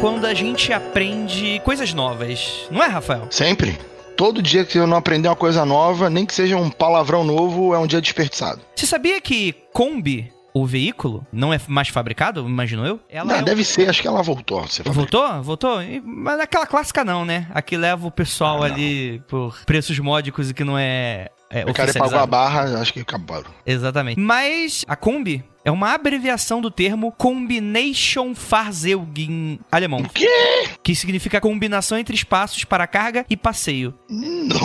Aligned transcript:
quando 0.00 0.26
a 0.26 0.34
gente 0.34 0.72
aprende 0.72 1.60
coisas 1.64 1.92
novas. 1.94 2.66
Não 2.70 2.82
é, 2.82 2.86
Rafael? 2.86 3.26
Sempre. 3.30 3.78
Todo 4.16 4.42
dia 4.42 4.64
que 4.64 4.78
eu 4.78 4.86
não 4.86 4.96
aprender 4.96 5.28
uma 5.28 5.36
coisa 5.36 5.64
nova, 5.64 6.08
nem 6.08 6.24
que 6.24 6.34
seja 6.34 6.56
um 6.56 6.70
palavrão 6.70 7.24
novo, 7.24 7.74
é 7.74 7.78
um 7.78 7.86
dia 7.86 8.00
desperdiçado. 8.00 8.60
Você 8.74 8.86
sabia 8.86 9.20
que 9.20 9.54
Kombi, 9.72 10.32
o 10.54 10.64
veículo, 10.64 11.26
não 11.30 11.52
é 11.52 11.60
mais 11.68 11.88
fabricado, 11.88 12.40
imagino 12.40 12.86
eu? 12.86 13.00
Ela 13.10 13.26
não, 13.26 13.36
é 13.36 13.42
deve 13.42 13.60
um... 13.60 13.64
ser, 13.64 13.88
acho 13.90 14.00
que 14.00 14.08
ela 14.08 14.22
voltou. 14.22 14.64
Voltou? 14.86 15.42
Voltou? 15.42 15.78
Mas 16.02 16.40
aquela 16.40 16.66
clássica 16.66 17.04
não, 17.04 17.24
né? 17.24 17.46
Aqui 17.52 17.76
leva 17.76 18.06
o 18.06 18.10
pessoal 18.10 18.62
ah, 18.62 18.66
ali 18.66 19.22
por 19.28 19.58
preços 19.64 19.98
módicos 19.98 20.50
e 20.50 20.54
que 20.54 20.64
não 20.64 20.78
é 20.78 21.28
é, 21.50 21.64
o 21.64 21.72
cara 21.72 21.92
pagou 21.92 22.18
a 22.18 22.26
barra, 22.26 22.80
acho 22.80 22.92
que 22.92 23.00
acabaram. 23.00 23.46
Exatamente. 23.64 24.18
Mas 24.18 24.84
a 24.88 24.96
Kombi 24.96 25.44
é 25.66 25.70
uma 25.72 25.92
abreviação 25.92 26.60
do 26.60 26.70
termo 26.70 27.10
Combination 27.10 28.36
Fahrzeug 28.36 29.58
alemão. 29.70 29.98
O 29.98 30.08
quê? 30.08 30.28
Que 30.80 30.94
significa 30.94 31.40
combinação 31.40 31.98
entre 31.98 32.14
espaços 32.14 32.62
para 32.62 32.86
carga 32.86 33.26
e 33.28 33.36
passeio. 33.36 33.92
Não, 34.08 34.60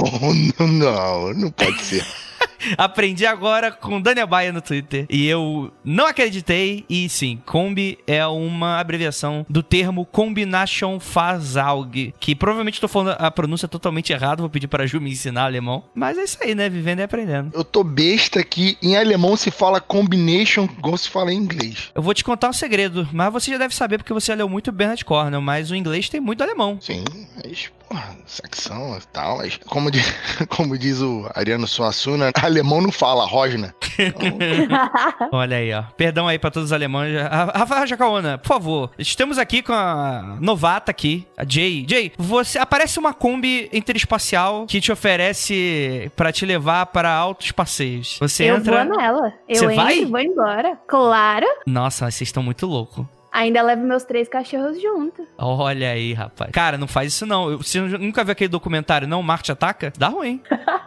não, 0.59 0.67
não, 0.67 1.33
não 1.33 1.51
pode 1.51 1.81
ser. 1.81 2.05
Aprendi 2.77 3.25
agora 3.25 3.71
com 3.71 4.01
Daniel 4.01 4.27
Baia 4.27 4.51
no 4.51 4.61
Twitter. 4.61 5.05
E 5.09 5.27
eu 5.27 5.71
não 5.83 6.05
acreditei. 6.05 6.85
E 6.89 7.07
sim, 7.09 7.41
Kombi 7.45 7.99
é 8.05 8.25
uma 8.25 8.79
abreviação 8.79 9.45
do 9.49 9.63
termo 9.63 10.05
Combination 10.05 10.99
Fahrzeug. 10.99 12.13
Que 12.19 12.35
provavelmente 12.35 12.75
estou 12.75 12.89
falando 12.89 13.15
a 13.19 13.31
pronúncia 13.31 13.67
totalmente 13.67 14.11
errada. 14.13 14.41
Vou 14.41 14.49
pedir 14.49 14.67
para 14.67 14.83
a 14.83 14.87
Ju 14.87 14.99
me 14.99 15.11
ensinar 15.11 15.45
alemão. 15.45 15.83
Mas 15.93 16.17
é 16.17 16.23
isso 16.23 16.37
aí, 16.41 16.55
né? 16.55 16.69
Vivendo 16.69 16.99
e 16.99 17.03
aprendendo. 17.03 17.51
Eu 17.53 17.63
tô 17.63 17.83
besta 17.83 18.43
que 18.43 18.77
em 18.81 18.97
alemão 18.97 19.35
se 19.35 19.51
fala 19.51 19.81
combination 19.81 20.67
como 20.81 20.97
se 20.97 21.09
fala 21.09 21.33
em 21.33 21.37
inglês. 21.37 21.91
Eu 21.93 22.01
vou 22.01 22.13
te 22.13 22.23
contar 22.23 22.49
um 22.49 22.53
segredo. 22.53 23.07
Mas 23.11 23.31
você 23.31 23.51
já 23.51 23.57
deve 23.57 23.75
saber 23.75 23.97
porque 23.97 24.13
você 24.13 24.33
leu 24.35 24.47
muito 24.47 24.71
Bernard 24.71 25.03
Cornell. 25.05 25.41
Mas 25.41 25.71
o 25.71 25.75
inglês 25.75 26.09
tem 26.09 26.19
muito 26.19 26.43
alemão. 26.43 26.77
Sim, 26.81 27.03
mas, 27.35 27.69
porra, 27.87 28.17
secção 28.25 28.97
e 28.97 29.07
tal. 29.07 29.37
Mas 29.37 29.59
como, 29.65 29.91
diz, 29.91 30.13
como 30.49 30.77
diz 30.77 31.01
o 31.01 31.29
Ariano 31.33 31.67
Suassuna, 31.67 32.31
alemão 32.51 32.81
não 32.81 32.91
fala, 32.91 33.25
Rosna. 33.25 33.73
Então... 33.97 34.37
Olha 35.31 35.57
aí, 35.57 35.73
ó. 35.73 35.83
Perdão 35.97 36.27
aí 36.27 36.39
pra 36.39 36.51
todos 36.51 36.69
os 36.69 36.73
alemães. 36.73 37.13
Rafael 37.53 37.87
Jacaona, 37.87 38.37
por 38.37 38.47
favor. 38.47 38.91
Estamos 38.97 39.37
aqui 39.37 39.61
com 39.61 39.73
a 39.73 40.37
novata 40.39 40.91
aqui, 40.91 41.27
a 41.37 41.43
Jay. 41.47 41.85
Jay, 41.87 42.11
você 42.17 42.59
aparece 42.59 42.99
uma 42.99 43.13
Kombi 43.13 43.69
interespacial 43.73 44.65
que 44.65 44.81
te 44.81 44.91
oferece 44.91 46.11
para 46.15 46.31
te 46.31 46.45
levar 46.45 46.87
para 46.87 47.11
altos 47.11 47.51
passeios. 47.51 48.17
Você 48.19 48.45
eu 48.49 48.57
entra. 48.57 48.81
Eu 48.81 48.87
vou 48.87 48.97
nela. 48.97 49.33
Eu 49.47 49.55
você 49.55 49.65
entro 49.65 49.75
vai? 49.75 49.99
e 49.99 50.05
vou 50.05 50.19
embora. 50.19 50.77
Claro. 50.87 51.45
Nossa, 51.65 52.09
vocês 52.09 52.27
estão 52.27 52.43
muito 52.43 52.65
loucos. 52.65 53.05
Ainda 53.31 53.61
levo 53.61 53.83
meus 53.83 54.03
três 54.03 54.27
cachorros 54.27 54.81
junto. 54.81 55.25
Olha 55.37 55.91
aí, 55.91 56.13
rapaz. 56.13 56.51
Cara, 56.51 56.77
não 56.77 56.87
faz 56.87 57.13
isso 57.13 57.25
não. 57.25 57.57
Você 57.57 57.79
nunca 57.79 58.25
viu 58.25 58.33
aquele 58.33 58.49
documentário, 58.49 59.07
não? 59.07 59.23
Marte 59.23 59.53
Ataca? 59.53 59.93
Dá 59.97 60.09
ruim. 60.09 60.41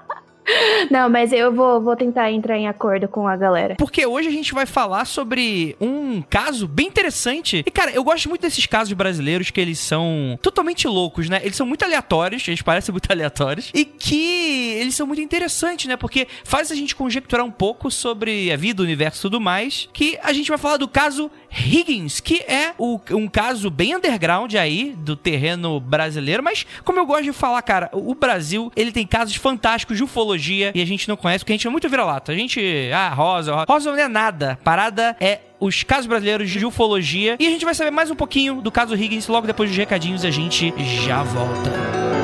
Não, 0.91 1.09
mas 1.09 1.33
eu 1.33 1.53
vou, 1.53 1.81
vou 1.81 1.97
tentar 1.97 2.31
entrar 2.31 2.59
em 2.59 2.69
acordo 2.69 3.09
com 3.09 3.27
a 3.27 3.37
galera. 3.37 3.77
Porque 3.77 4.05
hoje 4.05 4.29
a 4.29 4.33
gente 4.33 4.53
vai 4.53 4.67
falar 4.67 5.05
sobre 5.05 5.77
um 5.81 6.23
caso 6.23 6.69
bem 6.69 6.87
interessante. 6.87 7.63
E, 7.67 7.71
cara, 7.71 7.91
eu 7.93 8.05
gosto 8.05 8.29
muito 8.29 8.43
desses 8.43 8.67
casos 8.67 8.93
brasileiros 8.93 9.51
que 9.51 9.61
eles 9.61 9.79
são 9.79 10.39
totalmente 10.43 10.87
loucos, 10.87 11.29
né? 11.29 11.41
Eles 11.43 11.57
são 11.57 11.67
muito 11.67 11.85
aleatórios, 11.85 12.47
eles 12.47 12.63
parecem 12.63 12.93
muito 12.93 13.11
aleatórios. 13.13 13.71
E 13.75 13.85
que 13.85 14.75
eles 14.79 14.95
são 14.95 15.07
muito 15.07 15.23
interessantes, 15.23 15.87
né? 15.87 15.97
Porque 15.97 16.27
faz 16.45 16.71
a 16.71 16.75
gente 16.75 16.95
conjecturar 16.95 17.45
um 17.45 17.51
pouco 17.51 17.91
sobre 17.91 18.53
a 18.53 18.57
vida, 18.57 18.83
o 18.83 18.85
universo 18.85 19.21
e 19.21 19.23
tudo 19.23 19.41
mais. 19.41 19.89
Que 19.93 20.19
a 20.23 20.33
gente 20.33 20.49
vai 20.49 20.59
falar 20.59 20.77
do 20.77 20.89
caso 20.89 21.31
Higgins, 21.55 22.21
que 22.21 22.41
é 22.49 22.75
o, 22.79 23.01
um 23.13 23.29
caso 23.29 23.71
bem 23.71 23.95
underground 23.95 24.55
aí 24.55 24.95
do 24.97 25.17
terreno 25.17 25.79
brasileiro. 25.81 26.43
Mas, 26.43 26.67
como 26.85 26.99
eu 26.99 27.07
gosto 27.07 27.25
de 27.25 27.33
falar, 27.33 27.63
cara, 27.63 27.91
o 27.93 28.15
Brasil, 28.15 28.73
ele 28.75 28.93
tem 28.93 29.07
casos 29.07 29.37
fantásticos 29.37 29.97
de 29.97 30.03
ufologia 30.03 30.73
e 30.75 30.83
a 30.83 30.87
gente 30.87 31.09
não 31.09 31.17
conhece 31.17 31.45
porque 31.45 31.53
a 31.53 31.57
gente 31.57 31.67
é 31.67 31.71
muito 31.71 31.89
vira-lata. 31.89 32.33
A 32.33 32.35
gente, 32.35 32.61
ah, 32.93 33.09
rosa, 33.11 33.53
rosa, 33.53 33.67
rosa 33.69 33.93
não 33.93 33.99
é 33.99 34.09
nada. 34.09 34.59
Parada 34.65 35.17
é 35.21 35.41
os 35.61 35.83
casos 35.83 36.07
brasileiros 36.07 36.51
de 36.51 36.65
ufologia. 36.65 37.37
E 37.39 37.47
a 37.47 37.51
gente 37.51 37.65
vai 37.65 37.75
saber 37.75 37.91
mais 37.91 38.11
um 38.11 38.17
pouquinho 38.17 38.61
do 38.61 38.71
caso 38.71 38.95
Higgins 38.95 39.29
logo 39.29 39.47
depois 39.47 39.71
dos 39.71 39.77
recadinhos. 39.77 40.25
A 40.25 40.31
gente 40.31 40.75
já 41.05 41.23
volta. 41.23 42.24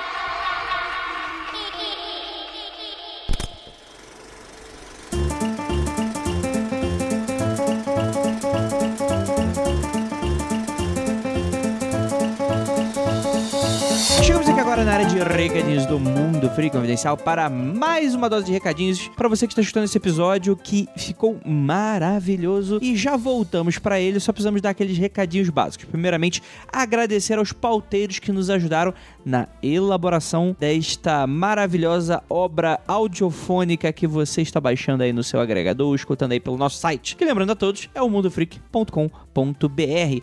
Free 16.55 16.69
Confidencial 16.69 17.15
para 17.15 17.49
mais 17.49 18.13
uma 18.13 18.29
dose 18.29 18.45
de 18.45 18.51
recadinhos 18.51 19.07
para 19.15 19.29
você 19.29 19.47
que 19.47 19.53
está 19.53 19.61
escutando 19.61 19.85
esse 19.85 19.97
episódio 19.97 20.57
que 20.57 20.87
ficou 20.97 21.39
maravilhoso 21.45 22.77
e 22.81 22.95
já 22.95 23.15
voltamos 23.15 23.77
para 23.77 24.01
ele, 24.01 24.19
só 24.19 24.33
precisamos 24.33 24.61
dar 24.61 24.71
aqueles 24.71 24.97
recadinhos 24.97 25.49
básicos. 25.49 25.85
Primeiramente, 25.85 26.43
agradecer 26.71 27.37
aos 27.37 27.53
pauteiros 27.53 28.19
que 28.19 28.33
nos 28.33 28.49
ajudaram 28.49 28.93
na 29.25 29.47
elaboração 29.63 30.55
desta 30.59 31.25
maravilhosa 31.25 32.21
obra 32.29 32.79
audiofônica 32.85 33.91
que 33.93 34.05
você 34.05 34.41
está 34.41 34.59
baixando 34.59 35.03
aí 35.03 35.13
no 35.13 35.23
seu 35.23 35.39
agregador, 35.39 35.95
escutando 35.95 36.33
aí 36.33 36.39
pelo 36.39 36.57
nosso 36.57 36.79
site. 36.79 37.15
Que 37.15 37.23
lembrando 37.23 37.51
a 37.51 37.55
todos, 37.55 37.89
é 37.95 38.01
o 38.01 38.09
mundofreak.com.br. 38.09 39.09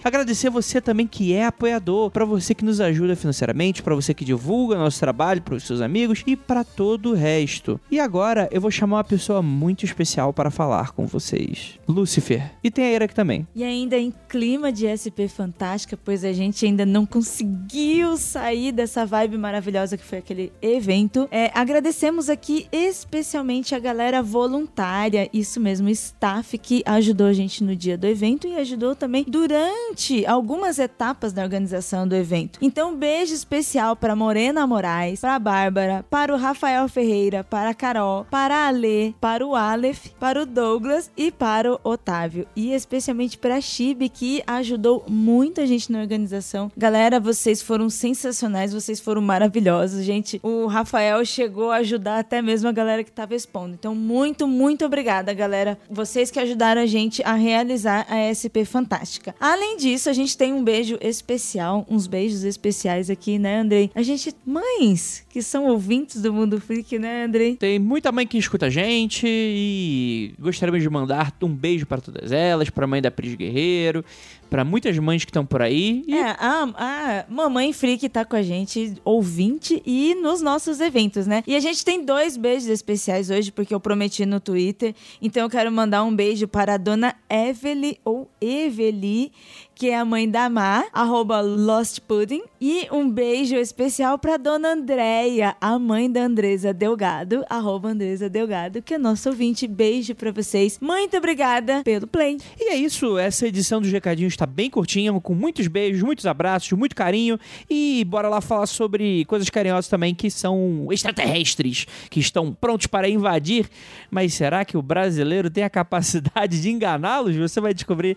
Agradecer 0.04 0.50
você 0.50 0.80
também 0.80 1.06
que 1.06 1.32
é 1.32 1.46
apoiador, 1.46 2.10
para 2.10 2.26
você 2.26 2.54
que 2.54 2.64
nos 2.64 2.80
ajuda 2.80 3.16
financeiramente, 3.16 3.82
para 3.82 3.94
você 3.94 4.12
que 4.12 4.24
divulga 4.24 4.76
nosso 4.76 5.00
trabalho 5.00 5.40
para 5.40 5.54
os 5.54 5.64
seus 5.64 5.80
amigos 5.80 6.17
e 6.26 6.36
para 6.36 6.64
todo 6.64 7.10
o 7.10 7.14
resto. 7.14 7.80
E 7.90 7.98
agora 7.98 8.48
eu 8.52 8.60
vou 8.60 8.70
chamar 8.70 8.98
uma 8.98 9.04
pessoa 9.04 9.40
muito 9.40 9.84
especial 9.84 10.32
para 10.32 10.50
falar 10.50 10.92
com 10.92 11.06
vocês. 11.06 11.78
Lúcifer. 11.88 12.52
E 12.62 12.70
tem 12.70 12.84
a 12.84 12.92
Ira 12.92 13.04
aqui 13.06 13.14
também. 13.14 13.46
E 13.54 13.64
ainda 13.64 13.96
em 13.96 14.12
clima 14.28 14.70
de 14.70 14.86
SP 14.86 15.28
Fantástica, 15.28 15.96
pois 15.96 16.24
a 16.24 16.32
gente 16.32 16.66
ainda 16.66 16.84
não 16.84 17.06
conseguiu 17.06 18.16
sair 18.16 18.72
dessa 18.72 18.98
essa 18.98 19.06
vibe 19.06 19.38
maravilhosa 19.38 19.96
que 19.96 20.04
foi 20.04 20.18
aquele 20.18 20.52
evento. 20.60 21.28
É, 21.30 21.52
agradecemos 21.54 22.28
aqui 22.28 22.66
especialmente 22.72 23.74
a 23.74 23.78
galera 23.78 24.22
voluntária, 24.22 25.30
isso 25.32 25.60
mesmo, 25.60 25.88
staff 25.90 26.58
que 26.58 26.82
ajudou 26.84 27.28
a 27.28 27.32
gente 27.32 27.62
no 27.62 27.76
dia 27.76 27.96
do 27.96 28.06
evento 28.06 28.48
e 28.48 28.56
ajudou 28.56 28.96
também 28.96 29.24
durante 29.28 30.26
algumas 30.26 30.78
etapas 30.80 31.32
da 31.32 31.42
organização 31.42 32.08
do 32.08 32.16
evento. 32.16 32.58
Então, 32.60 32.92
um 32.92 32.96
beijo 32.96 33.34
especial 33.34 33.94
para 33.94 34.16
Morena 34.16 34.66
Moraes, 34.66 35.20
para 35.20 35.38
Bárbara, 35.38 36.04
para 36.10 36.34
o 36.34 36.38
Rafael 36.38 36.88
Ferreira, 36.88 37.44
para 37.44 37.70
a 37.70 37.74
Carol, 37.74 38.26
para 38.30 38.54
a 38.54 38.68
Alê, 38.68 39.12
para 39.20 39.46
o 39.46 39.54
Aleph, 39.54 40.08
para 40.18 40.42
o 40.42 40.46
Douglas 40.46 41.10
e 41.16 41.30
para 41.30 41.72
o 41.72 41.80
Otávio. 41.84 42.46
E 42.56 42.72
especialmente 42.72 43.38
para 43.38 43.56
a 43.56 43.60
Chibi, 43.60 44.08
que 44.08 44.42
ajudou 44.46 45.04
muita 45.08 45.66
gente 45.66 45.92
na 45.92 46.00
organização. 46.00 46.70
Galera, 46.76 47.20
vocês 47.20 47.62
foram 47.62 47.90
sensacionais 47.90 48.72
vocês 48.72 49.00
foram 49.00 49.20
maravilhosos, 49.20 50.04
gente. 50.04 50.40
O 50.42 50.66
Rafael 50.66 51.24
chegou 51.24 51.70
a 51.70 51.76
ajudar 51.76 52.18
até 52.18 52.40
mesmo 52.40 52.68
a 52.68 52.72
galera 52.72 53.02
que 53.02 53.10
estava 53.10 53.34
expondo. 53.34 53.74
Então, 53.74 53.94
muito, 53.94 54.46
muito 54.46 54.84
obrigada, 54.84 55.32
galera. 55.34 55.78
Vocês 55.90 56.30
que 56.30 56.38
ajudaram 56.38 56.80
a 56.80 56.86
gente 56.86 57.22
a 57.24 57.34
realizar 57.34 58.06
a 58.08 58.32
SP 58.32 58.64
Fantástica. 58.64 59.34
Além 59.40 59.76
disso, 59.76 60.08
a 60.08 60.12
gente 60.12 60.36
tem 60.36 60.52
um 60.52 60.62
beijo 60.62 60.98
especial, 61.00 61.86
uns 61.88 62.06
beijos 62.06 62.44
especiais 62.44 63.10
aqui, 63.10 63.38
né, 63.38 63.60
Andrei? 63.60 63.90
A 63.94 64.02
gente 64.02 64.34
mães 64.46 65.24
que 65.28 65.42
são 65.42 65.66
ouvintes 65.66 65.97
do 66.06 66.32
Mundo 66.32 66.60
Freak, 66.60 66.98
né, 66.98 67.24
Andrei? 67.24 67.56
Tem 67.56 67.78
muita 67.78 68.12
mãe 68.12 68.26
que 68.26 68.38
escuta 68.38 68.66
a 68.66 68.70
gente 68.70 69.26
e 69.26 70.32
gostaríamos 70.38 70.82
de 70.82 70.88
mandar 70.90 71.32
um 71.42 71.48
beijo 71.48 71.86
para 71.86 72.00
todas 72.00 72.32
elas, 72.32 72.70
para 72.70 72.84
a 72.84 72.86
mãe 72.86 73.02
da 73.02 73.10
Pris 73.10 73.34
Guerreiro, 73.34 74.04
para 74.48 74.64
muitas 74.64 74.98
mães 74.98 75.24
que 75.24 75.30
estão 75.30 75.44
por 75.44 75.62
aí. 75.62 76.02
E 76.06 76.14
É, 76.14 76.30
a, 76.38 76.68
a 76.76 77.24
Mamãe 77.28 77.72
Freak 77.72 78.08
tá 78.08 78.24
com 78.24 78.36
a 78.36 78.42
gente, 78.42 78.94
ouvinte, 79.04 79.82
e 79.84 80.14
nos 80.14 80.40
nossos 80.40 80.80
eventos, 80.80 81.26
né? 81.26 81.42
E 81.46 81.54
a 81.54 81.60
gente 81.60 81.84
tem 81.84 82.04
dois 82.04 82.36
beijos 82.36 82.68
especiais 82.68 83.30
hoje, 83.30 83.52
porque 83.52 83.74
eu 83.74 83.80
prometi 83.80 84.24
no 84.24 84.40
Twitter. 84.40 84.94
Então 85.20 85.42
eu 85.42 85.50
quero 85.50 85.70
mandar 85.70 86.02
um 86.04 86.14
beijo 86.14 86.48
para 86.48 86.74
a 86.74 86.76
dona 86.76 87.14
Evely, 87.28 87.98
ou 88.04 88.30
Eveli, 88.40 89.32
que 89.78 89.90
é 89.90 89.96
a 89.96 90.04
mãe 90.04 90.28
da 90.28 90.50
Mar, 90.50 90.86
arroba 90.92 91.40
Lost 91.40 92.00
Pudding. 92.00 92.42
E 92.60 92.88
um 92.90 93.08
beijo 93.08 93.54
especial 93.54 94.18
pra 94.18 94.36
dona 94.36 94.72
Andréia, 94.72 95.54
a 95.60 95.78
mãe 95.78 96.10
da 96.10 96.22
Andresa 96.22 96.74
Delgado, 96.74 97.44
arroba 97.48 97.90
Andresa 97.90 98.28
Delgado, 98.28 98.82
que 98.82 98.94
é 98.94 98.98
nosso 98.98 99.28
ouvinte. 99.28 99.68
Beijo 99.68 100.16
pra 100.16 100.32
vocês. 100.32 100.80
Muito 100.80 101.16
obrigada 101.16 101.84
pelo 101.84 102.08
play. 102.08 102.38
E 102.58 102.72
é 102.72 102.74
isso, 102.74 103.16
essa 103.16 103.46
edição 103.46 103.80
dos 103.80 103.92
recadinhos 103.92 104.32
está 104.32 104.46
bem 104.46 104.68
curtinha, 104.68 105.12
com 105.20 105.32
muitos 105.32 105.68
beijos, 105.68 106.02
muitos 106.02 106.26
abraços, 106.26 106.72
muito 106.72 106.96
carinho. 106.96 107.38
E 107.70 108.04
bora 108.04 108.28
lá 108.28 108.40
falar 108.40 108.66
sobre 108.66 109.24
coisas 109.26 109.48
carinhosas 109.48 109.86
também, 109.86 110.12
que 110.12 110.28
são 110.28 110.88
extraterrestres, 110.90 111.86
que 112.10 112.18
estão 112.18 112.52
prontos 112.52 112.88
para 112.88 113.08
invadir. 113.08 113.70
Mas 114.10 114.34
será 114.34 114.64
que 114.64 114.76
o 114.76 114.82
brasileiro 114.82 115.48
tem 115.48 115.62
a 115.62 115.70
capacidade 115.70 116.60
de 116.60 116.68
enganá-los? 116.68 117.36
Você 117.36 117.60
vai 117.60 117.72
descobrir 117.72 118.16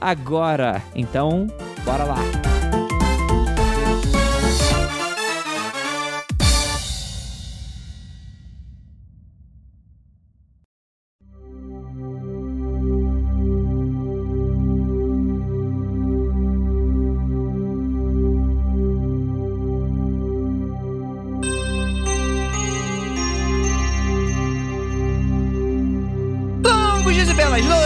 agora. 0.00 0.80
Então, 1.00 1.46
bora 1.82 2.04
lá. 2.04 2.18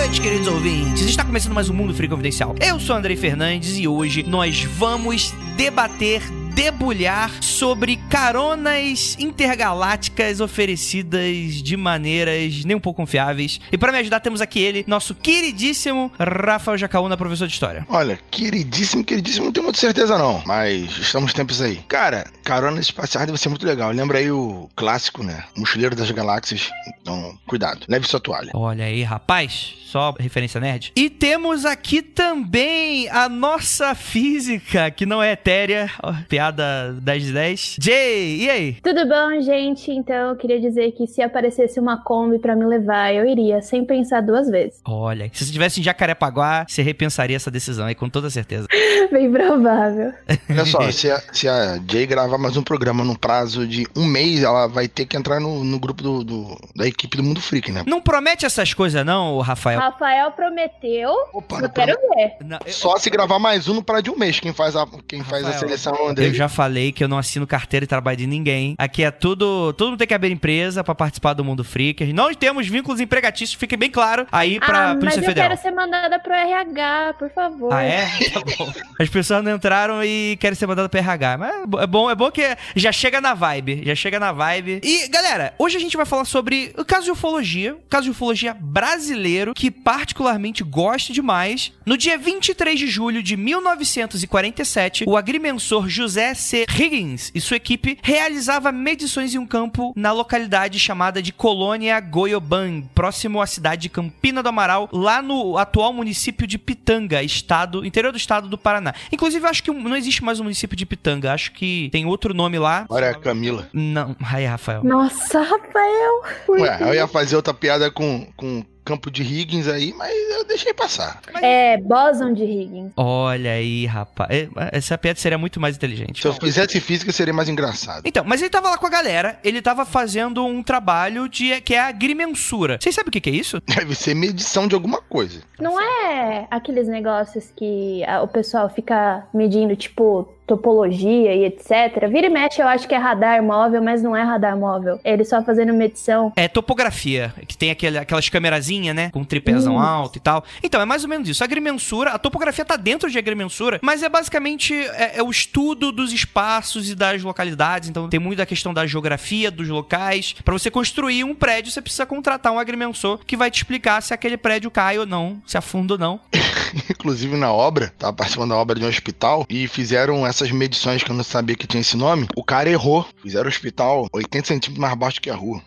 Noites, 0.04 0.18
queridos 0.18 0.48
ouvintes. 0.48 1.06
Está 1.06 1.24
começando 1.24 1.54
mais 1.54 1.70
um 1.70 1.74
Mundo 1.74 1.94
Free 1.94 2.08
Confidencial. 2.08 2.54
Eu 2.60 2.78
sou 2.78 2.94
Andrei 2.94 3.16
Fernandes 3.16 3.78
e 3.78 3.88
hoje 3.88 4.22
nós 4.22 4.62
vamos 4.62 5.32
debater, 5.56 6.20
debulhar 6.54 7.42
sobre 7.42 7.96
caronas 8.08 9.16
intergalácticas 9.18 10.40
oferecidas 10.40 11.62
de 11.62 11.76
maneiras 11.76 12.64
nem 12.64 12.76
um 12.76 12.80
pouco 12.80 13.02
confiáveis. 13.02 13.60
E 13.72 13.76
para 13.76 13.90
me 13.90 13.98
ajudar 13.98 14.20
temos 14.20 14.40
aqui 14.40 14.60
ele, 14.60 14.84
nosso 14.86 15.14
queridíssimo 15.14 16.12
Rafael 16.18 16.78
Jacaúna, 16.78 17.16
professor 17.16 17.48
de 17.48 17.54
história. 17.54 17.84
Olha, 17.88 18.18
queridíssimo, 18.30 19.04
queridíssimo, 19.04 19.46
não 19.46 19.52
tenho 19.52 19.64
muita 19.64 19.80
certeza 19.80 20.16
não, 20.16 20.42
mas 20.46 20.96
estamos 20.96 21.32
tempos 21.32 21.60
aí. 21.60 21.76
Cara, 21.88 22.30
caronas 22.44 22.86
espaciais 22.86 23.26
deve 23.26 23.38
ser 23.38 23.48
muito 23.48 23.66
legal. 23.66 23.90
Lembra 23.90 24.18
aí 24.18 24.30
o 24.30 24.68
clássico, 24.76 25.22
né? 25.24 25.44
Mochileiro 25.56 25.96
das 25.96 26.10
Galáxias. 26.10 26.70
Então, 27.00 27.36
cuidado, 27.46 27.84
leve 27.88 28.06
sua 28.06 28.20
toalha. 28.20 28.50
Olha 28.54 28.84
aí, 28.84 29.02
rapaz, 29.02 29.74
só 29.86 30.14
referência 30.18 30.60
nerd. 30.60 30.92
E 30.96 31.10
temos 31.10 31.64
aqui 31.64 32.02
também 32.02 33.08
a 33.10 33.28
nossa 33.28 33.94
física, 33.94 34.90
que 34.90 35.06
não 35.06 35.22
é 35.22 35.32
etérea, 35.32 35.90
Ó, 36.02 36.12
piada 36.44 36.92
10 37.00 37.22
de 37.24 37.32
10. 37.32 37.76
Jay, 37.80 38.36
e 38.42 38.50
aí? 38.50 38.72
Tudo 38.82 39.06
bom, 39.08 39.40
gente? 39.40 39.90
Então 39.90 40.30
eu 40.30 40.36
queria 40.36 40.60
dizer 40.60 40.92
que 40.92 41.06
se 41.06 41.22
aparecesse 41.22 41.80
uma 41.80 42.02
Kombi 42.02 42.38
pra 42.38 42.54
me 42.54 42.64
levar, 42.66 43.14
eu 43.14 43.26
iria, 43.26 43.62
sem 43.62 43.84
pensar 43.84 44.20
duas 44.20 44.48
vezes. 44.50 44.80
Olha, 44.84 45.30
se 45.32 45.38
você 45.38 45.44
estivesse 45.44 45.80
em 45.80 45.82
Jacarepaguá, 45.82 46.66
você 46.68 46.82
repensaria 46.82 47.36
essa 47.36 47.50
decisão 47.50 47.86
aí, 47.86 47.94
com 47.94 48.08
toda 48.08 48.28
certeza. 48.28 48.66
Bem 49.10 49.30
provável. 49.30 50.12
Olha 50.50 50.64
só, 50.66 50.90
se 50.90 51.10
a, 51.10 51.20
se 51.32 51.48
a 51.48 51.78
Jay 51.88 52.06
gravar 52.06 52.36
mais 52.38 52.56
um 52.56 52.62
programa 52.62 53.04
no 53.04 53.18
prazo 53.18 53.66
de 53.66 53.86
um 53.96 54.04
mês, 54.04 54.42
ela 54.42 54.66
vai 54.66 54.88
ter 54.88 55.06
que 55.06 55.16
entrar 55.16 55.40
no, 55.40 55.64
no 55.64 55.78
grupo 55.78 56.02
do, 56.02 56.24
do- 56.24 56.58
da 56.74 56.86
equipe 56.86 57.16
do 57.16 57.22
Mundo 57.22 57.40
Freak, 57.40 57.70
né? 57.72 57.84
Não 57.86 58.00
promete 58.00 58.44
essas 58.44 58.74
coisas 58.74 59.04
não, 59.04 59.38
Rafael. 59.38 59.78
Rafael 59.80 60.30
prometeu, 60.32 61.12
Opa, 61.32 61.60
eu 61.60 61.70
quero 61.70 61.92
ver. 62.14 62.36
Não, 62.44 62.58
eu- 62.66 62.72
Só 62.72 62.98
se 62.98 63.08
gravar 63.08 63.38
mais 63.38 63.68
um 63.68 63.74
no 63.74 63.82
prazo 63.82 64.02
de 64.04 64.10
um 64.10 64.16
mês. 64.18 64.40
Quem 64.40 64.52
faz 64.52 64.74
a, 64.76 64.86
quem 65.06 65.22
faz 65.22 65.44
a 65.44 65.48
Rafael, 65.50 65.60
seleção, 65.68 66.08
André. 66.08 66.26
Eu 66.26 66.33
já 66.34 66.48
falei 66.48 66.92
que 66.92 67.02
eu 67.04 67.08
não 67.08 67.18
assino 67.18 67.46
carteira 67.46 67.84
e 67.84 67.86
trabalho 67.86 68.16
de 68.16 68.26
ninguém. 68.26 68.74
Aqui 68.78 69.04
é 69.04 69.10
tudo. 69.10 69.72
Todo 69.74 69.90
mundo 69.90 69.98
tem 69.98 70.06
que 70.06 70.14
abrir 70.14 70.32
empresa 70.32 70.82
pra 70.82 70.94
participar 70.94 71.32
do 71.34 71.44
Mundo 71.44 71.64
Freak. 71.64 72.12
Não 72.12 72.32
temos 72.34 72.66
vínculos 72.66 73.00
empregatícios, 73.00 73.58
fique 73.58 73.76
bem 73.76 73.90
claro 73.90 74.26
aí 74.32 74.58
pra 74.58 74.90
ah, 74.90 74.94
mas 74.94 74.98
Polícia 74.98 75.20
eu 75.20 75.24
Federal. 75.24 75.50
quero 75.50 75.62
ser 75.62 75.70
mandada 75.70 76.18
pro 76.18 76.32
RH, 76.32 77.14
por 77.18 77.30
favor. 77.30 77.72
Ah, 77.72 77.82
é? 77.82 78.04
Tá 78.34 78.40
bom. 78.40 78.72
As 78.98 79.08
pessoas 79.08 79.44
não 79.44 79.54
entraram 79.54 80.02
e 80.02 80.36
querem 80.40 80.56
ser 80.56 80.66
mandadas 80.66 80.90
pro 80.90 80.98
RH. 80.98 81.38
Mas 81.38 81.54
é 81.54 81.84
é 81.84 81.86
bom, 81.86 82.10
é 82.10 82.14
bom 82.14 82.30
que 82.30 82.42
já 82.74 82.90
chega 82.90 83.20
na 83.20 83.34
vibe. 83.34 83.82
Já 83.84 83.94
chega 83.94 84.18
na 84.18 84.32
vibe. 84.32 84.80
E, 84.82 85.06
galera, 85.08 85.54
hoje 85.58 85.76
a 85.76 85.80
gente 85.80 85.96
vai 85.96 86.06
falar 86.06 86.24
sobre 86.24 86.72
o 86.76 86.84
caso 86.84 87.04
de 87.04 87.10
ufologia. 87.10 87.74
O 87.74 87.88
caso 87.88 88.04
de 88.04 88.10
ufologia 88.10 88.56
brasileiro, 88.58 89.54
que 89.54 89.70
particularmente 89.70 90.64
gosto 90.64 91.12
demais. 91.12 91.72
No 91.84 91.96
dia 91.96 92.16
23 92.16 92.78
de 92.78 92.86
julho 92.86 93.22
de 93.22 93.36
1947, 93.36 95.04
o 95.06 95.16
agrimensor 95.16 95.88
José 95.88 96.23
C. 96.32 96.64
Higgins 96.72 97.32
e 97.34 97.40
sua 97.40 97.56
equipe 97.56 97.98
realizava 98.02 98.70
medições 98.70 99.34
em 99.34 99.38
um 99.38 99.46
campo 99.46 99.92
na 99.96 100.12
localidade 100.12 100.78
chamada 100.78 101.20
de 101.20 101.32
Colônia 101.32 101.98
Goiobang, 102.00 102.88
próximo 102.94 103.42
à 103.42 103.46
cidade 103.46 103.82
de 103.82 103.88
Campina 103.88 104.42
do 104.42 104.48
Amaral, 104.48 104.88
lá 104.92 105.20
no 105.20 105.58
atual 105.58 105.92
município 105.92 106.46
de 106.46 106.56
Pitanga, 106.56 107.22
estado, 107.22 107.84
interior 107.84 108.12
do 108.12 108.16
estado 108.16 108.48
do 108.48 108.56
Paraná. 108.56 108.94
Inclusive, 109.10 109.44
eu 109.44 109.50
acho 109.50 109.62
que 109.62 109.72
não 109.72 109.96
existe 109.96 110.22
mais 110.22 110.38
o 110.38 110.44
município 110.44 110.76
de 110.76 110.86
Pitanga, 110.86 111.32
acho 111.32 111.52
que 111.52 111.88
tem 111.90 112.06
outro 112.06 112.32
nome 112.32 112.58
lá. 112.58 112.82
Agora 112.82 113.06
é 113.06 113.10
a 113.10 113.14
Camila. 113.14 113.68
Não, 113.72 114.14
aí, 114.32 114.46
Rafael. 114.46 114.84
Nossa, 114.84 115.40
Rafael. 115.40 116.22
Ué, 116.48 116.78
eu 116.80 116.94
ia 116.94 117.08
fazer 117.08 117.34
outra 117.36 117.52
piada 117.52 117.90
com, 117.90 118.26
com 118.36 118.64
campo 118.84 119.10
de 119.10 119.22
Higgins 119.22 119.66
aí, 119.66 119.92
mas 119.96 120.12
eu 120.30 120.44
deixei 120.44 120.74
passar. 120.74 121.20
É, 121.42 121.78
Boson 121.78 122.32
de 122.32 122.44
Higgins. 122.44 122.92
Olha 122.96 123.52
aí, 123.52 123.86
rapaz. 123.86 124.30
É, 124.30 124.48
Essa 124.72 124.98
piada 124.98 125.18
seria 125.18 125.38
muito 125.38 125.58
mais 125.60 125.76
inteligente. 125.76 126.20
Se 126.20 126.28
eu 126.28 126.34
fizesse 126.34 126.78
física, 126.80 127.10
seria 127.12 127.32
mais 127.32 127.48
engraçado. 127.48 128.02
Então, 128.04 128.24
mas 128.24 128.40
ele 128.40 128.50
tava 128.50 128.70
lá 128.70 128.78
com 128.78 128.86
a 128.86 128.90
galera, 128.90 129.38
ele 129.42 129.62
tava 129.62 129.84
fazendo 129.84 130.44
um 130.44 130.62
trabalho 130.62 131.28
de 131.28 131.60
que 131.62 131.74
é 131.74 131.80
a 131.80 131.86
agrimensura. 131.86 132.78
Vocês 132.80 132.94
sabem 132.94 133.08
o 133.08 133.12
que, 133.12 133.20
que 133.20 133.30
é 133.30 133.34
isso? 133.34 133.60
Deve 133.66 133.94
ser 133.94 134.14
medição 134.14 134.68
de 134.68 134.74
alguma 134.74 135.00
coisa. 135.00 135.40
Não 135.58 135.80
é 135.80 136.46
aqueles 136.50 136.86
negócios 136.88 137.50
que 137.56 138.02
o 138.22 138.28
pessoal 138.28 138.68
fica 138.68 139.26
medindo, 139.32 139.74
tipo, 139.76 140.28
topologia 140.46 141.34
e 141.34 141.44
etc. 141.44 142.08
Vira 142.10 142.26
e 142.26 142.30
mexe, 142.30 142.60
eu 142.60 142.68
acho 142.68 142.86
que 142.86 142.94
é 142.94 142.98
radar 142.98 143.42
móvel, 143.42 143.82
mas 143.82 144.02
não 144.02 144.14
é 144.16 144.22
radar 144.22 144.56
móvel. 144.56 145.00
Ele 145.04 145.24
só 145.24 145.42
fazendo 145.42 145.72
medição. 145.72 146.32
É 146.36 146.48
topografia, 146.48 147.34
que 147.46 147.56
tem 147.56 147.70
aquele, 147.70 147.98
aquelas 147.98 148.28
camerazinhas, 148.28 148.94
né? 148.94 149.10
Com 149.10 149.20
um 149.20 149.24
tripézão 149.24 149.74
Isso. 149.76 149.84
alto 149.84 150.18
e 150.18 150.20
tal. 150.20 150.44
Então, 150.62 150.80
é 150.80 150.84
mais 150.84 151.02
ou 151.02 151.08
menos 151.08 151.28
isso. 151.28 151.42
A 151.42 151.46
agrimensura, 151.46 152.10
a 152.10 152.18
topografia 152.18 152.64
tá 152.64 152.76
dentro 152.76 153.10
de 153.10 153.18
agrimensura, 153.18 153.78
mas 153.82 154.02
é 154.02 154.08
basicamente 154.08 154.74
é, 154.74 155.18
é 155.18 155.22
o 155.22 155.30
estudo 155.30 155.90
dos 155.90 156.12
espaços 156.12 156.90
e 156.90 156.94
das 156.94 157.22
localidades. 157.22 157.88
Então, 157.88 158.08
tem 158.08 158.20
muito 158.20 158.40
a 158.40 158.46
questão 158.46 158.74
da 158.74 158.86
geografia, 158.86 159.50
dos 159.50 159.68
locais. 159.68 160.34
Pra 160.44 160.52
você 160.52 160.70
construir 160.70 161.24
um 161.24 161.34
prédio, 161.34 161.72
você 161.72 161.80
precisa 161.80 162.06
contratar 162.06 162.52
um 162.52 162.58
agrimensor 162.58 163.20
que 163.26 163.36
vai 163.36 163.50
te 163.50 163.56
explicar 163.56 164.02
se 164.02 164.12
aquele 164.12 164.36
prédio 164.36 164.70
cai 164.70 164.98
ou 164.98 165.06
não, 165.06 165.40
se 165.46 165.56
afunda 165.56 165.94
ou 165.94 165.98
não. 165.98 166.20
Inclusive 166.90 167.36
na 167.36 167.52
obra, 167.52 167.92
tava 167.98 168.12
participando 168.12 168.50
da 168.50 168.56
obra 168.56 168.78
de 168.78 168.84
um 168.84 168.88
hospital 168.88 169.46
e 169.48 169.66
fizeram 169.68 170.24
essas 170.34 170.50
medições 170.50 171.02
que 171.02 171.10
eu 171.10 171.14
não 171.14 171.22
sabia 171.22 171.54
que 171.54 171.66
tinha 171.66 171.80
esse 171.80 171.96
nome. 171.96 172.26
O 172.36 172.42
cara 172.42 172.68
errou. 172.68 173.06
Fizeram 173.22 173.46
o 173.46 173.48
hospital 173.48 174.08
80 174.12 174.48
centímetros 174.48 174.78
mais 174.78 174.94
baixo 174.94 175.20
que 175.20 175.30
a 175.30 175.34
rua. 175.34 175.62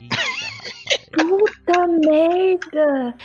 Puta 1.14 1.88
merda! 1.88 3.16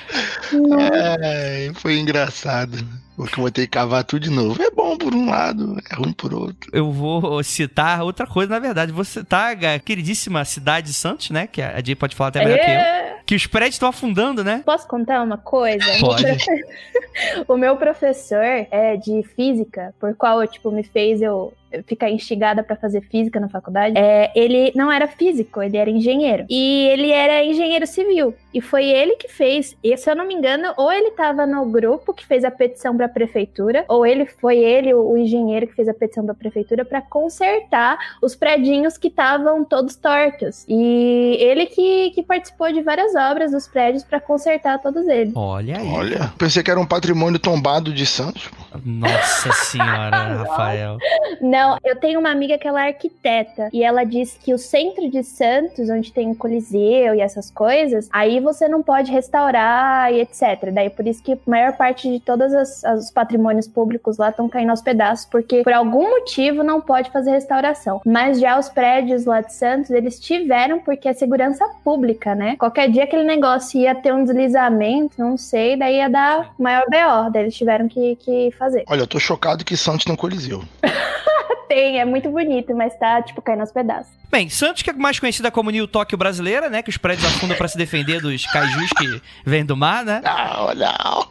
Nossa. 0.53 0.93
É, 1.25 1.71
foi 1.75 1.99
engraçado. 1.99 2.79
Porque 3.17 3.39
eu 3.39 3.43
vou 3.43 3.51
ter 3.51 3.63
que 3.63 3.69
cavar 3.69 4.05
tudo 4.05 4.23
de 4.23 4.31
novo. 4.31 4.61
É 4.63 4.71
bom 4.71 4.97
por 4.97 5.15
um 5.15 5.29
lado, 5.29 5.77
é 5.91 5.95
ruim 5.95 6.13
por 6.13 6.33
outro. 6.33 6.71
Eu 6.73 6.91
vou 6.91 7.43
citar 7.43 8.03
outra 8.03 8.27
coisa, 8.27 8.51
na 8.51 8.59
verdade. 8.59 8.93
Vou 8.93 9.05
citar 9.05 9.57
a 9.65 9.79
queridíssima 9.79 10.45
cidade 10.45 10.89
de 10.89 10.95
Santos, 10.95 11.31
né? 11.31 11.47
Que 11.47 11.61
a 11.61 11.83
Jay 11.85 11.95
pode 11.95 12.15
falar 12.17 12.29
até 12.29 12.45
melhor 12.45 12.59
que 12.59 12.65
eu. 12.65 12.75
É. 12.75 13.19
Que 13.25 13.35
os 13.35 13.47
prédios 13.47 13.77
estão 13.77 13.89
afundando, 13.89 14.43
né? 14.43 14.63
Posso 14.65 14.87
contar 14.89 15.23
uma 15.23 15.39
coisa? 15.39 15.85
Pode. 16.01 16.25
O 17.47 17.59
meu 17.59 17.77
professor 17.77 18.43
é 18.43 18.97
de 18.97 19.23
física, 19.37 19.95
por 20.01 20.15
qual 20.15 20.47
tipo 20.47 20.71
me 20.71 20.83
fez 20.83 21.21
eu 21.21 21.53
ficar 21.87 22.11
instigada 22.11 22.63
pra 22.63 22.77
fazer 22.77 23.01
física 23.03 23.41
na 23.41 23.49
faculdade. 23.49 23.97
É, 23.97 24.31
ele 24.35 24.73
não 24.75 24.91
era 24.91 25.07
físico, 25.09 25.63
ele 25.63 25.77
era 25.77 25.89
engenheiro. 25.89 26.45
E 26.51 26.89
ele 26.89 27.11
era 27.11 27.45
engenheiro 27.45 27.87
civil. 27.87 28.35
E 28.53 28.61
foi 28.61 28.85
ele 28.87 29.17
que 29.17 29.29
fez. 29.29 29.77
E 29.83 29.97
se 29.97 30.11
eu 30.11 30.17
não 30.17 30.27
me 30.27 30.35
engano, 30.35 30.73
ou 30.77 30.93
ele 30.93 31.13
tava 31.13 31.47
no 31.47 31.65
grupo 31.67 32.13
que 32.13 32.27
fez 32.27 32.45
a 32.45 32.51
petição 32.51 32.97
pra 32.97 33.09
prefeitura, 33.13 33.85
ou 33.89 34.05
ele 34.05 34.27
foi 34.27 34.59
ele, 34.59 34.93
o, 34.95 35.13
o 35.13 35.19
engenheiro 35.19 35.67
que 35.67 35.75
fez 35.75 35.89
a 35.89 35.95
petição 35.95 36.25
pra 36.25 36.35
prefeitura, 36.35 36.85
pra 36.85 37.01
consertar 37.01 37.99
os 38.21 38.35
predinhos 38.35 38.97
que 38.97 39.09
estavam 39.09 39.65
todos 39.65 39.97
tortos. 39.97 40.65
E 40.69 41.37
ele 41.41 41.67
que, 41.67 42.11
que 42.11 42.23
participou 42.23 42.73
de 42.73 42.83
várias 42.83 43.15
obras 43.15 43.53
dos 43.53 43.67
prédios 43.69 44.03
pra 44.03 44.21
consertar 44.21 44.81
todos 44.81 45.07
eles. 45.07 45.33
Olha 45.37 45.79
aí. 45.79 45.89
Olha, 45.93 46.33
pensei 46.39 46.63
que 46.63 46.71
era 46.71 46.81
um 46.81 46.87
patrimônio 46.87 47.39
tombado 47.39 47.93
de 47.93 48.07
Santos. 48.07 48.51
Nossa 48.85 49.53
senhora, 49.65 50.17
Rafael. 50.39 50.97
Não, 51.41 51.77
eu 51.85 51.97
tenho 51.97 52.19
uma 52.21 52.31
amiga 52.31 52.57
que 52.59 52.67
ela 52.67 52.85
é 52.85 52.89
arquiteta 52.89 53.69
e 53.73 53.83
ela 53.83 54.05
diz 54.05 54.39
que 54.43 54.55
o 54.55 54.59
centro 54.59 55.11
de 55.11 55.23
Santos, 55.23 55.89
onde 55.91 56.13
tem 56.13 56.31
o 56.31 56.35
Coliseu 56.35 57.15
e 57.15 57.21
essas 57.21 57.51
coisas, 57.51 58.09
aí 58.13 58.41
você 58.41 58.69
não 58.69 58.83
pode 58.83 59.11
restaurar 59.11 60.13
e 60.13 60.21
etc. 60.21 60.71
Daí 60.73 60.91
por 60.91 61.07
isso 61.07 61.23
que 61.23 61.33
a 61.33 61.39
maior 61.47 61.77
parte 61.77 62.09
de 62.11 62.21
todos 62.21 62.53
as- 62.55 62.85
os 62.99 63.11
patrimônios 63.11 63.67
públicos 63.67 64.19
lá 64.19 64.31
estão 64.31 64.49
caindo 64.49 64.71
aos 64.71 64.83
pedaços, 64.83 65.27
porque 65.27 65.63
por 65.63 65.73
algum 65.73 66.11
motivo 66.11 66.63
não 66.63 66.81
pode 66.81 67.11
fazer 67.11 67.31
restauração. 67.31 68.01
Mas 68.05 68.41
já 68.41 68.59
os 68.59 68.69
prédios 68.69 69.25
lá 69.25 69.41
de 69.41 69.53
Santos, 69.53 69.91
eles 69.91 70.19
tiveram 70.19 70.81
porque 70.81 71.09
é 71.09 71.13
segurança 71.13 71.69
pública, 71.85 72.35
né? 72.35 72.57
Qualquer 72.57 72.91
dia 72.91 73.05
aquele 73.05 73.25
negócio 73.25 73.81
ia 73.81 73.95
ter 73.95 74.13
um 74.13 74.25
deslizamento, 74.25 75.15
não 75.19 75.37
sei, 75.37 75.77
daí 75.77 75.97
ia 75.97 76.09
dar 76.09 76.55
maior 76.59 76.85
BO, 76.85 77.31
daí 77.31 77.43
eles 77.45 77.57
tiveram 77.57 77.89
que, 77.89 78.17
que 78.17 78.51
fazer. 78.59 78.85
Olha, 78.89 79.01
eu 79.01 79.07
tô 79.07 79.19
chocado 79.19 79.65
que 79.65 79.77
Santos 79.77 80.07
um 80.07 80.17
coliseu. 80.17 80.63
Tem, 81.69 81.99
é 81.99 82.05
muito 82.05 82.29
bonito, 82.29 82.75
mas 82.75 82.95
tá, 82.99 83.23
tipo, 83.23 83.41
caindo 83.41 83.61
aos 83.61 83.73
pedaços. 83.73 84.13
Bem, 84.31 84.49
Santos, 84.49 84.83
que 84.83 84.91
é 84.91 84.93
mais 84.93 85.19
conhecida 85.19 85.51
como 85.51 85.71
New 85.71 85.89
Tóquio 85.89 86.19
brasileira, 86.19 86.69
né? 86.69 86.83
Que 86.83 86.91
os 86.91 86.99
prédios 86.99 87.27
afundam 87.27 87.57
pra 87.57 87.67
se 87.69 87.79
defender 87.79 88.21
dos 88.21 88.45
kaijus 88.47 88.91
que 88.91 89.23
vêm 89.45 89.65
do 89.65 89.77
mar, 89.77 90.05
né? 90.05 90.21
Não, 90.23 90.75
não. 90.75 91.29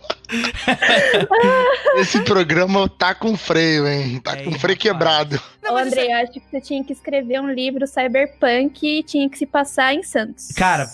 Esse 1.98 2.22
programa 2.22 2.88
tá 2.90 3.14
com 3.14 3.36
freio, 3.36 3.88
hein? 3.88 4.20
Tá 4.20 4.34
É, 4.34 4.44
com 4.44 4.52
freio 4.52 4.78
rapaz. 4.78 4.80
quebrado. 4.80 5.42
Não, 5.62 5.72
Ô, 5.72 5.74
mas 5.76 5.88
isso 5.88 6.00
André, 6.00 6.12
eu 6.14 6.24
acho 6.24 6.32
que 6.34 6.42
você 6.50 6.62
tinha 6.62 6.84
que 6.84 6.94
escrever 6.94 7.40
um 7.40 7.52
livro 7.52 7.86
cyberpunk 7.86 8.86
e 8.86 9.04
tinha 9.04 9.30
que 9.30 9.38
se 9.38 9.46
passar 9.46 9.94
em 9.94 10.04
Santos. 10.04 10.50
Cara, 10.56 10.90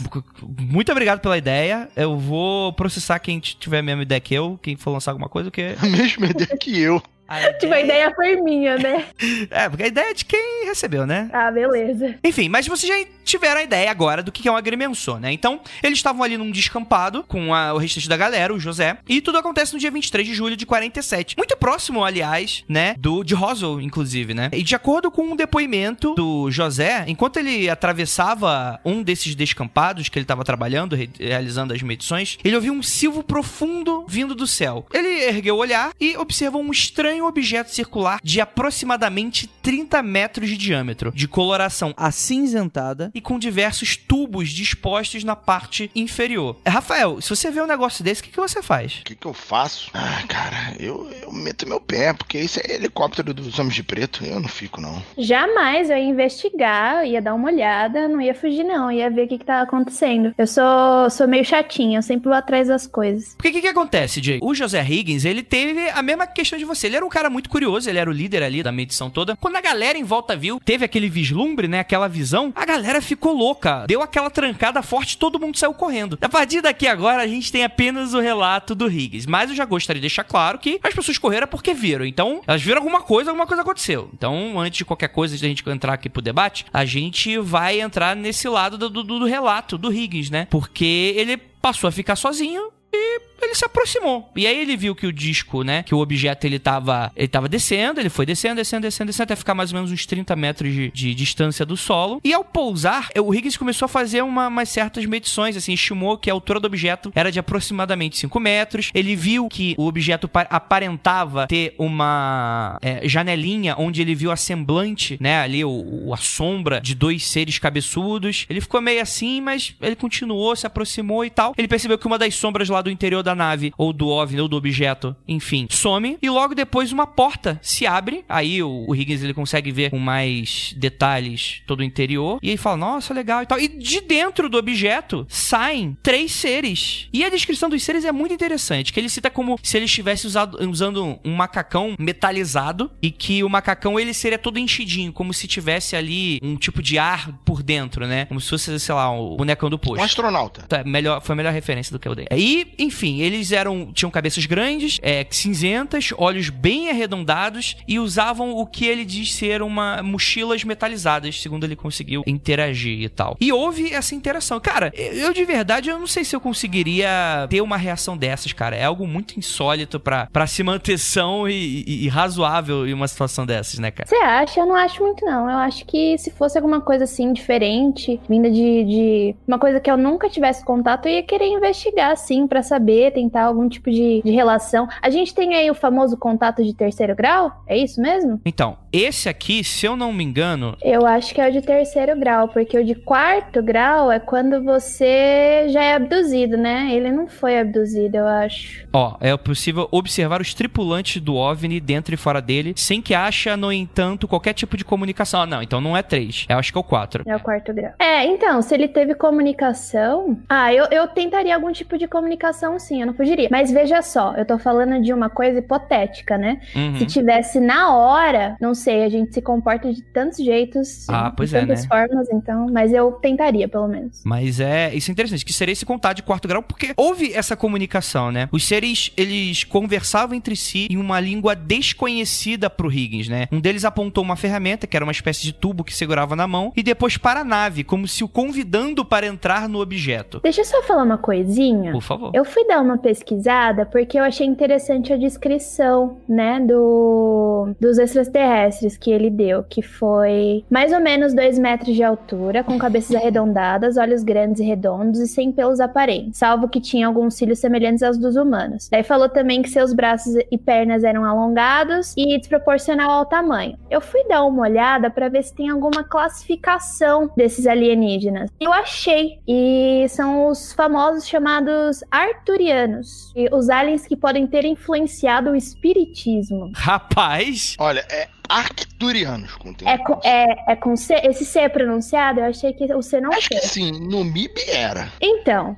muito 0.59 0.91
obrigado 0.91 1.19
pela 1.19 1.37
ideia. 1.37 1.87
Eu 1.95 2.17
vou 2.17 2.73
processar 2.73 3.19
quem 3.19 3.39
tiver 3.39 3.79
a 3.79 3.83
mesma 3.83 4.01
ideia 4.03 4.19
que 4.21 4.33
eu, 4.33 4.59
quem 4.61 4.75
for 4.75 4.91
lançar 4.91 5.11
alguma 5.11 5.29
coisa, 5.29 5.49
porque. 5.49 5.75
A 5.81 5.85
mesma 5.85 6.27
ideia 6.27 6.57
que 6.57 6.79
eu. 6.79 7.01
A 7.27 7.53
Tipo, 7.59 7.73
a 7.73 7.81
ideia 7.81 8.13
foi 8.15 8.35
minha, 8.41 8.77
né? 8.77 9.05
É, 9.49 9.67
porque 9.69 9.83
a 9.83 9.87
ideia 9.87 10.11
é 10.11 10.13
de 10.13 10.25
quem 10.25 10.65
recebeu, 10.65 11.05
né? 11.05 11.29
Ah, 11.33 11.51
beleza. 11.51 12.15
Enfim, 12.23 12.49
mas 12.49 12.67
vocês 12.67 12.87
já 12.91 13.05
tiveram 13.23 13.59
a 13.59 13.63
ideia 13.63 13.89
agora 13.91 14.23
do 14.23 14.31
que 14.31 14.47
é 14.47 14.51
um 14.51 14.55
agrimensor, 14.55 15.19
né? 15.19 15.31
Então, 15.33 15.59
eles 15.83 15.97
estavam 15.99 16.23
ali 16.23 16.37
num 16.37 16.49
descampado 16.51 17.23
com 17.27 17.53
a- 17.53 17.73
o 17.73 17.77
restante 17.77 18.07
da 18.07 18.15
galera, 18.15 18.53
o 18.53 18.59
José, 18.59 18.97
e 19.07 19.19
tudo 19.21 19.37
acontece 19.37 19.73
no 19.73 19.79
dia 19.79 19.91
23 19.91 20.25
de 20.27 20.33
julho 20.33 20.55
de 20.55 20.65
47. 20.65 21.35
Muito 21.37 21.57
próximo, 21.57 22.03
aliás, 22.05 22.63
né, 22.69 22.95
do 22.97 23.23
de 23.23 23.33
Roswell, 23.33 23.81
inclusive, 23.81 24.33
né? 24.33 24.49
E 24.53 24.63
de 24.63 24.75
acordo 24.75 25.11
com 25.11 25.23
um 25.23 25.35
depoimento 25.35 26.13
do 26.15 26.49
José, 26.51 27.03
enquanto 27.07 27.37
ele 27.37 27.69
atravessava 27.69 28.79
um 28.85 29.03
desses 29.03 29.35
descampados 29.35 30.07
que 30.09 30.17
ele 30.17 30.23
estava 30.23 30.43
trabalhando, 30.43 30.95
re- 30.95 31.09
realizando 31.19 31.73
as 31.73 31.81
medições, 31.81 32.37
ele 32.43 32.55
ouviu 32.55 32.73
um 32.73 32.81
silvo 32.83 33.21
profundo 33.23 34.05
vindo 34.07 34.33
do 34.33 34.47
céu. 34.47 34.85
Ele 34.93 35.25
ergueu 35.25 35.55
o 35.55 35.59
olhar 35.59 35.91
e 35.99 36.15
observou 36.17 36.61
um 36.61 36.71
estranho 36.71 37.16
objeto 37.25 37.71
circular 37.71 38.19
de 38.23 38.41
aproximadamente 38.41 39.47
30 39.47 40.01
metros 40.03 40.49
de 40.49 40.57
diâmetro, 40.57 41.11
de 41.11 41.27
coloração 41.27 41.93
acinzentada 41.97 43.11
e 43.13 43.21
com 43.21 43.39
diversos 43.39 43.95
tubos 43.95 44.49
dispostos 44.49 45.23
na 45.23 45.35
parte 45.35 45.91
inferior. 45.95 46.57
Rafael, 46.65 47.21
se 47.21 47.29
você 47.29 47.49
vê 47.51 47.61
um 47.61 47.67
negócio 47.67 48.03
desse, 48.03 48.21
o 48.21 48.23
que, 48.23 48.31
que 48.31 48.39
você 48.39 48.61
faz? 48.61 48.99
O 49.01 49.03
que, 49.03 49.15
que 49.15 49.25
eu 49.25 49.33
faço? 49.33 49.89
Ah, 49.93 50.23
cara, 50.27 50.75
eu, 50.79 51.09
eu 51.21 51.31
meto 51.31 51.67
meu 51.67 51.79
pé, 51.79 52.13
porque 52.13 52.39
isso 52.39 52.59
é 52.59 52.75
helicóptero 52.75 53.33
dos 53.33 53.57
homens 53.59 53.75
de 53.75 53.83
preto. 53.83 54.25
Eu 54.25 54.39
não 54.39 54.47
fico, 54.47 54.79
não. 54.81 55.01
Jamais 55.17 55.89
eu 55.89 55.97
ia 55.97 56.03
investigar, 56.03 57.03
eu 57.03 57.11
ia 57.11 57.21
dar 57.21 57.33
uma 57.33 57.49
olhada, 57.49 58.07
não 58.07 58.21
ia 58.21 58.33
fugir, 58.33 58.63
não. 58.63 58.91
Ia 58.91 59.09
ver 59.09 59.25
o 59.25 59.27
que, 59.27 59.37
que 59.37 59.45
tá 59.45 59.61
acontecendo. 59.61 60.33
Eu 60.37 60.47
sou, 60.47 61.09
sou 61.09 61.27
meio 61.27 61.45
chatinha, 61.45 61.99
eu 61.99 62.03
sempre 62.03 62.25
vou 62.29 62.33
atrás 62.33 62.67
das 62.67 62.87
coisas. 62.87 63.35
Porque 63.35 63.49
o 63.49 63.51
que, 63.53 63.61
que 63.61 63.67
acontece, 63.67 64.21
Jay? 64.21 64.39
O 64.41 64.53
José 64.53 64.83
Higgins, 64.83 65.25
ele 65.25 65.43
teve 65.43 65.89
a 65.89 66.01
mesma 66.01 66.27
questão 66.27 66.57
de 66.57 66.65
você. 66.65 66.87
Ele 66.87 66.97
era 66.97 67.05
um 67.07 67.09
cara 67.09 67.29
muito 67.29 67.49
curioso, 67.49 67.89
ele 67.89 67.97
era 67.99 68.09
o 68.09 68.13
líder 68.13 68.43
ali 68.43 68.61
da 68.61 68.71
medição 68.71 69.09
toda. 69.09 69.35
Quando 69.37 69.55
a 69.55 69.61
galera 69.61 69.97
em 69.97 70.03
volta 70.03 70.35
viu, 70.35 70.59
teve 70.63 70.85
aquele 70.85 71.09
vislumbre, 71.09 71.67
né? 71.67 71.79
Aquela 71.79 72.07
visão, 72.07 72.51
a 72.55 72.65
galera 72.65 73.01
ficou 73.01 73.33
louca. 73.33 73.85
Deu 73.87 74.01
aquela 74.01 74.29
trancada 74.29 74.81
forte, 74.81 75.17
todo 75.17 75.39
mundo 75.39 75.57
saiu 75.57 75.73
correndo. 75.73 76.17
A 76.21 76.29
partir 76.29 76.61
daqui 76.61 76.87
agora, 76.87 77.23
a 77.23 77.27
gente 77.27 77.51
tem 77.51 77.63
apenas 77.63 78.13
o 78.13 78.19
relato 78.19 78.75
do 78.75 78.89
Higgins. 78.89 79.25
Mas 79.25 79.49
eu 79.49 79.55
já 79.55 79.65
gostaria 79.65 79.99
de 79.99 80.07
deixar 80.07 80.23
claro 80.23 80.59
que 80.59 80.79
as 80.83 80.93
pessoas 80.93 81.17
correram 81.17 81.47
porque 81.47 81.73
viram. 81.73 82.05
Então, 82.05 82.41
elas 82.47 82.61
viram 82.61 82.77
alguma 82.79 83.01
coisa, 83.01 83.31
alguma 83.31 83.47
coisa 83.47 83.61
aconteceu. 83.61 84.09
Então, 84.13 84.59
antes 84.59 84.77
de 84.79 84.85
qualquer 84.85 85.07
coisa, 85.09 85.33
antes 85.33 85.41
da 85.41 85.47
gente 85.47 85.67
entrar 85.69 85.93
aqui 85.93 86.09
pro 86.09 86.21
debate, 86.21 86.65
a 86.73 86.85
gente 86.85 87.37
vai 87.39 87.79
entrar 87.81 88.15
nesse 88.15 88.47
lado 88.47 88.77
do, 88.77 88.89
do- 88.89 89.03
do 89.03 89.25
relato 89.25 89.77
do 89.77 89.91
Higgins, 89.91 90.29
né? 90.29 90.47
Porque 90.49 91.13
ele 91.15 91.37
passou 91.37 91.87
a 91.87 91.91
ficar 91.91 92.15
sozinho 92.15 92.69
e 92.93 93.19
ele 93.47 93.55
se 93.55 93.65
aproximou. 93.65 94.29
E 94.35 94.45
aí 94.45 94.59
ele 94.59 94.75
viu 94.77 94.95
que 94.95 95.07
o 95.07 95.13
disco, 95.13 95.63
né, 95.63 95.83
que 95.83 95.95
o 95.95 95.99
objeto 95.99 96.45
ele 96.45 96.59
tava, 96.59 97.11
ele 97.15 97.27
tava 97.27 97.47
descendo, 97.49 97.99
ele 97.99 98.09
foi 98.09 98.25
descendo, 98.25 98.55
descendo, 98.55 98.81
descendo, 98.83 99.07
descendo 99.07 99.23
até 99.23 99.35
ficar 99.35 99.53
mais 99.55 99.71
ou 99.71 99.75
menos 99.77 99.91
uns 99.91 100.05
30 100.05 100.35
metros 100.35 100.71
de, 100.73 100.91
de 100.91 101.15
distância 101.15 101.65
do 101.65 101.75
solo. 101.77 102.19
E 102.23 102.33
ao 102.33 102.43
pousar, 102.43 103.09
o 103.19 103.33
Higgins 103.33 103.57
começou 103.57 103.85
a 103.85 103.89
fazer 103.89 104.21
uma, 104.23 104.47
umas 104.47 104.69
certas 104.69 105.05
medições, 105.05 105.55
assim, 105.57 105.73
estimou 105.73 106.17
que 106.17 106.29
a 106.29 106.33
altura 106.33 106.59
do 106.59 106.65
objeto 106.67 107.11
era 107.15 107.31
de 107.31 107.39
aproximadamente 107.39 108.17
5 108.17 108.39
metros. 108.39 108.91
Ele 108.93 109.15
viu 109.15 109.47
que 109.49 109.75
o 109.77 109.85
objeto 109.87 110.27
pa- 110.27 110.47
aparentava 110.49 111.47
ter 111.47 111.73
uma 111.77 112.77
é, 112.81 113.07
janelinha 113.07 113.75
onde 113.77 114.01
ele 114.01 114.15
viu 114.15 114.31
a 114.31 114.35
semblante, 114.35 115.17
né, 115.19 115.39
ali 115.41 115.63
o- 115.63 116.13
a 116.13 116.17
sombra 116.17 116.79
de 116.81 116.93
dois 116.95 117.25
seres 117.25 117.57
cabeçudos. 117.59 118.45
Ele 118.49 118.61
ficou 118.61 118.81
meio 118.81 119.01
assim, 119.01 119.41
mas 119.41 119.73
ele 119.81 119.95
continuou, 119.95 120.55
se 120.55 120.65
aproximou 120.67 121.23
e 121.25 121.29
tal. 121.29 121.53
Ele 121.57 121.67
percebeu 121.67 121.97
que 121.97 122.07
uma 122.07 122.17
das 122.17 122.35
sombras 122.35 122.69
lá 122.69 122.81
do 122.81 122.89
interior 122.89 123.23
da 123.23 123.35
nave, 123.37 123.71
ou 123.77 123.93
do 123.93 124.07
OVNI, 124.09 124.41
ou 124.41 124.47
do 124.49 124.57
objeto, 124.57 125.15
enfim, 125.27 125.67
some. 125.69 126.17
E 126.21 126.29
logo 126.29 126.53
depois 126.53 126.91
uma 126.91 127.07
porta 127.07 127.59
se 127.61 127.85
abre. 127.87 128.25
Aí 128.27 128.61
o, 128.61 128.85
o 128.87 128.95
Higgins 128.95 129.23
ele 129.23 129.33
consegue 129.33 129.71
ver 129.71 129.91
com 129.91 129.99
mais 129.99 130.73
detalhes 130.77 131.61
todo 131.67 131.79
o 131.79 131.83
interior. 131.83 132.39
E 132.41 132.49
ele 132.49 132.57
fala, 132.57 132.77
nossa, 132.77 133.13
legal 133.13 133.43
e 133.43 133.45
tal. 133.45 133.59
E 133.59 133.67
de 133.67 134.01
dentro 134.01 134.49
do 134.49 134.57
objeto 134.57 135.25
saem 135.29 135.97
três 136.01 136.31
seres. 136.31 137.07
E 137.13 137.23
a 137.23 137.29
descrição 137.29 137.69
dos 137.69 137.83
seres 137.83 138.03
é 138.03 138.11
muito 138.11 138.33
interessante, 138.33 138.91
que 138.91 138.99
ele 138.99 139.09
cita 139.09 139.29
como 139.29 139.57
se 139.61 139.77
ele 139.77 139.85
estivesse 139.85 140.25
usado- 140.27 140.57
usando 140.69 141.19
um 141.23 141.33
macacão 141.35 141.95
metalizado 141.99 142.91
e 143.01 143.11
que 143.11 143.43
o 143.43 143.49
macacão 143.49 143.99
ele 143.99 144.13
seria 144.13 144.37
todo 144.37 144.57
enchidinho, 144.59 145.13
como 145.13 145.33
se 145.33 145.47
tivesse 145.47 145.95
ali 145.95 146.39
um 146.41 146.55
tipo 146.55 146.81
de 146.81 146.97
ar 146.97 147.31
por 147.45 147.61
dentro, 147.63 148.05
né? 148.07 148.25
Como 148.25 148.39
se 148.41 148.49
fosse, 148.49 148.79
sei 148.79 148.95
lá, 148.95 149.11
o 149.11 149.37
bonecão 149.37 149.69
do 149.69 149.77
posto. 149.77 150.01
Um 150.01 150.05
astronauta. 150.05 150.63
Tá, 150.63 150.83
melhor, 150.83 151.21
foi 151.21 151.33
a 151.33 151.35
melhor 151.35 151.53
referência 151.53 151.91
do 151.91 151.99
que 151.99 152.07
eu 152.07 152.15
dei. 152.15 152.27
E, 152.31 152.73
enfim, 152.79 153.19
eles 153.27 153.51
eram 153.51 153.91
tinham 153.93 154.09
cabeças 154.11 154.45
grandes, 154.45 154.97
é, 155.01 155.25
cinzentas, 155.29 156.09
olhos 156.17 156.49
bem 156.49 156.89
arredondados 156.89 157.75
e 157.87 157.99
usavam 157.99 158.51
o 158.55 158.65
que 158.65 158.85
ele 158.85 159.05
diz 159.05 159.33
ser 159.33 159.61
uma 159.61 160.01
mochilas 160.03 160.63
metalizadas, 160.63 161.41
segundo 161.41 161.63
ele 161.65 161.75
conseguiu 161.75 162.23
interagir 162.25 163.01
e 163.01 163.09
tal. 163.09 163.35
E 163.39 163.51
houve 163.51 163.93
essa 163.93 164.15
interação. 164.15 164.59
Cara, 164.59 164.91
eu 164.95 165.33
de 165.33 165.43
verdade 165.45 165.89
eu 165.89 165.99
não 165.99 166.07
sei 166.07 166.23
se 166.23 166.35
eu 166.35 166.39
conseguiria 166.39 167.47
ter 167.49 167.61
uma 167.61 167.77
reação 167.77 168.15
dessas, 168.17 168.53
cara. 168.53 168.75
É 168.75 168.85
algo 168.85 169.05
muito 169.07 169.37
insólito 169.37 169.99
pra 169.99 170.47
se 170.47 170.63
manter 170.63 170.97
são 170.97 171.47
e, 171.47 171.83
e- 171.87 172.05
e 172.05 172.07
razoável 172.07 172.87
em 172.87 172.93
uma 172.93 173.07
situação 173.07 173.45
dessas, 173.45 173.79
né, 173.79 173.91
cara? 173.91 174.07
Você 174.07 174.15
acha? 174.15 174.59
Eu 174.59 174.65
não 174.65 174.75
acho 174.75 175.01
muito, 175.03 175.25
não. 175.25 175.49
Eu 175.49 175.57
acho 175.57 175.85
que 175.85 176.17
se 176.17 176.31
fosse 176.31 176.57
alguma 176.57 176.81
coisa 176.81 177.03
assim 177.03 177.33
diferente, 177.33 178.19
vinda 178.29 178.49
de, 178.49 178.83
de 178.83 179.35
uma 179.47 179.59
coisa 179.59 179.79
que 179.79 179.89
eu 179.89 179.97
nunca 179.97 180.29
tivesse 180.29 180.63
contato, 180.63 181.07
eu 181.07 181.13
ia 181.13 181.23
querer 181.23 181.47
investigar, 181.47 182.15
sim, 182.17 182.47
pra 182.47 182.61
saber, 182.63 183.11
tentar 183.17 183.45
algum 183.45 183.67
tipo 183.67 183.89
de, 183.89 184.21
de 184.23 184.31
relação. 184.31 184.87
A 185.01 185.09
gente 185.09 185.33
tem 185.33 185.55
aí 185.55 185.71
o 185.71 185.73
famoso 185.73 186.15
contato 186.15 186.63
de 186.63 186.71
terceiro 186.71 187.15
grau? 187.15 187.63
É 187.65 187.75
isso 187.75 187.99
mesmo? 187.99 188.39
Então, 188.45 188.77
esse 188.93 189.27
aqui, 189.27 189.63
se 189.63 189.87
eu 189.87 189.97
não 189.97 190.13
me 190.13 190.23
engano, 190.23 190.77
Eu 190.83 191.05
acho 191.05 191.33
que 191.33 191.41
é 191.41 191.49
o 191.49 191.51
de 191.51 191.61
terceiro 191.61 192.15
grau, 192.19 192.47
porque 192.47 192.77
o 192.77 192.85
de 192.85 192.93
quarto 192.93 193.63
grau 193.63 194.11
é 194.11 194.19
quando 194.19 194.63
você 194.63 195.65
já 195.69 195.83
é 195.83 195.95
abduzido, 195.95 196.57
né? 196.57 196.89
Ele 196.91 197.11
não 197.11 197.27
foi 197.27 197.59
abduzido, 197.59 198.17
eu 198.17 198.27
acho. 198.27 198.87
Ó, 198.93 199.17
é 199.19 199.35
possível 199.35 199.87
observar 199.91 200.39
os 200.39 200.53
tripulantes 200.53 201.19
do 201.19 201.35
OVNI 201.35 201.79
dentro 201.79 202.13
e 202.13 202.17
fora 202.17 202.41
dele, 202.41 202.73
sem 202.75 203.01
que 203.01 203.15
acha, 203.15 203.57
no 203.57 203.71
entanto, 203.71 204.27
qualquer 204.27 204.53
tipo 204.53 204.77
de 204.77 204.85
comunicação. 204.85 205.41
Ah, 205.41 205.45
não, 205.47 205.63
então 205.63 205.81
não 205.81 205.97
é 205.97 206.03
3. 206.03 206.45
Eu 206.49 206.57
acho 206.59 206.71
que 206.71 206.77
é 206.77 206.81
o 206.81 206.83
4. 206.83 207.23
É 207.25 207.35
o 207.35 207.39
quarto 207.39 207.73
grau. 207.73 207.93
É, 207.97 208.25
então, 208.25 208.61
se 208.61 208.75
ele 208.75 208.87
teve 208.87 209.15
comunicação. 209.15 210.37
Ah, 210.47 210.71
eu, 210.71 210.85
eu 210.91 211.07
tentaria 211.07 211.55
algum 211.55 211.71
tipo 211.71 211.97
de 211.97 212.07
comunicação, 212.07 212.77
sim. 212.77 212.97
sim, 212.97 213.01
eu 213.01 213.06
não 213.07 213.13
fugiria. 213.13 213.47
Mas 213.51 213.71
veja 213.71 214.01
só, 214.01 214.33
eu 214.35 214.45
tô 214.45 214.57
falando 214.59 215.01
de 215.01 215.11
uma 215.13 215.29
coisa 215.29 215.59
hipotética, 215.59 216.37
né? 216.37 216.59
Uhum. 216.75 216.97
Se 216.99 217.05
tivesse 217.05 217.59
na 217.59 217.95
hora, 217.95 218.55
não 218.61 218.73
sei, 218.75 219.03
a 219.03 219.09
gente 219.09 219.33
se 219.33 219.41
comporta 219.41 219.91
de 219.91 220.01
tantos 220.01 220.37
jeitos, 220.37 221.07
Ah, 221.09 221.29
de 221.29 221.35
pois 221.35 221.53
é, 221.53 221.61
tantas 221.61 221.83
né? 221.83 221.87
formas, 221.87 222.27
então, 222.31 222.67
mas 222.71 222.93
eu 222.93 223.11
tentaria, 223.13 223.67
pelo 223.67 223.87
menos. 223.87 224.21
Mas 224.25 224.59
é, 224.59 224.93
isso 224.93 225.09
é 225.09 225.13
interessante, 225.13 225.43
que 225.45 225.53
seria 225.53 225.73
esse 225.73 225.85
contato 225.85 226.17
de 226.17 226.23
quarto 226.23 226.47
grau, 226.47 226.61
porque 226.61 226.93
houve 226.95 227.33
essa 227.33 227.55
comunicação, 227.55 228.31
né? 228.31 228.49
Os 228.51 228.65
seres, 228.65 229.11
eles 229.17 229.63
conversavam 229.63 230.35
entre 230.35 230.55
si 230.55 230.87
em 230.89 230.97
uma 230.97 231.19
língua 231.19 231.55
desconhecida 231.55 232.69
pro 232.69 232.91
Higgins, 232.91 233.27
né? 233.27 233.47
Um 233.51 233.59
deles 233.59 233.85
apontou 233.85 234.23
uma 234.23 234.35
ferramenta, 234.35 234.85
que 234.87 234.95
era 234.95 235.05
uma 235.05 235.11
espécie 235.11 235.41
de 235.43 235.53
tubo 235.53 235.83
que 235.83 235.93
segurava 235.93 236.35
na 236.35 236.47
mão, 236.47 236.71
e 236.75 236.83
depois 236.83 237.17
para 237.17 237.41
a 237.41 237.43
nave, 237.43 237.83
como 237.83 238.07
se 238.07 238.23
o 238.23 238.27
convidando 238.27 239.03
para 239.05 239.25
entrar 239.25 239.67
no 239.67 239.79
objeto. 239.79 240.39
Deixa 240.43 240.61
eu 240.61 240.65
só 240.65 240.81
falar 240.83 241.03
uma 241.03 241.17
coisinha. 241.17 241.91
Por 241.91 242.01
favor. 242.01 242.31
Eu 242.33 242.45
fui 242.45 242.65
dar 242.67 242.81
uma 242.81 242.96
pesquisada 242.97 243.85
porque 243.85 244.19
eu 244.19 244.23
achei 244.23 244.45
interessante 244.45 245.13
a 245.13 245.17
descrição, 245.17 246.17
né, 246.27 246.59
do, 246.59 247.69
dos 247.79 247.97
extraterrestres 247.97 248.97
que 248.97 249.11
ele 249.11 249.29
deu, 249.29 249.63
que 249.63 249.81
foi 249.81 250.63
mais 250.69 250.91
ou 250.91 250.99
menos 250.99 251.33
2 251.33 251.59
metros 251.59 251.95
de 251.95 252.03
altura, 252.03 252.63
com 252.63 252.77
cabeças 252.77 253.15
arredondadas, 253.15 253.97
olhos 253.97 254.23
grandes 254.23 254.61
e 254.61 254.65
redondos 254.65 255.19
e 255.19 255.27
sem 255.27 255.51
pelos 255.51 255.79
aparentes, 255.79 256.37
salvo 256.37 256.67
que 256.67 256.79
tinha 256.79 257.07
alguns 257.07 257.35
cílios 257.35 257.59
semelhantes 257.59 258.03
aos 258.03 258.17
dos 258.17 258.35
humanos. 258.35 258.87
Daí 258.91 259.03
falou 259.03 259.29
também 259.29 259.61
que 259.61 259.69
seus 259.69 259.93
braços 259.93 260.35
e 260.51 260.57
pernas 260.57 261.03
eram 261.03 261.25
alongados 261.25 262.13
e 262.17 262.37
desproporcional 262.37 263.11
ao 263.11 263.25
tamanho. 263.25 263.77
Eu 263.89 264.01
fui 264.01 264.23
dar 264.27 264.43
uma 264.43 264.63
olhada 264.63 265.09
para 265.09 265.29
ver 265.29 265.43
se 265.43 265.53
tem 265.53 265.69
alguma 265.69 266.03
classificação 266.03 267.29
desses 267.35 267.67
alienígenas. 267.67 268.49
Eu 268.59 268.71
achei, 268.73 269.39
e 269.47 270.05
são 270.09 270.47
os 270.47 270.73
famosos 270.73 271.27
chamados 271.27 272.03
arturianos, 272.11 272.86
e 273.35 273.47
os 273.53 273.69
aliens 273.69 274.05
que 274.05 274.15
podem 274.15 274.47
ter 274.47 274.65
influenciado 274.65 275.51
o 275.51 275.55
espiritismo. 275.55 276.71
Rapaz, 276.75 277.75
Olha, 277.79 278.05
é 278.09 278.27
arcturianos 278.49 279.55
com 279.55 279.73
tem. 279.73 279.87
É 279.87 279.97
com, 279.97 280.19
é, 280.23 280.71
é 280.71 280.75
com 280.75 280.95
C? 280.95 281.13
Esse 281.23 281.45
C 281.45 281.59
é 281.59 281.69
pronunciado? 281.69 282.39
Eu 282.39 282.45
achei 282.45 282.73
que 282.73 282.85
o 282.93 283.01
C 283.01 283.19
não 283.19 283.31
Acho 283.31 283.49
que 283.49 283.59
sim, 283.59 283.91
no 283.91 284.23
MIB 284.23 284.53
era. 284.69 285.11
Então, 285.21 285.77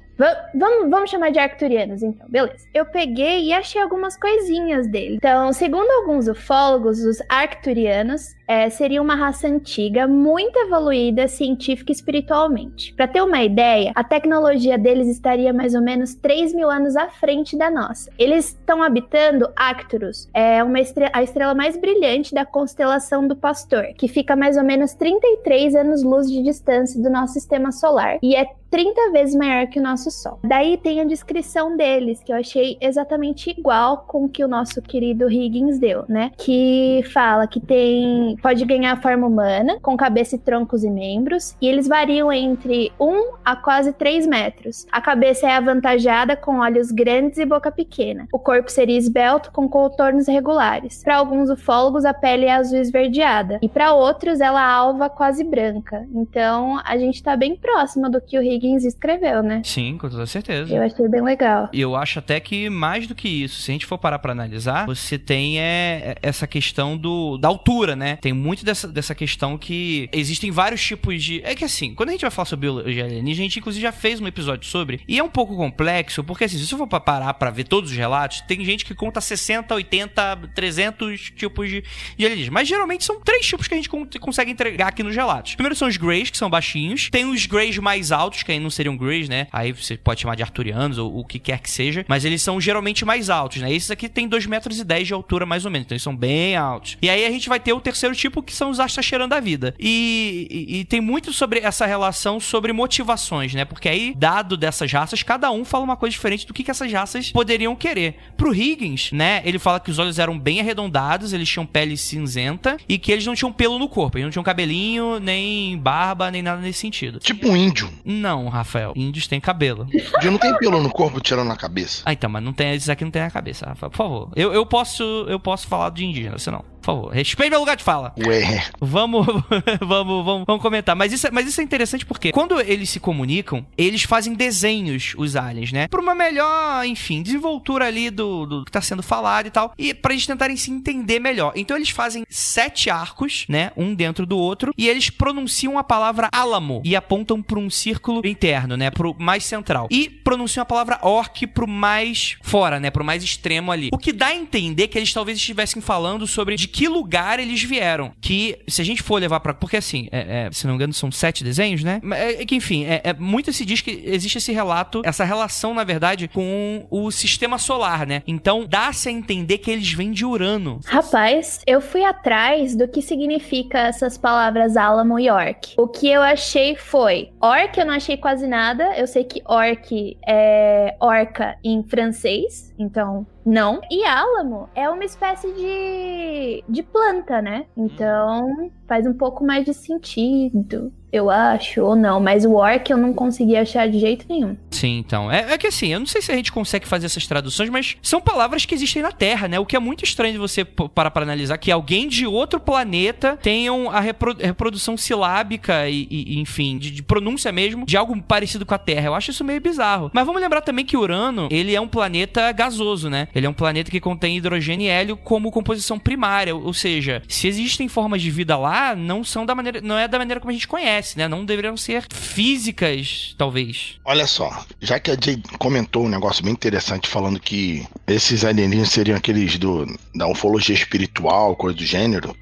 vamos, 0.54 0.90
vamos 0.90 1.10
chamar 1.10 1.32
de 1.32 1.40
arcturianos, 1.40 2.04
então, 2.04 2.28
beleza. 2.30 2.68
Eu 2.74 2.86
peguei 2.86 3.46
e 3.46 3.54
achei 3.54 3.82
algumas 3.82 4.18
coisinhas 4.18 4.88
dele. 4.88 5.16
Então, 5.16 5.54
segundo 5.54 5.90
alguns 5.90 6.28
ufólogos, 6.28 7.00
os 7.00 7.18
arcturianos 7.30 8.36
é, 8.48 8.70
seriam 8.70 9.04
uma 9.04 9.16
raça 9.16 9.48
antiga, 9.48 10.08
muito 10.08 10.58
evoluída 10.58 11.28
científica 11.28 11.92
e 11.92 11.96
espiritualmente. 11.96 12.94
Para 12.96 13.08
ter 13.08 13.22
uma 13.22 13.44
ideia, 13.44 13.92
a 13.96 14.04
tecnologia 14.04 14.78
deles 14.78 15.08
estaria 15.08 15.54
mais 15.54 15.76
ou 15.76 15.82
menos 15.82 16.16
3 16.16 16.54
mil 16.54 16.70
anos 16.70 16.96
à 16.96 17.10
frente 17.10 17.56
da 17.56 17.70
nossa. 17.70 18.12
Eles 18.18 18.48
estão 18.48 18.82
habitando 18.82 19.50
Arcturus, 19.56 20.28
é 20.34 20.64
uma 20.64 20.80
a 21.14 21.24
estrela 21.24 21.54
mais 21.54 21.78
brilhante 21.78 22.34
da 22.34 22.46
constelação 22.46 23.28
do 23.28 23.36
Pastor, 23.36 23.94
que 23.96 24.08
fica 24.08 24.36
mais 24.36 24.58
ou 24.58 24.64
menos 24.64 24.94
33 24.94 25.76
anos-luz 25.76 26.30
de 26.30 26.42
distância 26.42 27.02
do 27.02 27.10
nosso 27.10 27.34
sistema 27.34 27.72
solar 27.72 28.18
e 28.22 28.36
é 28.36 28.48
30 28.70 29.12
vezes 29.12 29.36
maior 29.36 29.68
que 29.68 29.80
o 29.80 29.84
nosso 29.84 30.12
Sol. 30.12 30.40
Daí 30.44 30.78
tem 30.78 31.02
a 31.02 31.04
descrição 31.04 31.76
deles, 31.76 32.22
que 32.24 32.32
eu 32.32 32.38
achei 32.38 32.78
exatamente 32.82 33.50
igual 33.50 34.06
com 34.08 34.26
o 34.26 34.30
que 34.30 34.44
o 34.44 34.48
nosso 34.48 34.82
querido 34.82 35.32
Higgins 35.32 35.80
deu, 35.80 36.06
né? 36.08 36.32
Que 36.38 37.04
fala 37.14 37.48
que 37.48 37.60
tem 37.60 38.38
pode 38.42 38.64
ganhar 38.66 39.02
forma 39.02 39.28
humana, 39.28 39.78
com 39.82 39.96
cabeça 39.98 40.36
e 40.36 40.40
troncos 40.40 40.84
e 40.84 40.90
membros, 40.90 41.56
e 41.62 41.68
eles 41.68 41.88
variam 41.88 42.32
entre 42.32 42.92
1 43.00 43.34
a 43.44 43.56
quase 43.56 43.94
3 43.94 44.28
metros. 44.28 44.86
A 44.92 45.02
cabeça 45.02 45.48
é 45.48 45.52
avantajada 45.52 46.36
com 46.36 46.60
olhos 46.60 46.92
grandes 46.92 47.38
e 47.38 47.46
boca 47.46 47.72
pequena. 47.72 48.28
O 48.32 48.40
corpo 48.40 48.72
seria 48.72 48.98
esbelto 48.98 49.52
com 49.52 49.68
contornos 49.68 50.28
regulares. 50.28 51.04
Para 51.04 51.18
alguns 51.18 51.50
ufólogos, 51.50 52.06
a 52.06 52.14
pele 52.14 52.46
é 52.46 52.52
azul 52.52 52.80
esverdeada, 52.80 53.60
e 53.62 53.70
para 53.70 53.94
outros, 53.94 54.40
ela 54.40 54.62
é 54.62 54.72
alva 54.72 55.10
quase 55.10 55.44
branca. 55.44 56.08
Então, 56.14 56.80
a 56.86 56.98
gente 56.98 57.22
tá 57.24 57.36
bem 57.36 57.56
próximo 57.56 58.10
do 58.10 58.22
que 58.22 58.38
o 58.38 58.42
Higgins 58.42 58.59
escreveu, 58.68 59.42
né? 59.44 59.62
sim, 59.64 59.98
com 59.98 60.10
toda 60.10 60.26
certeza. 60.26 60.74
Eu 60.74 60.84
achei 60.84 61.08
bem 61.08 61.22
legal. 61.22 61.70
E 61.74 61.80
Eu 61.82 61.96
acho 61.96 62.20
até 62.20 62.40
que 62.40 62.70
mais 62.70 63.08
do 63.08 63.16
que 63.16 63.28
isso, 63.28 63.62
se 63.62 63.72
a 63.72 63.74
gente 63.74 63.86
for 63.86 63.98
parar 63.98 64.20
pra 64.20 64.32
analisar, 64.32 64.86
você 64.86 65.18
tem 65.18 65.60
é, 65.60 66.16
essa 66.22 66.46
questão 66.48 66.98
do, 66.98 67.38
da 67.38 67.48
altura, 67.48 67.96
né? 67.96 68.18
Tem 68.22 68.34
muito 68.34 68.64
dessa, 68.66 68.88
dessa 68.88 69.14
questão 69.16 69.58
que 69.58 70.10
existem 70.12 70.52
vários 70.52 70.82
tipos 70.84 71.24
de. 71.24 71.42
É 71.44 71.56
que 71.56 71.64
assim, 71.66 71.94
quando 71.94 72.10
a 72.10 72.12
gente 72.12 72.22
vai 72.22 72.32
falar 72.32 72.46
sobre 72.46 72.68
biologia 72.68 73.06
alienígena, 73.06 73.44
a 73.44 73.48
gente 73.48 73.60
inclusive 73.60 73.82
já 73.82 73.92
fez 73.92 74.20
um 74.20 74.28
episódio 74.28 74.68
sobre. 74.68 75.02
E 75.08 75.18
é 75.20 75.24
um 75.24 75.30
pouco 75.30 75.56
complexo, 75.56 76.24
porque 76.24 76.44
assim, 76.44 76.58
se 76.58 76.68
você 76.68 76.76
for 76.78 76.88
parar 76.88 77.34
pra 77.36 77.50
ver 77.52 77.64
todos 77.66 77.92
os 77.92 77.98
relatos, 77.98 78.42
tem 78.42 78.64
gente 78.66 78.86
que 78.86 78.94
conta 78.96 79.22
60, 79.22 79.74
80, 79.74 80.38
300 80.56 81.32
tipos 81.36 81.70
de, 81.70 81.84
de 82.18 82.26
alienígenas. 82.26 82.54
Mas 82.54 82.68
geralmente 82.68 83.04
são 83.04 83.20
três 83.22 83.46
tipos 83.46 83.68
que 83.68 83.74
a 83.74 83.78
gente 83.78 83.90
con- 83.90 84.08
consegue 84.20 84.52
entregar 84.52 84.88
aqui 84.88 85.04
nos 85.04 85.16
relatos. 85.16 85.56
Primeiro 85.56 85.76
são 85.76 85.88
os 85.88 85.98
Greys, 85.98 86.30
que 86.30 86.38
são 86.38 86.50
baixinhos. 86.50 87.10
Tem 87.10 87.26
os 87.26 87.46
Greys 87.46 87.78
mais 87.78 88.12
altos, 88.12 88.44
que 88.50 88.54
aí 88.54 88.60
não 88.60 88.72
seriam 88.72 88.98
Greys, 88.98 89.30
né? 89.30 89.46
Aí 89.52 89.72
você 89.72 89.96
pode 89.96 90.22
chamar 90.22 90.34
de 90.36 90.42
Arturianos 90.42 90.98
ou 90.98 91.20
o 91.20 91.24
que 91.24 91.38
quer 91.38 91.60
que 91.60 91.70
seja. 91.70 92.04
Mas 92.08 92.26
eles 92.26 92.42
são 92.42 92.60
geralmente 92.60 93.06
mais 93.06 93.30
altos, 93.30 93.62
né? 93.62 93.72
Esses 93.72 93.92
aqui 93.92 94.10
tem 94.10 94.28
2 94.28 94.48
metros 94.48 94.80
e 94.80 94.84
10 94.84 95.08
de 95.08 95.14
altura, 95.14 95.46
mais 95.46 95.66
ou 95.66 95.72
menos. 95.72 95.86
Então 95.86 95.96
eles 95.96 96.02
são 96.04 96.16
bem 96.16 96.56
altos. 96.56 96.98
E 97.02 97.10
aí 97.10 97.26
a 97.26 97.30
gente 97.30 97.48
vai 97.48 97.60
ter 97.60 97.74
o 97.74 97.80
terceiro 97.80 98.16
tipo, 98.16 98.42
que 98.42 98.54
são 98.54 98.72
os 98.72 98.80
Astacheran 98.80 99.28
da 99.28 99.40
vida. 99.40 99.76
E, 99.80 100.48
e- 100.50 100.80
e 100.80 100.86
tem 100.86 101.00
muito 101.00 101.32
sobre 101.32 101.60
essa 101.60 101.86
relação 101.86 102.40
sobre 102.40 102.74
motivações, 102.74 103.54
né? 103.54 103.66
Porque 103.66 103.88
aí, 103.88 104.14
dado 104.18 104.58
dessas 104.58 104.92
raças, 104.92 105.22
cada 105.22 105.52
um 105.52 105.64
fala 105.64 105.84
uma 105.84 105.96
coisa 105.98 106.12
diferente 106.12 106.48
do 106.48 106.54
que, 106.54 106.64
que 106.64 106.72
essas 106.72 106.92
raças 106.92 107.32
poderiam 107.32 107.76
querer. 107.76 108.16
Pro 108.36 108.54
Higgins, 108.54 109.12
né? 109.12 109.42
Ele 109.46 109.60
fala 109.60 109.80
que 109.80 109.92
os 109.92 110.00
olhos 110.00 110.18
eram 110.18 110.38
bem 110.40 110.60
arredondados, 110.60 111.34
eles 111.34 111.48
tinham 111.48 111.66
pele 111.66 111.96
cinzenta 111.98 112.78
e 112.88 112.98
que 112.98 113.12
eles 113.12 113.26
não 113.26 113.36
tinham 113.36 113.52
pelo 113.54 113.78
no 113.78 113.88
corpo. 113.88 114.18
Eles 114.18 114.26
não 114.26 114.32
tinham 114.32 114.44
cabelinho, 114.44 115.20
nem 115.20 115.78
barba, 115.78 116.32
nem 116.32 116.42
nada 116.42 116.62
nesse 116.62 116.80
sentido. 116.80 117.20
Tipo 117.20 117.50
um 117.50 117.56
índio. 117.58 117.92
Não, 118.04 118.39
Rafael. 118.48 118.94
Índios 118.96 119.28
têm 119.28 119.40
cabelo. 119.42 119.88
Índio 119.92 120.32
não 120.32 120.38
tem 120.38 120.56
pelo 120.58 120.82
no 120.82 120.90
corpo 120.90 121.20
tirando 121.20 121.48
na 121.48 121.58
cabeça. 121.58 122.04
Ah, 122.06 122.14
então, 122.14 122.30
mas 122.30 122.44
não 122.44 122.54
tem, 122.54 122.74
esses 122.74 122.90
aqui 122.90 123.04
não 123.04 123.12
tem 123.12 123.22
na 123.22 123.32
cabeça, 123.32 123.66
Rafael. 123.66 123.90
Por 123.90 123.98
favor. 123.98 124.30
Eu, 124.36 124.54
eu 124.54 124.66
posso 124.66 125.04
eu 125.28 125.40
posso 125.40 125.68
falar 125.68 125.90
de 125.90 126.06
indígena, 126.06 126.38
você 126.38 126.50
não. 126.52 126.64
Favor. 126.90 127.12
Respeite 127.14 127.50
meu 127.50 127.60
lugar 127.60 127.76
de 127.78 127.84
fala. 127.84 128.14
Ué. 128.26 128.64
Vamos, 128.80 129.26
vamos, 129.80 130.26
vamos, 130.26 130.44
vamos 130.46 130.62
comentar. 130.62 130.96
Mas 130.96 131.14
isso, 131.14 131.28
é- 131.28 131.32
mas 131.32 131.48
isso 131.48 131.62
é 131.62 131.64
interessante 131.64 132.06
porque 132.06 132.32
quando 132.32 132.60
eles 132.60 132.90
se 132.90 133.00
comunicam, 133.00 133.66
eles 133.78 134.04
fazem 134.04 134.34
desenhos, 134.34 135.14
os 135.18 135.36
aliens, 135.36 135.72
né? 135.72 135.88
Pra 135.88 136.02
uma 136.02 136.16
melhor, 136.16 136.86
enfim, 136.86 137.22
desenvoltura 137.22 137.86
ali 137.86 138.10
do, 138.10 138.46
do 138.46 138.66
que 138.66 138.72
tá 138.72 138.82
sendo 138.82 139.04
falado 139.04 139.48
e 139.48 139.52
tal. 139.52 139.74
E 139.78 139.94
pra 139.94 140.14
eles 140.14 140.26
tentarem 140.26 140.56
se 140.58 140.72
entender 140.72 141.20
melhor. 141.20 141.54
Então 141.56 141.78
eles 141.78 141.90
fazem 141.90 142.26
sete 142.30 142.90
arcos, 142.90 143.46
né? 143.48 143.72
Um 143.78 143.94
dentro 143.94 144.26
do 144.26 144.38
outro. 144.38 144.74
E 144.78 144.88
eles 144.88 145.10
pronunciam 145.10 145.78
a 145.78 145.84
palavra 145.84 146.30
álamo 146.32 146.82
e 146.84 146.96
apontam 146.96 147.42
pra 147.42 147.60
um 147.60 147.70
círculo 147.70 148.22
interno, 148.26 148.76
né? 148.76 148.90
Pro 148.90 149.16
mais 149.20 149.46
central. 149.46 149.88
E 149.92 150.10
pronunciam 150.10 150.64
a 150.64 150.66
palavra 150.66 151.00
orc 151.02 151.46
pro 151.48 151.68
mais 151.68 152.38
fora, 152.42 152.80
né? 152.80 152.90
Pro 152.90 153.04
mais 153.04 153.24
extremo 153.24 153.72
ali. 153.72 153.90
O 153.92 153.98
que 153.98 154.12
dá 154.12 154.28
a 154.28 154.36
entender 154.36 154.88
que 154.88 154.98
eles 154.98 155.14
talvez 155.14 155.38
estivessem 155.38 155.82
falando 155.82 156.26
sobre 156.26 156.56
de 156.56 156.68
que 156.68 156.79
lugar 156.88 157.40
eles 157.40 157.62
vieram. 157.64 158.12
Que, 158.22 158.60
se 158.68 158.82
a 158.82 158.86
gente 158.86 159.02
for 159.04 159.20
levar 159.20 159.40
pra. 159.40 159.54
Porque 159.54 159.78
assim, 159.78 160.08
é- 160.12 160.48
é, 160.48 160.50
se 160.52 160.66
não 160.66 160.74
me 160.74 160.78
engano, 160.78 160.94
são 160.94 161.12
sete 161.12 161.44
desenhos, 161.44 161.84
né? 161.84 162.00
Mas 162.04 162.20
É, 162.20 162.42
é 162.42 162.46
que, 162.46 162.56
enfim, 162.56 162.86
é, 162.86 163.02
é- 163.04 163.14
muito 163.14 163.52
se 163.54 163.66
diz 163.66 163.82
que 163.82 164.02
existe 164.06 164.38
esse 164.38 164.52
relato, 164.52 165.02
essa 165.06 165.24
relação, 165.24 165.74
na 165.74 165.84
verdade, 165.84 166.28
com 166.28 166.86
o 166.90 167.12
sistema 167.12 167.58
solar, 167.58 168.06
né? 168.06 168.22
Então 168.28 168.66
dá-se 168.68 169.10
a 169.10 169.12
entender 169.12 169.58
que 169.60 169.72
eles 169.72 169.92
vêm 169.92 170.12
de 170.12 170.26
Urano. 170.26 170.80
Rapaz, 170.86 171.62
eu 171.66 171.82
fui 171.82 172.04
atrás 172.04 172.76
do 172.76 172.88
que 172.88 173.02
significa 173.02 173.80
essas 173.80 174.18
palavras 174.18 174.78
álamo 174.78 175.20
e 175.20 175.30
orc. 175.30 175.74
O 175.78 175.88
que 175.88 176.08
eu 176.10 176.22
achei 176.22 176.76
foi 176.76 177.30
orc, 177.42 177.78
eu 177.78 177.86
não 177.86 177.94
achei 177.94 178.18
quase 178.18 178.48
nada. 178.48 178.84
Eu 178.98 179.08
sei 179.08 179.24
que 179.24 179.42
orc 179.46 180.18
é 180.28 180.96
orca 181.00 181.58
em 181.64 181.84
francês, 181.84 182.74
então 182.78 183.26
não. 183.46 183.82
E 183.90 184.06
álamo 184.06 184.70
é 184.76 184.88
uma 184.90 185.04
espécie 185.06 185.52
de, 185.54 186.64
de 186.70 186.84
planta, 186.84 187.42
né? 187.42 187.66
Então 187.76 188.72
faz 188.88 189.06
um 189.06 189.14
pouco 189.14 189.44
mais 189.46 189.66
de 189.66 189.74
sentido, 189.74 190.94
eu 191.12 191.30
acho, 191.30 191.82
ou 191.82 191.96
não. 191.96 192.20
Mas 192.20 192.46
o 192.46 192.54
orc 192.54 192.90
eu 192.90 192.98
não 192.98 193.14
consegui 193.14 193.56
achar 193.56 193.88
de 193.90 194.00
jeito 194.00 194.26
nenhum. 194.30 194.56
Sim, 194.72 194.98
então. 195.00 195.32
É, 195.32 195.54
é 195.54 195.58
que 195.58 195.68
assim, 195.68 195.88
eu 195.94 196.00
não 196.00 196.08
sei 196.08 196.22
se 196.22 196.32
a 196.32 196.36
gente 196.36 196.52
consegue 196.52 196.88
fazer 196.88 197.06
essas 197.08 197.26
traduções, 197.28 197.70
mas 197.70 197.98
são 198.02 198.22
palavras 198.22 198.66
que 198.66 198.74
existem 198.76 199.02
na 199.02 199.12
Terra, 199.12 199.48
né? 199.48 199.60
O 199.60 199.66
que 199.66 199.76
é 199.76 199.80
muito 199.80 200.04
estranho 200.04 200.34
de 200.34 200.40
você 200.40 200.64
parar 200.64 201.12
pra 201.12 201.24
analisar 201.24 201.58
que 201.58 201.72
alguém 201.72 202.08
de 202.08 202.26
outro 202.28 202.60
planeta 202.60 203.38
tenham 203.42 203.90
a 203.90 204.00
repro- 204.00 204.36
reprodução 204.40 204.96
silábica 204.98 205.90
e, 205.90 206.08
e- 206.10 206.40
enfim, 206.40 206.78
de, 206.78 206.92
de 206.92 207.04
pronúncia 207.04 207.52
mesmo, 207.52 207.86
de 207.86 207.98
algo 207.98 208.20
parecido 208.22 208.66
com 208.66 208.74
a 208.74 208.78
Terra. 208.78 209.08
Eu 209.08 209.16
acho 209.16 209.32
isso 209.32 209.44
meio 209.44 209.60
bizarro. 209.62 210.10
Mas 210.14 210.26
vamos 210.26 210.42
lembrar 210.42 210.62
também 210.62 210.86
que 210.86 210.96
Urano, 210.98 211.48
ele 211.52 211.76
é 211.76 211.82
um 211.82 211.88
planeta 211.88 212.52
gasoso, 212.52 213.10
né? 213.10 213.28
Ele 213.34 213.46
é 213.46 213.50
um 213.50 213.54
planeta 213.54 213.90
que 213.92 214.00
contém 214.00 214.38
hidrogênio 214.38 214.86
e 214.86 214.90
hélio 214.90 215.18
como 215.18 215.52
composição 215.52 215.98
primária, 216.00 216.56
ou 216.56 216.74
seja, 216.74 217.22
se 217.28 217.48
existem 217.48 217.88
formas 217.88 218.22
de 218.22 218.30
vida 218.32 218.58
lá, 218.58 218.96
não 218.96 219.24
são 219.24 219.46
da 219.46 219.54
maneira, 219.56 219.82
não 219.82 219.98
é 219.98 220.08
da 220.08 220.18
maneira 220.18 220.40
como 220.40 220.52
a 220.52 220.54
gente 220.54 220.68
conhece. 220.68 220.99
Né? 221.16 221.28
Não 221.28 221.46
deveriam 221.46 221.78
ser 221.78 222.06
físicas, 222.12 223.36
talvez. 223.38 223.96
Olha 224.06 224.28
só, 224.28 224.66
já 224.82 225.00
que 225.00 225.12
a 225.12 225.18
Jay 225.20 225.42
comentou 225.58 226.06
um 226.06 226.10
negócio 226.10 226.44
bem 226.44 226.54
interessante 226.54 227.08
falando 227.08 227.40
que 227.40 227.88
esses 228.08 228.44
alienígenas 228.44 228.90
seriam 228.90 229.18
aqueles 229.18 229.58
do, 229.58 229.86
da 230.16 230.28
ufologia 230.28 230.76
espiritual, 230.76 231.56
coisa 231.56 231.78
do 231.78 231.86
gênero, 231.86 232.36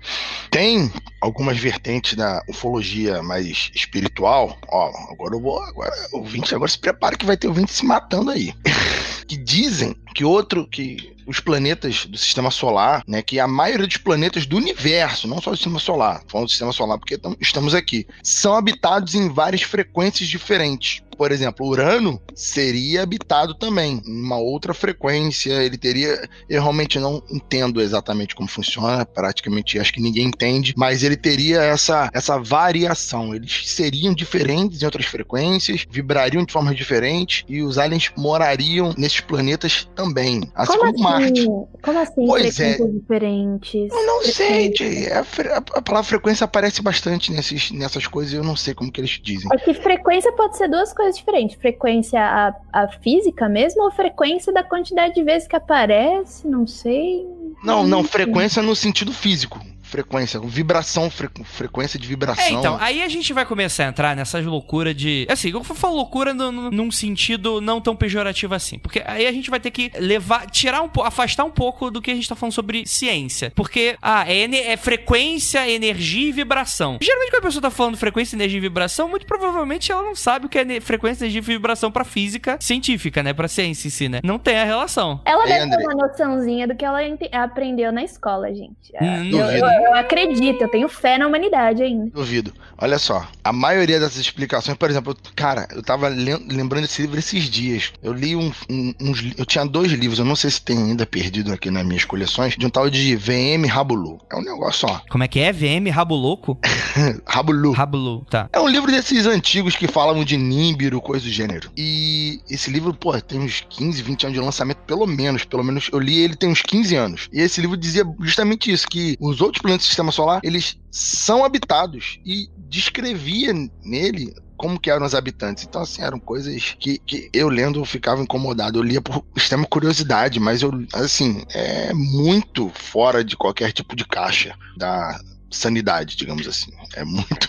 tem 0.49 0.91
algumas 1.21 1.57
vertentes 1.57 2.15
da 2.15 2.41
ufologia 2.47 3.21
mais 3.21 3.69
espiritual. 3.75 4.57
Ó, 4.67 4.91
agora 5.11 5.35
eu 5.35 5.41
vou. 5.41 5.61
Agora, 5.61 5.91
o 6.13 6.23
20 6.23 6.55
agora 6.55 6.69
se 6.69 6.79
prepara 6.79 7.17
que 7.17 7.25
vai 7.25 7.37
ter 7.37 7.47
o 7.47 7.53
20 7.53 7.69
se 7.69 7.85
matando 7.85 8.31
aí. 8.31 8.53
que 9.27 9.37
dizem 9.37 9.95
que 10.15 10.23
outro 10.23 10.67
que 10.67 11.15
os 11.27 11.41
planetas 11.41 12.05
do 12.05 12.17
sistema 12.17 12.49
solar, 12.49 13.03
né, 13.05 13.21
que 13.21 13.39
a 13.39 13.47
maioria 13.47 13.85
dos 13.85 13.97
planetas 13.97 14.45
do 14.45 14.55
universo, 14.55 15.27
não 15.27 15.41
só 15.41 15.51
do 15.51 15.57
sistema 15.57 15.79
solar, 15.79 16.23
falando 16.27 16.47
do 16.47 16.51
sistema 16.51 16.71
solar 16.71 16.97
porque 16.97 17.19
estamos 17.41 17.75
aqui, 17.75 18.07
são 18.23 18.55
habitados 18.55 19.13
em 19.13 19.27
várias 19.27 19.61
frequências 19.61 20.29
diferentes 20.29 21.01
por 21.17 21.31
exemplo, 21.31 21.65
Urano 21.65 22.21
seria 22.35 23.03
habitado 23.03 23.53
também, 23.55 24.01
em 24.05 24.21
uma 24.21 24.37
outra 24.37 24.73
frequência. 24.73 25.53
Ele 25.63 25.77
teria. 25.77 26.29
Eu 26.49 26.61
realmente 26.61 26.99
não 26.99 27.23
entendo 27.29 27.81
exatamente 27.81 28.35
como 28.35 28.47
funciona, 28.47 29.05
praticamente 29.05 29.79
acho 29.79 29.91
que 29.91 30.01
ninguém 30.01 30.27
entende, 30.27 30.73
mas 30.77 31.03
ele 31.03 31.17
teria 31.17 31.61
essa, 31.61 32.09
essa 32.13 32.37
variação. 32.39 33.33
Eles 33.33 33.63
seriam 33.69 34.13
diferentes 34.13 34.81
em 34.81 34.85
outras 34.85 35.05
frequências, 35.05 35.85
vibrariam 35.89 36.45
de 36.45 36.53
forma 36.53 36.73
diferente 36.73 37.45
e 37.49 37.61
os 37.61 37.77
aliens 37.77 38.11
morariam 38.15 38.93
nesses 38.97 39.19
planetas 39.19 39.87
também, 39.95 40.49
assim 40.55 40.77
como, 40.77 40.93
como 40.93 41.07
assim? 41.07 41.21
Marte. 41.21 41.45
Como 41.81 41.99
assim? 41.99 42.27
Pois 42.27 42.59
é. 42.59 42.77
diferentes? 42.77 43.91
Eu 43.91 44.05
não 44.05 44.23
sei, 44.23 44.73
Jay. 44.75 45.11
A, 45.11 45.19
a, 45.19 45.57
a, 45.57 45.81
palavra 45.81 46.03
frequência 46.03 46.45
aparece 46.45 46.81
bastante 46.81 47.31
nesses, 47.31 47.71
nessas 47.71 48.07
coisas 48.07 48.33
e 48.33 48.35
eu 48.35 48.43
não 48.43 48.55
sei 48.55 48.73
como 48.73 48.91
que 48.91 49.01
eles 49.01 49.19
dizem. 49.21 49.47
É 49.53 49.57
que 49.57 49.73
frequência 49.73 50.31
pode 50.33 50.57
ser 50.57 50.67
duas 50.67 50.93
coisas 50.93 51.06
coisas 51.07 51.17
diferentes. 51.17 51.55
Frequência 51.55 52.19
a, 52.21 52.53
a 52.73 52.87
física 52.87 53.47
mesmo 53.47 53.83
ou 53.83 53.91
frequência 53.91 54.51
da 54.51 54.63
quantidade 54.63 55.15
de 55.15 55.23
vezes 55.23 55.47
que 55.47 55.55
aparece? 55.55 56.47
Não 56.47 56.67
sei. 56.67 57.25
Não, 57.63 57.85
não, 57.85 58.03
frequência 58.03 58.61
no 58.61 58.75
sentido 58.75 59.11
físico 59.11 59.59
frequência, 59.87 60.39
vibração, 60.39 61.09
fre, 61.09 61.29
frequência 61.43 61.97
de 61.97 62.07
vibração. 62.07 62.43
É, 62.43 62.51
então, 62.51 62.77
aí 62.79 63.01
a 63.01 63.07
gente 63.07 63.31
vai 63.31 63.45
começar 63.45 63.85
a 63.85 63.87
entrar 63.87 64.15
nessas 64.15 64.45
loucuras 64.45 64.95
de. 64.95 65.25
Assim, 65.29 65.49
eu 65.49 65.63
falo 65.63 65.95
loucura 65.95 66.33
no, 66.33 66.51
no, 66.51 66.69
num 66.69 66.91
sentido 66.91 67.61
não 67.61 67.79
tão 67.79 67.95
pejorativo 67.95 68.53
assim. 68.53 68.77
Porque 68.77 69.01
aí 69.05 69.25
a 69.25 69.31
gente 69.31 69.49
vai 69.49 69.59
ter 69.59 69.71
que 69.71 69.91
levar, 69.97 70.49
tirar 70.49 70.81
um 70.81 70.89
pouco, 70.89 71.07
afastar 71.07 71.45
um 71.45 71.49
pouco 71.49 71.89
do 71.89 72.01
que 72.01 72.11
a 72.11 72.15
gente 72.15 72.27
tá 72.27 72.35
falando 72.35 72.53
sobre 72.53 72.85
ciência. 72.85 73.51
Porque, 73.55 73.97
ah, 74.01 74.25
é, 74.27 74.43
é 74.43 74.77
frequência, 74.77 75.69
energia 75.69 76.29
e 76.29 76.31
vibração. 76.31 76.97
Geralmente, 77.01 77.31
quando 77.31 77.43
a 77.43 77.45
pessoa 77.47 77.61
tá 77.61 77.71
falando 77.71 77.97
frequência, 77.97 78.35
energia 78.35 78.57
e 78.57 78.61
vibração, 78.61 79.07
muito 79.07 79.25
provavelmente 79.25 79.91
ela 79.91 80.03
não 80.03 80.15
sabe 80.15 80.47
o 80.47 80.49
que 80.49 80.59
é 80.59 80.81
frequência, 80.81 81.23
energia 81.23 81.39
e 81.39 81.43
vibração 81.43 81.91
pra 81.91 82.03
física 82.03 82.57
científica, 82.59 83.23
né? 83.23 83.33
Pra 83.33 83.47
ciência 83.47 83.87
em 83.87 83.91
si, 83.91 84.09
né? 84.09 84.19
Não 84.23 84.37
tem 84.37 84.57
a 84.57 84.65
relação. 84.65 85.21
Ela 85.25 85.45
deve 85.45 85.69
ter 85.69 85.83
uma 85.83 86.07
noçãozinha 86.07 86.67
do 86.67 86.75
que 86.75 86.83
ela 86.83 86.99
aprendeu 87.31 87.91
na 87.91 88.03
escola, 88.03 88.53
gente. 88.53 88.93
Hum, 89.01 89.29
eu, 89.31 89.39
eu, 89.39 89.65
eu 89.65 89.76
acredito, 89.93 90.61
eu 90.61 90.69
tenho 90.69 90.89
fé 90.89 91.17
na 91.17 91.27
humanidade 91.27 91.83
ainda. 91.83 92.09
Duvido. 92.11 92.53
Olha 92.77 92.99
só, 92.99 93.27
a 93.43 93.51
maioria 93.51 93.99
dessas 93.99 94.17
explicações, 94.17 94.77
por 94.77 94.89
exemplo, 94.89 95.15
cara, 95.35 95.67
eu 95.73 95.81
tava 95.81 96.07
lembrando 96.07 96.83
desse 96.83 97.01
livro 97.01 97.17
esses 97.17 97.49
dias. 97.49 97.91
Eu 98.03 98.13
li 98.13 98.35
um, 98.35 98.51
um, 98.69 98.93
uns. 99.01 99.33
Eu 99.37 99.45
tinha 99.45 99.65
dois 99.65 99.91
livros, 99.91 100.19
eu 100.19 100.25
não 100.25 100.35
sei 100.35 100.51
se 100.51 100.61
tem 100.61 100.77
ainda 100.77 101.05
perdido 101.05 101.51
aqui 101.51 101.71
nas 101.71 101.85
minhas 101.85 102.05
coleções, 102.05 102.55
de 102.55 102.65
um 102.65 102.69
tal 102.69 102.89
de 102.89 103.15
VM 103.15 103.65
Rabulu. 103.67 104.19
É 104.31 104.35
um 104.35 104.41
negócio, 104.41 104.87
ó. 104.87 104.99
Como 105.09 105.23
é 105.23 105.27
que 105.27 105.39
é? 105.39 105.51
VM 105.51 105.89
Rabuloco? 105.91 106.57
Rabulu. 107.25 107.71
Rabulu, 107.71 108.25
tá. 108.29 108.49
É 108.53 108.59
um 108.59 108.67
livro 108.67 108.91
desses 108.91 109.25
antigos 109.25 109.75
que 109.75 109.87
falavam 109.87 110.23
de 110.23 110.37
Nibiru, 110.37 111.01
coisa 111.01 111.25
do 111.25 111.31
gênero. 111.31 111.71
E 111.75 112.41
esse 112.49 112.69
livro, 112.69 112.93
pô, 112.93 113.19
tem 113.19 113.39
uns 113.39 113.65
15, 113.69 114.01
20 114.01 114.23
anos 114.25 114.37
de 114.37 114.43
lançamento, 114.43 114.77
pelo 114.79 115.07
menos. 115.07 115.43
Pelo 115.45 115.63
menos 115.63 115.89
eu 115.91 115.99
li 115.99 116.19
ele 116.19 116.35
tem 116.35 116.49
uns 116.49 116.61
15 116.61 116.95
anos. 116.95 117.29
E 117.33 117.41
esse 117.41 117.59
livro 117.59 117.75
dizia 117.75 118.03
justamente 118.21 118.71
isso: 118.71 118.87
que 118.87 119.17
os 119.19 119.41
outros 119.41 119.61
planetas 119.67 119.85
do 119.85 119.87
sistema 119.87 120.11
solar, 120.11 120.39
eles 120.43 120.77
são 120.89 121.43
habitados. 121.43 122.19
E 122.25 122.47
descrevia 122.57 123.53
nele 123.83 124.33
como 124.55 124.79
que 124.79 124.89
eram 124.89 125.05
os 125.05 125.13
habitantes. 125.13 125.65
Então, 125.65 125.81
assim, 125.81 126.01
eram 126.01 126.19
coisas 126.19 126.75
que, 126.79 126.97
que 126.99 127.29
eu 127.33 127.49
lendo 127.49 127.83
ficava 127.85 128.21
incomodado. 128.21 128.79
Eu 128.79 128.83
lia 128.83 129.01
por 129.01 129.23
extrema 129.35 129.65
curiosidade, 129.65 130.39
mas 130.39 130.61
eu, 130.61 130.71
assim, 130.93 131.43
é 131.53 131.93
muito 131.93 132.71
fora 132.73 133.23
de 133.23 133.37
qualquer 133.37 133.71
tipo 133.71 133.95
de 133.95 134.05
caixa 134.05 134.57
da, 134.75 135.19
sanidade, 135.49 136.15
digamos 136.15 136.47
assim. 136.47 136.71
É 136.95 137.03
muito, 137.03 137.46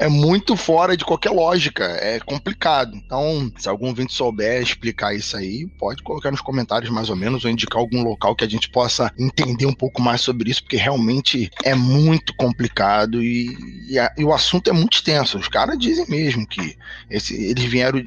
é 0.00 0.08
muito 0.08 0.56
fora 0.56 0.96
de 0.96 1.04
qualquer 1.04 1.30
lógica. 1.30 1.84
É 1.84 2.18
complicado. 2.20 2.96
Então, 2.96 3.52
se 3.56 3.68
algum 3.68 3.94
vinte 3.94 4.12
souber 4.12 4.60
explicar 4.60 5.14
isso 5.14 5.36
aí, 5.36 5.66
pode 5.78 6.02
colocar 6.02 6.30
nos 6.30 6.40
comentários 6.40 6.90
mais 6.90 7.08
ou 7.08 7.16
menos, 7.16 7.44
ou 7.44 7.50
indicar 7.50 7.78
algum 7.78 8.02
local 8.02 8.34
que 8.34 8.44
a 8.44 8.48
gente 8.48 8.68
possa 8.68 9.12
entender 9.18 9.66
um 9.66 9.72
pouco 9.72 10.02
mais 10.02 10.20
sobre 10.20 10.50
isso, 10.50 10.62
porque 10.62 10.76
realmente 10.76 11.50
é 11.64 11.74
muito 11.74 12.34
complicado 12.36 13.22
e, 13.22 13.56
e, 13.88 13.98
a, 13.98 14.12
e 14.18 14.24
o 14.24 14.32
assunto 14.32 14.68
é 14.68 14.72
muito 14.72 14.94
extenso. 14.94 15.38
Os 15.38 15.48
caras 15.48 15.78
dizem 15.78 16.06
mesmo 16.08 16.46
que 16.46 16.76
esse, 17.08 17.34
eles 17.34 17.64
vieram. 17.64 18.02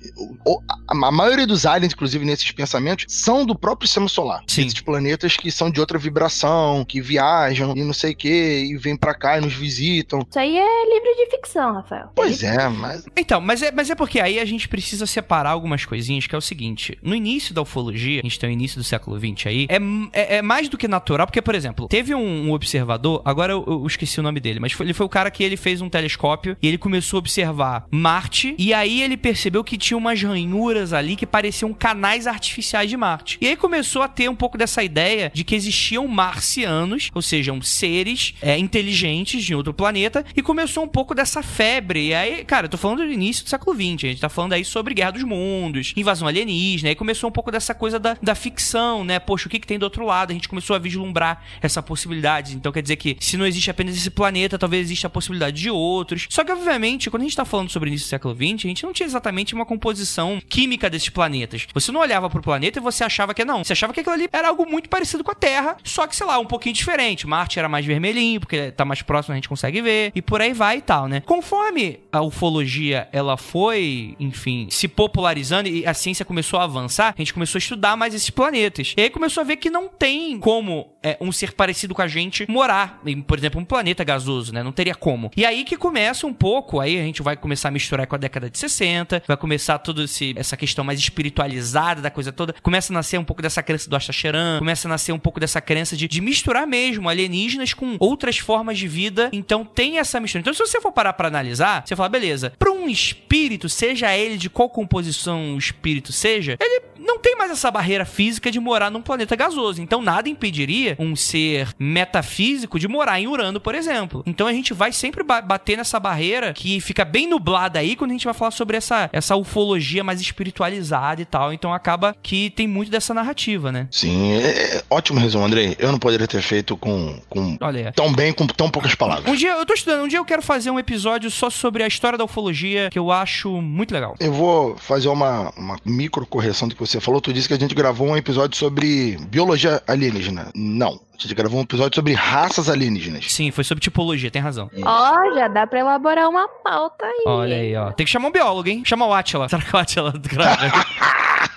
A, 0.89 1.07
a, 1.07 1.11
maioria 1.11 1.47
dos 1.47 1.65
aliens, 1.65 1.93
inclusive, 1.93 2.25
nesses 2.25 2.51
pensamentos, 2.51 3.05
são 3.07 3.45
do 3.45 3.55
próprio 3.55 3.87
sistema 3.87 4.07
solar. 4.07 4.43
Sim. 4.47 4.65
Esses 4.65 4.81
planetas 4.81 5.37
que 5.37 5.49
são 5.49 5.69
de 5.69 5.79
outra 5.79 5.97
vibração, 5.97 6.83
que 6.83 7.01
viajam 7.01 7.73
e 7.75 7.83
não 7.83 7.93
sei 7.93 8.11
o 8.11 8.15
que, 8.15 8.65
e 8.65 8.77
vêm 8.77 8.97
pra 8.97 9.13
cá 9.13 9.29
cá 9.29 9.37
e 9.37 9.41
nos 9.41 9.53
visitam. 9.53 10.25
Isso 10.27 10.39
aí 10.39 10.57
é 10.57 10.85
livro 10.93 11.15
de 11.15 11.29
ficção, 11.29 11.48
Rafael. 11.55 12.09
Pois 12.15 12.43
é, 12.43 12.67
mas. 12.69 13.05
Então, 13.15 13.41
mas 13.41 13.61
é, 13.61 13.71
mas 13.71 13.89
é 13.89 13.95
porque 13.95 14.19
aí 14.19 14.39
a 14.39 14.45
gente 14.45 14.67
precisa 14.67 15.05
separar 15.05 15.51
algumas 15.51 15.85
coisinhas, 15.85 16.27
que 16.27 16.35
é 16.35 16.37
o 16.37 16.41
seguinte: 16.41 16.97
no 17.01 17.15
início 17.15 17.53
da 17.53 17.61
ufologia, 17.61 18.19
a 18.19 18.23
gente 18.23 18.39
tem 18.39 18.49
o 18.49 18.53
início 18.53 18.77
do 18.77 18.83
século 18.83 19.17
XX 19.19 19.47
aí, 19.47 19.67
é, 19.69 19.77
é, 20.13 20.35
é 20.37 20.41
mais 20.41 20.69
do 20.69 20.77
que 20.77 20.87
natural, 20.87 21.27
porque, 21.27 21.41
por 21.41 21.55
exemplo, 21.55 21.87
teve 21.87 22.13
um, 22.13 22.49
um 22.49 22.51
observador, 22.51 23.21
agora 23.25 23.53
eu, 23.53 23.63
eu, 23.67 23.87
esqueci 23.87 24.19
o 24.19 24.23
nome 24.23 24.39
dele, 24.39 24.59
mas 24.59 24.73
foi, 24.73 24.85
ele 24.85 24.93
foi 24.93 25.05
o 25.05 25.09
cara 25.09 25.31
que 25.31 25.43
ele 25.43 25.57
fez 25.57 25.81
um 25.81 25.89
telescópio 25.89 26.57
e 26.61 26.67
ele 26.67 26.77
começou 26.77 27.17
a 27.17 27.19
observar 27.19 27.85
Marte, 27.91 28.55
e 28.57 28.73
aí 28.73 29.01
ele 29.01 29.17
percebeu 29.17 29.63
que 29.63 29.77
tinha 29.77 29.97
umas 29.97 30.21
ranhuras 30.21 30.93
ali 30.93 31.15
que 31.15 31.25
pareciam 31.25 31.73
canais 31.73 32.27
artificiais 32.27 32.89
de 32.89 32.97
Marte. 32.97 33.37
E 33.41 33.47
aí 33.47 33.55
começou 33.55 34.01
a 34.01 34.07
ter 34.07 34.29
um 34.29 34.35
pouco 34.35 34.57
dessa 34.57 34.83
ideia 34.83 35.31
de 35.33 35.43
que 35.43 35.55
existiam 35.55 36.07
marcianos, 36.07 37.09
ou 37.13 37.21
seja, 37.21 37.53
seres 37.61 38.33
é, 38.41 38.57
inteligentes 38.57 39.43
de 39.43 39.55
outro 39.55 39.73
planeta 39.73 40.25
e 40.35 40.41
começou 40.41 40.83
um 40.83 40.87
pouco 40.87 41.15
dessa 41.15 41.38
febre. 41.41 42.07
E 42.07 42.13
aí, 42.13 42.45
cara, 42.45 42.65
eu 42.65 42.69
tô 42.69 42.77
falando 42.77 42.99
do 42.99 43.11
início 43.11 43.43
do 43.43 43.49
século 43.49 43.75
XX, 43.75 44.03
a 44.03 44.07
gente 44.07 44.21
tá 44.21 44.29
falando 44.29 44.53
aí 44.53 44.63
sobre 44.65 44.93
Guerra 44.93 45.11
dos 45.11 45.23
Mundos, 45.23 45.93
invasão 45.95 46.27
alienígena, 46.27 46.89
aí 46.89 46.95
começou 46.95 47.29
um 47.29 47.33
pouco 47.33 47.51
dessa 47.51 47.73
coisa 47.73 47.99
da, 47.99 48.17
da 48.21 48.35
ficção, 48.35 49.03
né? 49.03 49.19
Poxa, 49.19 49.47
o 49.47 49.49
que, 49.49 49.59
que 49.59 49.67
tem 49.67 49.79
do 49.79 49.83
outro 49.83 50.05
lado? 50.05 50.31
A 50.31 50.33
gente 50.33 50.49
começou 50.49 50.75
a 50.75 50.79
vislumbrar 50.79 51.43
essa 51.61 51.81
possibilidade. 51.81 52.55
Então 52.55 52.71
quer 52.71 52.81
dizer 52.81 52.95
que 52.95 53.17
se 53.19 53.37
não 53.37 53.45
existe 53.45 53.69
apenas 53.69 53.95
esse 53.95 54.09
planeta, 54.09 54.57
talvez 54.57 54.87
exista 54.87 55.07
a 55.07 55.09
possibilidade 55.09 55.61
de 55.61 55.69
outros. 55.69 56.27
Só 56.29 56.43
que, 56.43 56.51
obviamente, 56.51 57.09
quando 57.09 57.21
a 57.21 57.25
gente 57.25 57.35
tá 57.35 57.45
falando 57.45 57.69
sobre 57.69 57.89
o 57.89 57.91
início 57.91 58.07
do 58.07 58.09
século 58.09 58.35
XX, 58.35 58.65
a 58.65 58.67
gente 58.67 58.83
não 58.83 58.93
tinha 58.93 59.07
exatamente 59.07 59.53
uma 59.53 59.65
composição 59.65 60.41
química 60.47 60.89
desses 60.89 61.09
planetas. 61.09 61.67
Você 61.73 61.91
não 61.91 62.01
olhava 62.01 62.29
pro 62.29 62.41
planeta 62.41 62.79
e 62.79 62.81
você 62.81 63.03
achava 63.03 63.33
que 63.33 63.45
não. 63.45 63.63
Você 63.63 63.73
achava 63.73 63.93
que 63.93 63.99
aquilo 63.99 64.15
ali 64.15 64.29
era 64.31 64.47
algo 64.47 64.65
muito 64.65 64.89
parecido 64.89 65.23
com 65.23 65.31
a 65.31 65.35
Terra, 65.35 65.77
só 65.83 66.07
que, 66.07 66.15
sei 66.15 66.25
lá, 66.25 66.39
um 66.39 66.45
pouquinho 66.45 66.75
diferente. 66.75 67.27
Marte 67.27 67.59
era 67.59 67.69
mais 67.69 67.85
vermelhinho, 67.85 68.39
porque 68.39 68.71
tá 68.71 68.85
mais 68.85 69.01
próximo 69.01 69.33
a 69.33 69.35
gente 69.35 69.49
consegue 69.49 69.81
ver, 69.81 70.11
e 70.15 70.21
por 70.21 70.41
aí 70.41 70.53
vai 70.53 70.77
e 70.77 70.81
tal, 70.81 71.07
né? 71.07 71.21
Conforme 71.29 71.99
a 72.11 72.23
ufologia 72.23 73.07
ela 73.11 73.37
foi, 73.37 74.15
enfim, 74.19 74.67
se 74.71 74.87
popularizando 74.87 75.69
e 75.69 75.85
a 75.85 75.93
ciência 75.93 76.25
começou 76.25 76.59
a 76.59 76.63
avançar, 76.63 77.13
a 77.15 77.21
gente 77.21 77.35
começou 77.35 77.59
a 77.59 77.61
estudar 77.61 77.95
mais 77.95 78.15
esses 78.15 78.31
planetas. 78.31 78.95
E 78.97 79.01
aí 79.01 79.11
começou 79.11 79.41
a 79.41 79.43
ver 79.43 79.57
que 79.57 79.69
não 79.69 79.87
tem 79.87 80.39
como 80.39 80.89
é, 81.03 81.17
um 81.21 81.31
ser 81.31 81.53
parecido 81.53 81.93
com 81.93 82.01
a 82.01 82.07
gente 82.07 82.49
morar 82.49 82.99
em, 83.05 83.21
por 83.21 83.37
exemplo, 83.37 83.61
um 83.61 83.63
planeta 83.63 84.03
gasoso, 84.03 84.51
né? 84.51 84.63
Não 84.63 84.71
teria 84.71 84.95
como. 84.95 85.29
E 85.37 85.45
aí 85.45 85.63
que 85.63 85.77
começa 85.77 86.25
um 86.25 86.33
pouco, 86.33 86.79
aí 86.79 86.99
a 86.99 87.03
gente 87.03 87.21
vai 87.21 87.37
começar 87.37 87.67
a 87.67 87.71
misturar 87.71 88.07
com 88.07 88.15
a 88.15 88.17
década 88.17 88.49
de 88.49 88.57
60, 88.57 89.21
vai 89.27 89.37
começar 89.37 89.77
toda 89.77 90.03
essa 90.35 90.57
questão 90.57 90.83
mais 90.83 90.99
espiritualizada 90.99 92.01
da 92.01 92.09
coisa 92.09 92.31
toda, 92.31 92.55
começa 92.63 92.91
a 92.91 92.95
nascer 92.95 93.19
um 93.19 93.23
pouco 93.23 93.43
dessa 93.43 93.61
crença 93.61 93.87
do 93.87 93.95
Astacheran, 93.95 94.57
começa 94.57 94.87
a 94.87 94.89
nascer 94.89 95.11
um 95.11 95.19
pouco 95.19 95.39
dessa 95.39 95.61
crença 95.61 95.95
de, 95.95 96.07
de 96.07 96.21
misturar 96.21 96.65
mesmo 96.65 97.07
alienígenas 97.07 97.71
com 97.71 97.97
outras 97.99 98.39
formas 98.39 98.79
de 98.79 98.87
vida 98.87 99.29
então 99.31 99.63
tem 99.63 99.99
essa 99.99 100.19
mistura. 100.19 100.41
Então, 100.41 100.53
se 100.53 100.59
você 100.59 100.81
for 100.81 100.91
parar 100.91 101.18
pra 101.19 101.27
analisar, 101.27 101.83
você 101.85 101.97
fala, 101.97 102.07
beleza, 102.07 102.53
pra 102.57 102.71
um 102.71 102.87
espírito, 102.87 103.67
seja 103.67 104.15
ele 104.15 104.37
de 104.37 104.49
qual 104.49 104.69
composição 104.69 105.53
o 105.53 105.57
espírito 105.57 106.13
seja, 106.13 106.57
ele 106.61 106.81
não 106.99 107.19
tem 107.19 107.35
mais 107.35 107.51
essa 107.51 107.71
barreira 107.71 108.05
física 108.05 108.51
de 108.51 108.59
morar 108.59 108.89
num 108.89 109.01
planeta 109.01 109.35
gasoso. 109.35 109.81
Então 109.81 110.01
nada 110.01 110.29
impediria 110.29 110.95
um 110.99 111.15
ser 111.15 111.69
metafísico 111.77 112.79
de 112.79 112.87
morar 112.87 113.19
em 113.19 113.27
Urano, 113.27 113.59
por 113.59 113.75
exemplo. 113.75 114.23
Então 114.25 114.47
a 114.47 114.53
gente 114.53 114.73
vai 114.73 114.91
sempre 114.91 115.23
ba 115.23 115.39
bater 115.41 115.77
nessa 115.77 115.99
barreira 115.99 116.53
que 116.53 116.79
fica 116.81 117.05
bem 117.05 117.27
nublada 117.27 117.79
aí 117.79 117.95
quando 117.95 118.11
a 118.11 118.13
gente 118.13 118.25
vai 118.25 118.33
falar 118.33 118.51
sobre 118.51 118.77
essa, 118.77 119.09
essa 119.11 119.35
ufologia 119.35 120.03
mais 120.03 120.21
espiritualizada 120.21 121.21
e 121.21 121.25
tal. 121.25 121.53
Então 121.53 121.73
acaba 121.73 122.15
que 122.21 122.49
tem 122.51 122.67
muito 122.67 122.91
dessa 122.91 123.13
narrativa, 123.13 123.71
né? 123.71 123.87
Sim, 123.89 124.33
é, 124.33 124.77
é, 124.77 124.83
ótimo 124.89 125.19
resumo, 125.19 125.45
Andrei. 125.45 125.75
Eu 125.79 125.91
não 125.91 125.99
poderia 125.99 126.27
ter 126.27 126.41
feito 126.41 126.77
com, 126.77 127.19
com 127.29 127.57
Olha. 127.61 127.91
tão 127.93 128.11
bem, 128.13 128.33
com 128.33 128.45
tão 128.47 128.69
poucas 128.69 128.95
palavras. 128.95 129.31
Um 129.31 129.35
dia, 129.35 129.51
eu 129.51 129.65
tô 129.65 129.73
estudando, 129.73 130.03
um 130.03 130.07
dia 130.07 130.19
eu 130.19 130.25
quero 130.25 130.41
fazer 130.41 130.69
um 130.69 130.79
episódio 130.79 131.31
só 131.31 131.49
sobre 131.49 131.83
a 131.83 131.87
história 131.87 132.17
da 132.17 132.23
ufologia, 132.23 132.89
que 132.91 132.99
eu 132.99 133.11
acho 133.11 133.49
muito 133.61 133.93
legal. 133.93 134.15
Eu 134.19 134.33
vou 134.33 134.77
fazer 134.77 135.07
uma, 135.07 135.51
uma 135.57 135.77
micro 135.85 136.25
correção 136.25 136.67
do 136.67 136.75
que 136.75 136.81
você 136.81 136.88
falou. 136.99 137.19
Tu 137.19 137.33
disse 137.33 137.47
que 137.47 137.53
a 137.53 137.59
gente 137.59 137.75
gravou 137.75 138.07
um 138.07 138.17
episódio 138.17 138.57
sobre 138.57 139.17
biologia 139.29 139.81
alienígena. 139.85 140.49
Não. 140.55 140.99
A 141.17 141.21
gente 141.21 141.35
gravou 141.35 141.59
um 141.59 141.63
episódio 141.63 141.95
sobre 141.95 142.13
raças 142.13 142.69
alienígenas. 142.69 143.29
Sim, 143.29 143.51
foi 143.51 143.65
sobre 143.65 143.81
tipologia, 143.81 144.31
tem 144.31 144.41
razão. 144.41 144.71
Ó, 144.81 145.35
já 145.35 145.49
dá 145.49 145.67
pra 145.67 145.79
elaborar 145.79 146.29
uma 146.29 146.47
pauta 146.47 147.05
aí. 147.05 147.23
Olha 147.27 147.57
aí, 147.57 147.75
ó. 147.75 147.91
Tem 147.91 148.05
que 148.05 148.11
chamar 148.11 148.29
um 148.29 148.31
biólogo, 148.31 148.69
hein? 148.69 148.83
Chama 148.85 149.05
o 149.05 149.13
Atila. 149.13 149.47
Será 149.49 149.61
que 149.61 149.75
o 149.75 149.77
Atila 149.77 150.13
grava? 150.17 150.71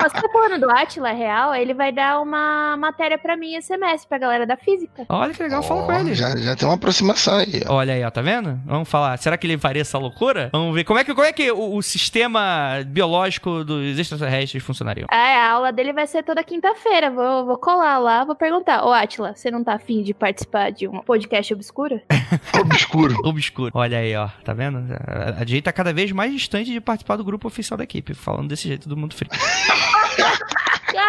Mas 0.00 0.12
você 0.12 0.20
tá 0.20 0.28
falando 0.32 0.60
do 0.60 0.70
Atila 0.70 1.10
real, 1.12 1.54
ele 1.54 1.74
vai 1.74 1.90
dar 1.92 2.20
uma 2.20 2.76
matéria 2.76 3.18
pra 3.18 3.36
mim 3.36 3.54
esse 3.54 3.68
semestre, 3.68 4.08
pra 4.08 4.18
galera 4.18 4.46
da 4.46 4.56
física. 4.56 5.04
Olha 5.08 5.32
que 5.34 5.42
legal, 5.42 5.62
fala 5.62 5.82
Ó, 5.82 5.86
com 5.86 5.92
ele. 5.92 6.14
Já, 6.14 6.36
já 6.36 6.54
tem 6.56 6.68
uma 6.68 6.74
aproximação 6.76 7.36
aí. 7.38 7.62
ó. 7.68 7.74
Olha 7.74 7.94
aí, 7.94 8.04
ó, 8.04 8.10
tá 8.10 8.22
vendo? 8.22 8.58
Vamos 8.64 8.88
falar. 8.88 9.16
Será 9.18 9.36
que 9.36 9.46
ele 9.46 9.58
faria 9.58 9.82
essa 9.82 9.98
loucura? 9.98 10.50
Vamos 10.52 10.74
ver 10.74 10.84
como 10.84 10.98
é 10.98 11.04
que, 11.04 11.14
como 11.14 11.26
é 11.26 11.32
que 11.32 11.50
o, 11.50 11.74
o 11.76 11.82
sistema 11.82 12.82
biológico 12.86 13.64
dos 13.64 13.98
extraterrestres 13.98 14.62
funcionaria. 14.62 15.06
É, 15.10 15.36
a 15.36 15.50
aula 15.52 15.72
dele 15.72 15.92
vai 15.92 16.06
ser 16.06 16.22
toda 16.22 16.42
quinta-feira. 16.44 17.10
Vou, 17.10 17.44
vou 17.46 17.58
colar 17.58 17.98
lá, 17.98 18.24
vou 18.24 18.34
perguntar. 18.36 18.84
Ô, 18.84 18.92
Atila, 18.92 19.34
você 19.34 19.50
não 19.50 19.64
tá 19.64 19.74
afim 19.74 20.02
de 20.02 20.14
participar 20.14 20.70
de 20.70 20.86
um 20.88 21.00
podcast 21.00 21.52
obscuro? 21.54 22.00
Obscuro. 22.60 23.16
Obscuro. 23.24 23.70
Olha 23.74 23.98
aí, 23.98 24.14
ó. 24.16 24.28
Tá 24.44 24.52
vendo? 24.52 24.78
A, 25.06 25.42
a 25.42 25.44
Jay 25.46 25.60
tá 25.62 25.72
cada 25.72 25.92
vez 25.92 26.10
mais 26.12 26.32
distante 26.32 26.70
de 26.72 26.80
participar 26.80 27.16
do 27.16 27.24
grupo 27.24 27.46
oficial 27.48 27.76
da 27.76 27.84
equipe, 27.84 28.14
falando 28.14 28.48
desse 28.48 28.68
jeito 28.68 28.88
do 28.88 28.96
mundo 28.96 29.14
frio. 29.14 29.30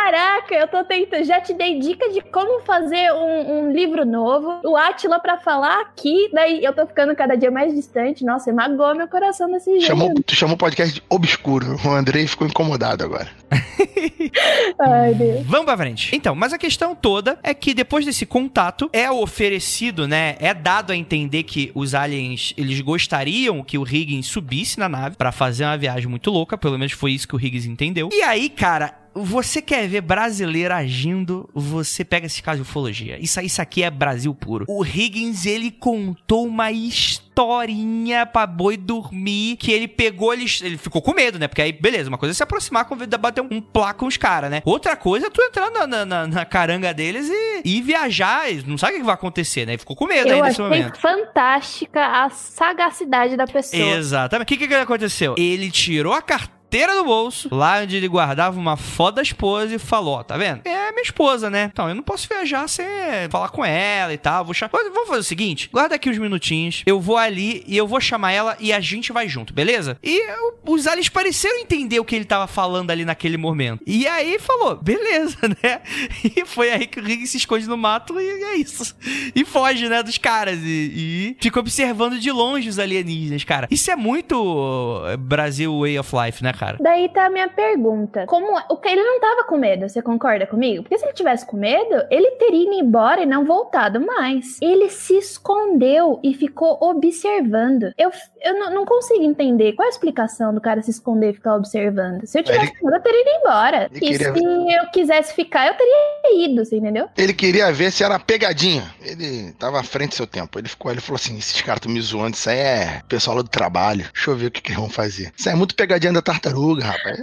Caraca, 0.10 0.56
eu 0.56 0.68
tô 0.68 0.84
tentando. 0.84 1.24
Já 1.24 1.40
te 1.40 1.54
dei 1.54 1.80
dica 1.80 2.10
de 2.10 2.20
como 2.22 2.64
fazer 2.64 3.14
um, 3.14 3.60
um 3.60 3.72
livro 3.72 4.04
novo. 4.04 4.60
O 4.66 4.76
Atila 4.76 5.20
pra 5.20 5.38
falar 5.38 5.82
aqui. 5.82 6.32
Daí 6.34 6.64
eu 6.64 6.74
tô 6.74 6.88
ficando 6.88 7.16
cada 7.16 7.36
dia 7.36 7.52
mais 7.52 7.76
distante. 7.76 8.26
Nossa, 8.26 8.52
magoou 8.52 8.96
meu 8.96 9.08
coração 9.08 9.52
desse 9.52 9.70
jeito. 9.70 9.86
Chamou, 9.86 10.12
tu 10.26 10.36
chamou 10.36 10.56
o 10.56 10.58
podcast 10.58 10.96
de 10.96 11.04
obscuro. 11.08 11.78
O 11.86 11.90
Andrei 11.90 12.26
ficou 12.26 12.48
incomodado 12.48 13.04
agora. 13.04 13.28
Ai, 14.80 15.14
Deus. 15.14 15.46
Vamos 15.46 15.66
pra 15.66 15.78
frente. 15.78 16.16
Então, 16.16 16.34
mas 16.34 16.54
a 16.54 16.58
questão 16.58 16.96
toda 16.96 17.38
é 17.44 17.54
que 17.54 17.76
depois 17.76 18.04
desse 18.04 18.26
contato 18.26 18.90
é 18.92 19.12
oferecido, 19.12 20.08
né? 20.08 20.38
É 20.40 20.56
dado 20.56 20.92
a 20.92 20.96
entender 20.96 21.44
que 21.44 21.72
os 21.76 21.94
aliens, 21.94 22.56
eles 22.58 22.82
gostariam 22.82 23.64
que 23.64 23.78
o 23.78 23.88
Higgins 23.88 24.26
subisse 24.26 24.80
na 24.80 24.90
nave 24.90 25.18
pra 25.18 25.32
fazer 25.32 25.66
uma 25.66 25.78
viagem 25.78 26.08
muito 26.08 26.32
louca, 26.32 26.58
pelo 26.58 26.80
menos 26.80 26.94
foi 26.94 27.12
isso 27.12 27.28
que 27.28 27.36
o 27.36 27.40
Higgins 27.40 27.66
entendeu. 27.66 28.10
E 28.12 28.24
aí, 28.24 28.50
cara, 28.50 28.96
você 29.14 29.62
quer 29.62 29.88
ver 29.88 30.02
brasileiro 30.02 30.74
agindo, 30.74 31.50
você 31.54 32.04
pega 32.06 32.26
esse 32.28 32.42
caso 32.42 32.58
de 32.58 32.62
ufologia. 32.70 33.18
Isso, 33.22 33.40
isso 33.42 33.62
aqui 33.62 33.84
é 33.84 33.90
Brasil 33.90 34.34
puro. 34.34 34.66
O 34.68 34.86
Higgins, 34.86 35.46
ele 35.46 35.72
contou 35.72 36.46
uma 36.48 36.72
historinha 36.72 38.26
pra 38.26 38.46
boi 38.46 38.78
dormir, 38.78 39.58
que 39.58 39.72
ele 39.72 39.88
pegou, 39.88 40.34
ele, 40.34 40.46
ele 40.62 40.78
ficou 40.78 41.02
com 41.02 41.14
medo, 41.14 41.40
né? 41.40 41.48
Porque 41.48 41.62
aí, 41.62 41.72
beleza, 41.72 42.10
uma 42.10 42.18
coisa 42.18 42.34
é 42.34 42.36
se 42.36 42.44
aproximar, 42.44 42.86
com 42.86 42.96
bater 42.96 43.42
um, 43.42 43.48
um 43.52 43.62
plá 43.62 43.94
com 43.94 44.06
os 44.06 44.18
caras, 44.18 44.52
né? 44.52 44.62
Outra 44.66 44.96
coisa 44.96 45.28
é 45.28 45.30
tu 45.30 45.42
entrar 45.42 45.70
na, 45.72 45.88
na, 45.88 46.06
na- 46.06 46.28
na 46.28 46.46
caranga 46.46 46.94
deles 46.94 47.30
e, 47.30 47.62
e 47.66 47.82
viajar, 47.82 48.46
não 48.68 48.78
sabe 48.78 48.94
o 48.96 48.98
que 48.98 49.04
vai 49.04 49.16
acontecer, 49.16 49.66
né? 49.66 49.74
Ele 49.74 49.80
ficou 49.80 49.96
com 49.96 50.06
medo 50.06 50.32
aí 50.32 50.38
Eu 50.38 50.44
nesse 50.46 50.62
achei 50.62 50.64
momento. 50.80 50.98
fantástica 51.00 52.06
a 52.26 52.30
sagacidade 52.30 53.36
da 53.38 53.48
pessoa. 53.48 53.82
Exatamente. 53.98 54.54
O 54.54 54.58
que, 54.58 54.68
que 54.68 54.74
aconteceu? 54.74 55.36
Ele 55.38 55.72
tirou 55.72 56.14
a 56.14 56.22
carteira 56.22 56.59
do 56.70 57.04
bolso, 57.04 57.50
lá 57.52 57.82
onde 57.82 57.96
ele 57.96 58.08
guardava 58.08 58.60
uma 58.60 58.78
foto 58.78 59.16
da 59.16 59.22
esposa 59.22 59.76
e 59.76 59.80
falou: 59.80 60.16
Ó, 60.16 60.24
tá 60.24 60.38
vendo? 60.38 60.62
É 60.66 60.92
minha 60.92 61.04
esposa, 61.04 61.50
né? 61.50 61.70
Então 61.72 61.90
eu 61.90 61.96
não 61.96 62.04
posso 62.04 62.28
viajar 62.28 62.68
sem 62.68 62.86
falar 63.30 63.50
com 63.50 63.64
ela 63.66 64.14
e 64.14 64.18
tal. 64.18 64.46
Vou 64.46 64.54
chamar. 64.54 64.72
Vamos 64.72 65.08
fazer 65.08 65.20
o 65.20 65.24
seguinte: 65.24 65.70
guarda 65.72 65.96
aqui 65.96 66.10
uns 66.10 66.18
minutinhos, 66.18 66.84
eu 66.86 67.00
vou 67.00 67.18
ali 67.18 67.64
e 67.68 67.76
eu 67.76 67.88
vou 67.88 68.00
chamar 68.00 68.32
ela 68.32 68.58
e 68.60 68.72
a 68.72 68.80
gente 68.80 69.12
vai 69.12 69.28
junto, 69.28 69.54
beleza? 69.54 69.98
E 70.04 70.22
os 70.66 70.88
aliens 70.88 71.10
pareceram 71.10 71.60
entender 71.60 72.00
o 72.00 72.06
que 72.06 72.16
ele 72.16 72.26
tava 72.26 72.48
falando 72.48 72.92
ali 72.92 73.06
naquele 73.06 73.38
momento. 73.38 73.82
E 73.86 74.08
aí 74.08 74.38
falou: 74.40 74.76
beleza, 74.76 75.38
né? 75.64 75.82
E 76.24 76.46
foi 76.46 76.72
aí 76.72 76.86
que 76.86 77.00
o 77.00 77.04
Rick 77.04 77.26
se 77.28 77.38
esconde 77.38 77.68
no 77.68 77.78
mato 77.78 78.20
e 78.20 78.44
é 78.44 78.56
isso. 78.58 78.96
E 79.36 79.44
foge, 79.46 79.88
né, 79.88 80.04
dos 80.04 80.18
caras. 80.18 80.60
E, 80.62 81.36
e 81.36 81.38
fica 81.40 81.60
observando 81.60 82.20
de 82.20 82.32
longe 82.32 82.70
os 82.70 82.80
alienígenas, 82.80 83.44
cara. 83.44 83.68
Isso 83.72 83.90
é 83.90 83.96
muito 83.96 85.02
eh, 85.08 85.18
Brasil 85.18 85.80
Way 85.80 86.00
of 86.00 86.12
Life, 86.16 86.44
né, 86.44 86.54
cara? 86.60 86.78
Daí 86.80 87.10
tá 87.10 87.26
a 87.26 87.30
minha 87.30 87.48
pergunta. 87.48 88.26
Como 88.28 88.48
o 88.70 88.78
que 88.78 88.90
ele 88.90 89.04
não 89.04 89.20
tava 89.20 89.44
com 89.46 89.58
medo, 89.58 89.88
você 89.88 90.02
concorda 90.02 90.46
comigo? 90.46 90.84
Porque 90.84 90.98
se 90.98 91.06
ele 91.06 91.14
tivesse 91.14 91.46
com 91.46 91.58
medo, 91.58 92.06
ele 92.12 92.32
teria 92.32 92.64
ido 92.64 92.74
embora 92.74 93.22
e 93.22 93.26
não 93.26 93.46
voltado 93.46 94.00
mais. 94.06 94.58
Ele 94.62 94.90
se 94.90 95.18
escondeu 95.18 96.20
e 96.24 96.34
ficou 96.34 96.78
observando. 96.82 97.92
Eu, 97.98 98.12
eu 98.42 98.72
não, 98.72 98.86
consigo 98.86 99.24
entender 99.24 99.74
qual 99.74 99.86
é 99.86 99.90
a 99.90 99.92
explicação 99.92 100.54
do 100.54 100.62
cara 100.62 100.82
se 100.82 100.92
esconder 100.92 101.32
e 101.32 101.34
ficar 101.34 101.56
observando. 101.56 102.26
Se 102.26 102.40
eu 102.40 102.44
tivesse 102.44 102.66
Ele- 102.66 102.76
com 102.80 102.86
medo, 102.86 102.98
eu 102.98 103.02
teria 103.04 103.22
ido 103.22 103.30
embora. 103.42 103.90
Ele 103.92 103.98
E 103.98 104.00
queria- 104.00 104.34
se 104.34 104.74
eu 104.74 104.86
quisesse 104.92 105.34
ficar, 105.34 105.68
eu 105.68 105.74
teria 105.76 106.46
ido, 106.46 106.66
você 106.66 106.78
entendeu? 106.78 107.08
Ele 107.18 107.34
queria 107.34 107.72
ver 107.72 107.92
se 107.92 108.04
era 108.04 108.20
pegadinha. 108.20 108.84
Ele 109.02 109.52
tava 109.54 109.80
à 109.80 109.84
frente 109.84 110.10
do 110.10 110.16
seu 110.16 110.28
tempo. 110.28 110.58
Ele 110.60 110.68
ficou, 110.68 110.92
ele 110.92 111.02
falou 111.02 111.16
assim: 111.16 111.38
esses 111.38 111.62
caras 111.62 111.78
estão 111.80 111.92
me 111.92 112.02
zoando, 112.02 112.36
isso 112.36 112.50
aí 112.50 112.58
é 112.58 113.02
pessoal 113.08 113.38
lá 113.38 113.42
do 113.44 113.50
trabalho. 113.50 114.06
Deixa 114.14 114.32
eu 114.32 114.36
ver 114.36 114.48
o 114.48 114.52
que, 114.52 114.62
que 114.62 114.70
eles 114.70 114.80
vão 114.80 114.90
fazer. 114.90 115.32
Isso 115.38 115.48
aí 115.48 115.54
é 115.56 115.58
muito 115.58 115.76
pegadinha 115.76 116.12
da 116.14 116.22
tartaruga, 116.22 116.49
rapaz. 116.82 117.20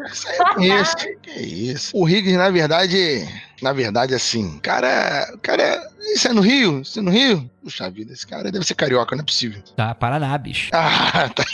Isso 0.59 0.97
que 1.23 1.41
isso? 1.41 1.97
O 1.97 2.09
Higgins, 2.09 2.37
na 2.37 2.51
verdade, 2.51 3.29
na 3.63 3.73
verdade, 3.73 4.15
assim, 4.15 4.59
cara, 4.59 5.37
cara, 5.43 5.91
isso 6.15 6.29
é 6.29 6.33
no 6.33 6.41
Rio? 6.41 6.81
Isso 6.81 6.99
é 6.99 7.03
no 7.03 7.11
Rio? 7.11 7.51
Puxa 7.63 7.91
vida, 7.91 8.13
esse 8.13 8.27
cara 8.27 8.53
deve 8.53 8.65
ser 8.65 8.75
carioca, 8.75 9.17
não 9.17 9.23
é 9.23 9.25
possível. 9.25 9.61
Tá, 9.75 9.95
Paraná, 9.95 10.37
bicho. 10.39 10.71
Ah, 10.73 11.29
tá. 11.35 11.45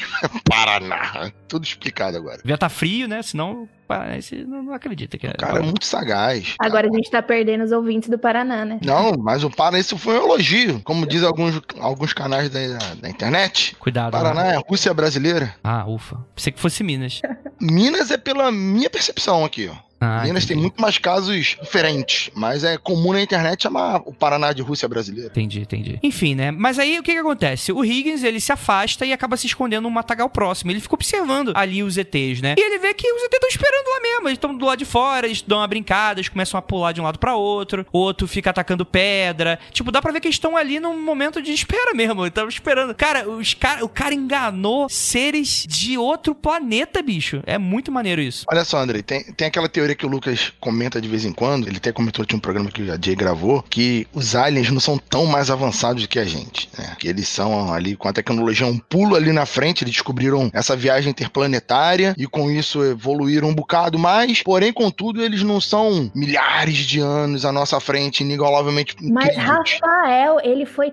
Paraná. 0.49 1.33
Tudo 1.49 1.65
explicado 1.65 2.17
agora. 2.17 2.38
Devia 2.38 2.59
tá 2.59 2.69
frio, 2.69 3.09
né? 3.09 3.23
Senão 3.23 3.62
o 3.62 3.69
Paranaense 3.88 4.45
não, 4.45 4.62
não 4.62 4.75
acredita 4.75 5.17
que 5.17 5.27
é. 5.27 5.31
O 5.31 5.37
cara 5.37 5.59
é 5.59 5.62
muito 5.62 5.87
sagaz. 5.87 6.55
Agora 6.59 6.88
a 6.88 6.93
gente 6.93 7.11
tá 7.11 7.23
perdendo 7.23 7.65
os 7.65 7.73
ouvintes 7.73 8.09
do 8.11 8.19
Paraná, 8.19 8.65
né? 8.65 8.79
Não, 8.85 9.12
mas 9.19 9.43
o 9.45 9.51
Paraná, 9.51 9.79
isso 9.79 9.97
foi 9.97 10.19
um 10.19 10.25
elogio. 10.25 10.81
Como 10.85 11.07
diz 11.07 11.23
alguns, 11.23 11.61
alguns 11.79 12.12
canais 12.12 12.51
da, 12.51 12.61
da 13.01 13.09
internet. 13.09 13.75
Cuidado. 13.79 14.12
né? 14.12 14.19
Paraná 14.23 14.47
é 14.49 14.57
a 14.57 14.62
Rússia 14.67 14.93
brasileira. 14.93 15.55
Ah, 15.65 15.87
ufa. 15.87 16.19
Pensei 16.35 16.53
que 16.53 16.61
fosse 16.61 16.83
Minas. 16.85 17.23
Minas 17.61 18.11
é 18.11 18.19
pela 18.19 18.53
minha 18.53 18.91
percepção 18.91 19.45
aqui, 19.45 19.71
ó. 19.73 19.91
Ah, 20.05 20.23
Minas 20.25 20.45
entendi. 20.45 20.47
tem 20.49 20.57
muito 20.57 20.81
mais 20.81 20.99
casos 20.99 21.57
diferentes, 21.62 22.31
mas 22.35 22.65
é 22.65 22.77
comum 22.77 23.12
na 23.12 23.23
internet 23.23 23.62
chamar 23.62 24.03
o 24.05 24.12
Paraná 24.12 24.53
de 24.53 24.61
Rússia 24.62 24.88
brasileira. 24.88 25.29
Entendi, 25.31 25.61
entendi. 25.61 25.99
Enfim, 26.03 26.35
né? 26.35 26.51
Mas 26.51 26.79
aí 26.79 26.99
o 26.99 27.03
que 27.03 27.12
que 27.12 27.19
acontece? 27.19 27.73
O 27.73 27.85
Higgins, 27.85 28.23
ele 28.25 28.41
se 28.41 28.51
afasta 28.53 29.07
e 29.07 29.12
acaba 29.12 29.37
se 29.37 29.47
escondendo 29.47 29.83
num 29.85 29.91
matagal 29.91 30.29
próximo. 30.29 30.71
Ele 30.71 30.81
fica 30.81 30.95
observando 30.95 31.53
ali 31.55 31.83
os 31.83 31.97
ETs, 31.97 32.41
né? 32.41 32.55
E 32.59 32.61
ele 32.61 32.79
vê 32.79 32.93
que 32.95 33.07
os 33.12 33.23
ETs 33.23 33.35
estão 33.35 33.49
esperando 33.49 33.88
lá 33.88 34.01
mesmo. 34.01 34.29
Eles 34.29 34.37
estão 34.37 34.55
do 34.55 34.65
lado 34.67 34.79
de 34.79 34.85
fora, 34.85 35.27
eles 35.27 35.43
dão 35.43 35.59
uma 35.59 35.69
brincada, 35.69 36.21
eles 36.21 36.29
começam 36.29 36.59
a 36.59 36.62
pular 36.62 36.93
de 36.93 37.01
um 37.01 37.05
lado 37.05 37.19
pra 37.19 37.37
outro. 37.37 37.87
O 37.93 37.99
outro 37.99 38.27
fica 38.27 38.51
atacando 38.51 38.85
pedra. 38.85 39.59
Tipo, 39.71 39.93
dá 39.93 40.03
pra 40.03 40.12
ver 40.12 40.21
que 40.21 40.27
eles 40.27 40.37
estão 40.37 40.57
ali 40.57 40.81
num 40.81 41.01
momento 41.01 41.41
de 41.41 41.53
espera 41.53 41.95
mesmo. 41.95 42.27
Estão 42.27 42.49
esperando. 42.49 42.95
Cara, 42.95 43.29
os 43.29 43.55
cara, 43.55 43.85
o 43.85 43.88
cara 43.88 44.15
enganou 44.15 44.88
seres 44.88 45.65
de 45.69 45.97
outro 45.97 46.35
planeta, 46.35 47.03
bicho. 47.03 47.43
É 47.47 47.59
muito 47.59 47.93
maneiro 47.93 48.21
isso. 48.21 48.45
Olha 48.51 48.65
só, 48.65 48.79
Andrei, 48.79 49.03
tem, 49.03 49.23
tem 49.33 49.47
aquela 49.47 49.69
teoria 49.69 49.91
que 49.94 50.07
o 50.07 50.09
Lucas 50.09 50.52
comenta 50.61 51.00
de 51.00 51.09
vez 51.09 51.24
em 51.24 51.33
quando, 51.33 51.66
ele 51.66 51.76
até 51.76 51.92
comentou, 51.92 52.24
tinha 52.24 52.37
um 52.37 52.40
programa 52.40 52.70
que 52.70 52.90
a 52.90 52.98
Jay 53.00 53.14
gravou, 53.14 53.62
que 53.62 54.07
os 54.12 54.35
aliens 54.35 54.70
não 54.70 54.81
são 54.81 54.98
tão 54.98 55.26
mais 55.26 55.50
avançados 55.50 56.02
do 56.02 56.09
que 56.09 56.18
a 56.18 56.24
gente, 56.24 56.68
né? 56.78 56.96
Que 56.98 57.09
eles 57.09 57.28
são 57.28 57.72
ali 57.72 57.96
com 57.96 58.09
a 58.09 58.12
tecnologia 58.12 58.66
um 58.66 58.78
pulo 58.78 59.14
ali 59.16 59.33
na 59.33 59.46
frente, 59.46 59.85
eles 59.85 59.94
descobriram 59.94 60.50
essa 60.52 60.76
viagem 60.76 61.11
interplanetária 61.11 62.14
e 62.16 62.26
com 62.26 62.50
isso 62.50 62.83
evoluíram 62.85 63.48
um 63.48 63.55
bocado 63.55 63.98
mais, 63.98 64.42
porém, 64.42 64.72
contudo, 64.72 65.22
eles 65.22 65.42
não 65.42 65.61
são 65.61 66.11
milhares 66.14 66.78
de 66.78 67.00
anos 67.00 67.44
à 67.44 67.52
nossa 67.52 67.81
frente, 67.81 68.22
inigualavelmente 68.22 68.96
Mas 69.00 69.28
incríveis. 69.28 69.81
Rafael, 69.81 70.38
ele 70.42 70.66
foi 70.66 70.90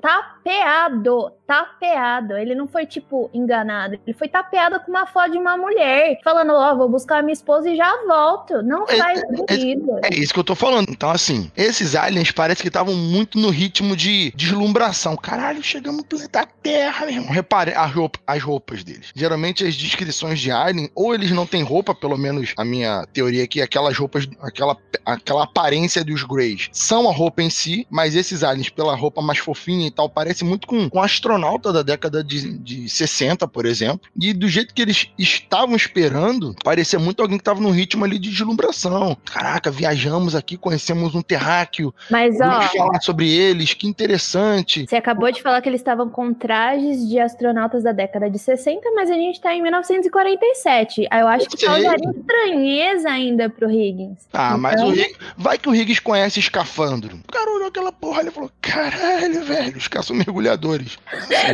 tapeado, 0.50 1.32
tapeado. 1.46 2.38
Ele 2.38 2.56
não 2.56 2.68
foi, 2.68 2.86
tipo, 2.86 3.30
enganado. 3.34 4.00
Ele 4.06 4.18
foi 4.18 4.28
tapeado 4.28 4.80
com 4.80 4.92
uma 4.92 5.06
foto 5.06 5.32
de 5.32 5.38
uma 5.38 5.56
mulher, 5.56 6.20
falando, 6.24 6.54
ó, 6.54 6.72
oh, 6.72 6.78
vou 6.78 6.90
buscar 6.90 7.20
a 7.20 7.22
minha 7.22 7.34
esposa 7.34 7.70
e 7.70 7.76
já 7.76 7.92
volto. 8.06 8.64
Não 8.64 8.86
é, 8.88 8.98
faz 8.98 9.22
é, 9.22 9.28
sentido. 9.28 10.00
É, 10.04 10.14
é, 10.14 10.20
isso 10.20 10.34
que 10.34 10.40
eu 10.40 10.44
tô 10.44 10.56
falando. 10.56 10.90
Então, 10.90 11.10
assim, 11.10 11.52
esses 11.56 11.96
aliens 11.96 12.32
parece 12.32 12.62
que 12.62 12.68
estavam 12.68 12.96
muito 12.96 13.38
no 13.38 13.50
ritmo 13.50 13.96
de 13.96 14.32
deslumbração. 14.36 15.16
Caralho, 15.16 15.62
chegamos 15.62 16.00
no 16.00 16.06
planeta 16.06 16.48
Terra, 16.64 17.06
meu 17.06 17.16
irmão. 17.16 17.32
Repare 17.32 17.74
as, 17.74 17.94
roupa, 17.94 18.20
as 18.26 18.42
roupas 18.42 18.84
deles. 18.84 19.12
Geralmente, 19.16 19.66
as 19.66 19.76
descrições 19.76 20.40
de 20.40 20.52
alien, 20.52 20.90
ou 20.96 21.14
eles 21.14 21.32
não 21.32 21.46
têm 21.46 21.62
roupa, 21.62 21.94
pelo 21.94 22.18
menos 22.18 22.54
a 22.58 22.66
minha 22.66 23.06
teoria 23.14 23.44
aqui, 23.44 23.62
aquelas 23.62 23.96
roupas, 23.98 24.28
aquela, 24.42 24.76
aquela 25.06 25.44
aparência 25.44 26.04
dos 26.04 26.24
Greys 26.24 26.70
são 26.72 27.08
a 27.08 27.14
roupa 27.14 27.44
em 27.44 27.50
si, 27.50 27.86
mas 27.90 28.16
esses 28.16 28.44
aliens, 28.44 28.70
pela 28.70 28.96
roupa 28.96 29.22
mais 29.22 29.38
fofinha 29.38 29.88
e 29.88 29.92
tal, 29.92 30.10
parece 30.10 30.39
muito 30.44 30.68
com, 30.68 30.90
com 30.90 31.02
astronauta 31.02 31.72
da 31.72 31.82
década 31.82 32.24
de, 32.24 32.58
de 32.58 32.90
60, 32.90 33.48
por 33.48 33.66
exemplo. 33.66 34.02
E 34.20 34.34
do 34.34 34.48
jeito 34.48 34.74
que 34.74 34.82
eles 34.82 35.08
estavam 35.18 35.76
esperando, 35.76 36.56
parecia 36.64 37.00
muito 37.00 37.22
alguém 37.22 37.38
que 37.38 37.42
estava 37.42 37.60
num 37.60 37.72
ritmo 37.72 38.06
ali 38.06 38.20
de 38.20 38.30
deslumbração. 38.30 39.18
Caraca, 39.26 39.72
viajamos 39.72 40.36
aqui, 40.36 40.58
conhecemos 40.58 41.16
um 41.16 41.22
terráqueo. 41.22 41.94
Mas, 42.10 42.36
ó. 42.42 42.62
falar 42.62 43.02
sobre 43.02 43.30
eles, 43.30 43.74
que 43.74 43.88
interessante. 43.88 44.86
Você 44.88 44.96
acabou 44.96 45.32
de 45.32 45.42
falar 45.42 45.62
que 45.62 45.70
eles 45.70 45.82
estavam 45.82 46.10
com 46.10 46.34
trajes 46.34 47.08
de 47.08 47.20
astronautas 47.20 47.84
da 47.84 47.92
década 47.92 48.30
de 48.30 48.40
60, 48.40 48.92
mas 48.96 49.10
a 49.10 49.16
gente 49.16 49.40
tá 49.40 49.54
em 49.54 49.62
1947. 49.62 51.08
Aí 51.10 51.22
eu 51.22 51.28
acho 51.28 51.46
eu 51.46 51.50
que 51.50 51.66
causaria 51.66 52.12
estranheza 52.12 53.10
ainda 53.10 53.50
pro 53.50 53.70
Higgins. 53.70 54.28
Ah, 54.34 54.50
então... 54.50 54.58
mas 54.58 54.82
o 54.82 54.94
Higgins. 54.94 55.18
Vai 55.38 55.58
que 55.58 55.70
o 55.70 55.76
Higgins 55.76 56.00
conhece 56.00 56.40
escafandro. 56.40 57.20
O 57.28 57.32
cara 57.32 57.52
olhou 57.52 57.68
aquela 57.68 57.92
porra 57.92 58.24
e 58.24 58.32
falou: 58.32 58.52
caralho, 58.62 59.44
velho, 59.44 59.78
os 59.78 59.88
caras 59.88 60.08
são 60.08 60.16
mergulhadores. 60.20 60.98